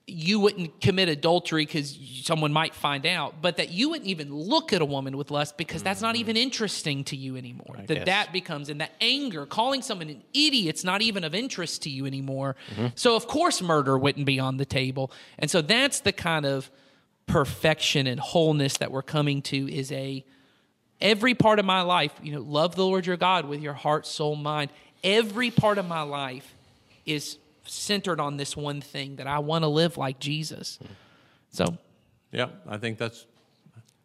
you 0.05 0.39
wouldn't 0.39 0.81
commit 0.81 1.07
adultery 1.07 1.65
because 1.65 1.97
someone 2.23 2.53
might 2.53 2.75
find 2.75 3.05
out 3.05 3.41
but 3.41 3.57
that 3.57 3.71
you 3.71 3.89
wouldn't 3.89 4.09
even 4.09 4.33
look 4.33 4.71
at 4.73 4.81
a 4.81 4.85
woman 4.85 5.17
with 5.17 5.31
lust 5.31 5.57
because 5.57 5.81
that's 5.81 6.01
not 6.01 6.15
even 6.15 6.35
mm-hmm. 6.35 6.43
interesting 6.43 7.03
to 7.05 7.15
you 7.15 7.35
anymore. 7.35 7.77
That 7.87 7.87
guess. 7.87 8.05
that 8.05 8.33
becomes 8.33 8.69
and 8.69 8.81
that 8.81 8.91
anger 9.01 9.45
calling 9.45 9.81
someone 9.81 10.09
an 10.09 10.21
idiot's 10.33 10.83
not 10.83 11.01
even 11.01 11.23
of 11.23 11.33
interest 11.33 11.83
to 11.83 11.89
you 11.89 12.05
anymore. 12.05 12.55
Mm-hmm. 12.75 12.87
So 12.95 13.15
of 13.15 13.27
course 13.27 13.61
murder 13.61 13.97
wouldn't 13.97 14.25
be 14.25 14.39
on 14.39 14.57
the 14.57 14.65
table. 14.65 15.11
And 15.39 15.49
so 15.49 15.61
that's 15.61 16.01
the 16.01 16.11
kind 16.11 16.45
of 16.45 16.69
perfection 17.27 18.07
and 18.07 18.19
wholeness 18.19 18.77
that 18.77 18.91
we're 18.91 19.01
coming 19.01 19.41
to 19.43 19.71
is 19.73 19.91
a 19.91 20.23
every 21.01 21.35
part 21.35 21.59
of 21.59 21.65
my 21.65 21.81
life, 21.81 22.13
you 22.21 22.33
know, 22.33 22.41
love 22.41 22.75
the 22.75 22.85
Lord 22.85 23.05
your 23.05 23.17
God 23.17 23.45
with 23.45 23.61
your 23.61 23.73
heart, 23.73 24.05
soul, 24.07 24.35
mind. 24.35 24.71
Every 25.03 25.51
part 25.51 25.77
of 25.77 25.87
my 25.87 26.01
life 26.01 26.55
is 27.05 27.37
centered 27.65 28.19
on 28.19 28.37
this 28.37 28.55
one 28.55 28.81
thing 28.81 29.17
that 29.17 29.27
I 29.27 29.39
want 29.39 29.63
to 29.63 29.67
live 29.67 29.97
like 29.97 30.19
Jesus. 30.19 30.79
So, 31.51 31.77
Yeah, 32.31 32.47
I 32.67 32.77
think 32.77 32.97
that's 32.97 33.25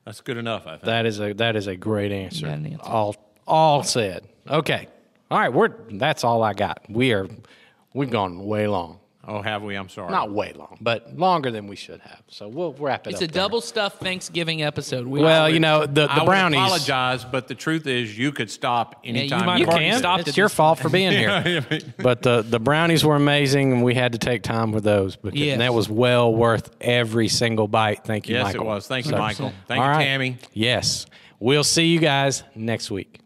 that's 0.05 0.21
good 0.21 0.37
enough. 0.37 0.66
I 0.66 0.73
think. 0.73 0.85
That 0.85 1.07
is 1.07 1.21
a 1.21 1.33
that 1.35 1.57
is 1.57 1.66
a 1.66 1.77
great 1.77 2.12
answer. 2.12 2.47
an 2.47 2.66
answer. 2.66 2.83
All 2.83 3.16
all 3.47 3.83
said. 3.83 4.27
Okay. 4.49 4.89
All 5.31 5.39
right, 5.39 5.53
we're 5.53 5.71
that's 5.91 6.25
all 6.25 6.43
I 6.43 6.55
got. 6.55 6.83
We 6.89 7.12
are 7.12 7.29
we've 7.95 8.11
gone 8.11 8.45
way 8.47 8.66
long. 8.66 9.01
Oh, 9.29 9.43
have 9.43 9.62
we? 9.62 9.76
I'm 9.76 9.89
sorry. 9.89 10.11
Not 10.11 10.33
way 10.33 10.53
long, 10.55 10.79
but 10.81 11.16
longer 11.16 11.51
than 11.51 11.68
we 11.68 11.76
should 11.76 12.01
have. 12.01 12.22
So 12.29 12.49
we'll 12.49 12.72
wrap 12.72 13.07
it 13.07 13.11
it's 13.11 13.18
up. 13.18 13.22
It's 13.22 13.31
a 13.31 13.33
there. 13.35 13.43
double 13.45 13.61
stuffed 13.61 14.01
Thanksgiving 14.01 14.62
episode. 14.62 15.07
We 15.07 15.20
Well, 15.20 15.49
you 15.49 15.61
know, 15.61 15.87
the, 15.87 16.07
the 16.09 16.14
would 16.16 16.24
brownies 16.26 16.59
I 16.59 16.64
apologize, 16.66 17.24
but 17.24 17.47
the 17.47 17.55
truth 17.55 17.87
is, 17.87 18.18
you 18.18 18.33
could 18.33 18.51
stop 18.51 19.05
you 19.05 19.11
anytime 19.11 19.47
might 19.47 19.59
You 19.59 19.66
have 19.66 19.74
already 19.74 19.91
can. 19.91 19.99
stopped 19.99 20.26
it's 20.29 20.37
your 20.37 20.49
fault 20.49 20.79
for 20.81 20.89
being 20.89 21.12
here. 21.12 21.64
but 21.99 22.22
the 22.22 22.43
the 22.43 22.59
brownies 22.59 23.05
were 23.05 23.16
amazing, 23.16 23.72
and 23.72 23.85
we 23.85 23.95
had 23.95 24.12
to 24.12 24.18
take 24.18 24.43
time 24.43 24.72
with 24.72 24.85
those. 24.85 25.14
Because, 25.16 25.39
Yes. 25.39 25.53
and 25.53 25.61
that 25.62 25.74
was 25.74 25.89
well 25.89 26.35
worth 26.35 26.70
every 26.81 27.29
single 27.29 27.68
bite. 27.68 28.05
Thank 28.05 28.29
you, 28.29 28.35
Yes, 28.37 28.45
Michael. 28.47 28.62
it 28.62 28.64
was. 28.66 28.87
Thank 28.89 29.05
you, 29.07 29.11
So- 29.12 29.18
Michael. 29.18 29.53
Thank 29.66 29.81
All 29.81 29.87
you, 29.87 29.93
right. 29.93 30.05
Tammy. 30.05 30.39
Yes. 30.55 31.07
We'll 31.41 31.62
see 31.64 31.87
you 31.87 32.01
guys 32.01 32.43
next 32.57 32.91
week. 32.91 33.20